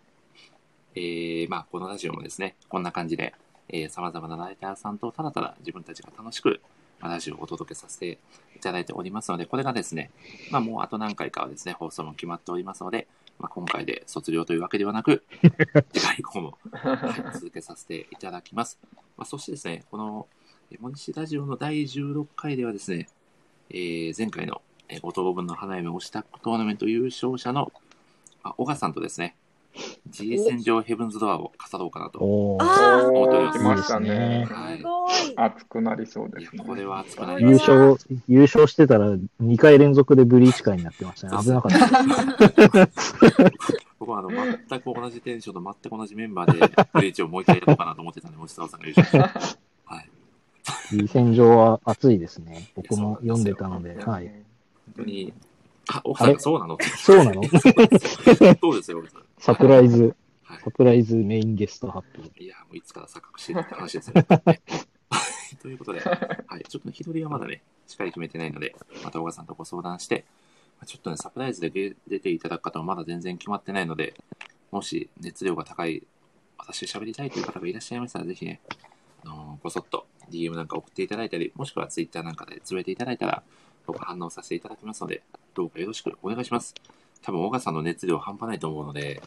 [1.00, 3.36] えー、まあ、このラジオもですね、こんな感じで、
[3.70, 6.60] えー、様々なライターさんとただただ自分たちが楽しく、
[7.00, 8.18] まあ、ラジオをお届けさせて
[8.56, 10.10] いただいておりますので、これがですね、
[10.50, 15.24] まあ、もうあと何回かはですね、放送も決まっておりますので、まあ、今回で卒業というわけではなく、
[15.94, 18.80] 次回以降も、はい、続けさせていただきます。
[19.18, 20.28] まあ、そしてですね、この、
[20.72, 23.08] えー森氏ラジオの第16回ではですね、
[23.70, 27.72] えー前回の、えー、5等分の花嫁推しタックトーナメント優勝者の、
[28.42, 29.36] あ小川さんとですね、
[30.08, 32.20] G 戦場ヘブンズドアを飾ろうかなと。
[32.20, 34.48] おーあーおー、来ますねね。
[34.50, 34.84] はい。
[35.36, 36.64] 熱くなりそうですね。
[36.66, 37.74] これは熱くなり優ました。
[37.74, 37.98] 勝、
[38.28, 41.44] 優勝してたら2回連続でブリーチ会になってましたね。
[41.44, 42.88] 危なかった。
[44.00, 46.60] 僕はあの全く同じテンションと全く同じメンバーで
[46.94, 49.20] ブリーチをもう一回やろうかなと思ってたんで、さんが優勝して。
[49.86, 50.10] はい。
[50.96, 52.70] いい戦場は熱いですね。
[52.76, 54.28] 僕も読んでたので、はい。
[54.28, 54.34] 本
[54.98, 55.34] 当に、
[55.90, 56.74] あ、奥さんがそうなの？
[56.76, 56.86] って。
[56.86, 57.42] そうなの？
[58.62, 59.22] そうですよ、奥さん。
[59.40, 60.14] サプライズ、はい
[60.64, 62.42] サプライズメインゲスト発表。
[62.42, 64.26] いや、もういつから錯覚してるって話ですよね。
[64.30, 64.56] は
[65.52, 70.24] いということで、はい、ちょっとね日取りはまだね、しっかり決めてないので、また小川さんとご相談して、
[70.78, 74.14] まあちょっとね、サプライズで出出ていただく方もまだ全然決まってないので、
[74.72, 76.02] もし熱量が高い、
[76.58, 78.62] 私喋りたいという方がいらっしゃいましたら、ぜひね、
[79.26, 83.44] あのーこそっと DM なんか送っていただいたり、もしくは Twitter なんかでつぶえていただいたら、
[83.86, 86.74] 僕反応させていただきますので、どうかよろしくお願いします。
[87.22, 89.22] 多分、小川さんの熱量半端ないと思うので、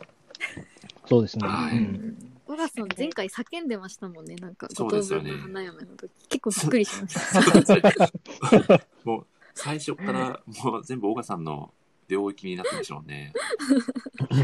[1.06, 1.48] そうですね。
[1.48, 1.76] はい。
[1.76, 2.30] うん。
[2.46, 5.30] 小川さん前回叫んでましたもんねなんかそうですよね。
[5.30, 6.10] 五等分の花嫁の時。
[6.28, 8.80] 結構びっくりしました。
[9.04, 11.72] もう最初からもう全部小川さんの
[12.08, 13.32] 領域になってましたもんね。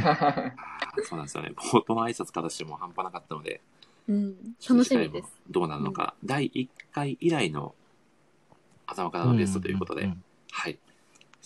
[0.04, 1.52] あーそうなんですよね。
[1.56, 3.60] 冒頭の挨拶からしても半端なかったので、
[4.08, 4.36] うん
[4.68, 5.28] 楽しみです。
[5.50, 7.74] どうなるのか、第1回以来の
[8.86, 10.22] 頭からのゲストということで、んんん。
[10.52, 10.78] はい。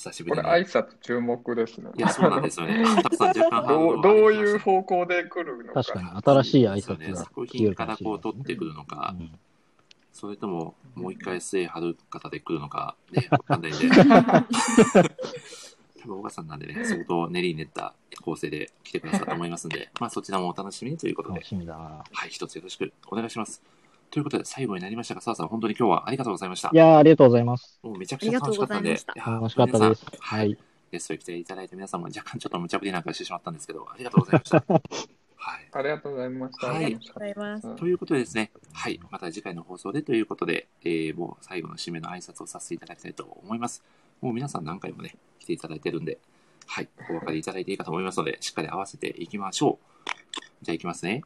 [0.00, 0.54] 久しぶこれりに。
[0.54, 1.90] 挨拶注目ですね。
[1.94, 2.82] いや、そうなんですよね。
[3.04, 5.84] たくさん若干どうどういう方向で来るのか。
[5.84, 9.38] 確かに新しい挨拶が作聞けるかもしれない品からこう取ってくるのか、うん
[10.12, 13.88] それとももう一回末張る方で来るのか、ね、 わかんないんで。
[16.02, 22.04] 多分、小川さんなんでね、相当練りに練った構成で来てくださったと思いますんで、まあそちらもお楽しみにということで楽、しみだな。
[22.12, 23.62] はい、一つよろしくお願いします。
[24.10, 26.76] ということで、最後になりましたが、澤さん、本当に今日はありがとうございましたい。
[26.76, 27.78] やー、ありがとうございます。
[27.82, 30.04] もうめちゃくちゃ楽しかったんで、ありがとうございましたやー楽しかったです。
[30.04, 30.38] 皆さんは。
[30.38, 30.58] はいい。
[30.90, 34.64] ゲストに来ていただいて皆さんも若干ちょっと無茶ぶりなんかしてしまったんですけど、ありがとうございました。
[35.36, 35.68] はい。
[35.72, 36.66] ありがとうございました。
[36.66, 37.76] はいありがとうございます。
[37.76, 43.82] ということでですね、はい、また次回の放送でということで、えーもう最後の締めの挨拶をさせていただきたいと思います。
[44.20, 46.18] もう皆さん何回もね、来ていただいてるんで、
[46.66, 50.00] はい、お分かりいただいていいかと思いますので、しっかり合わせていきましょう。
[50.62, 51.22] じゃあ行きますね。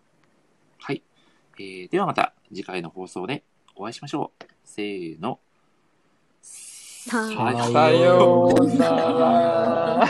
[0.78, 1.02] はい。
[1.58, 3.44] えー、ではまた次回の放送で
[3.76, 4.44] お会いしましょう。
[4.64, 5.38] せーの。
[6.42, 7.18] さ
[7.90, 10.06] ようなら。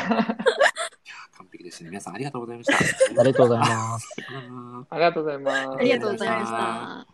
[1.36, 1.90] 完璧ですね。
[1.90, 3.20] 皆さんありがとうございました。
[3.20, 4.08] ありがとうございます。
[4.32, 5.68] うんありがとうございます。
[5.78, 7.13] ありがとうございました。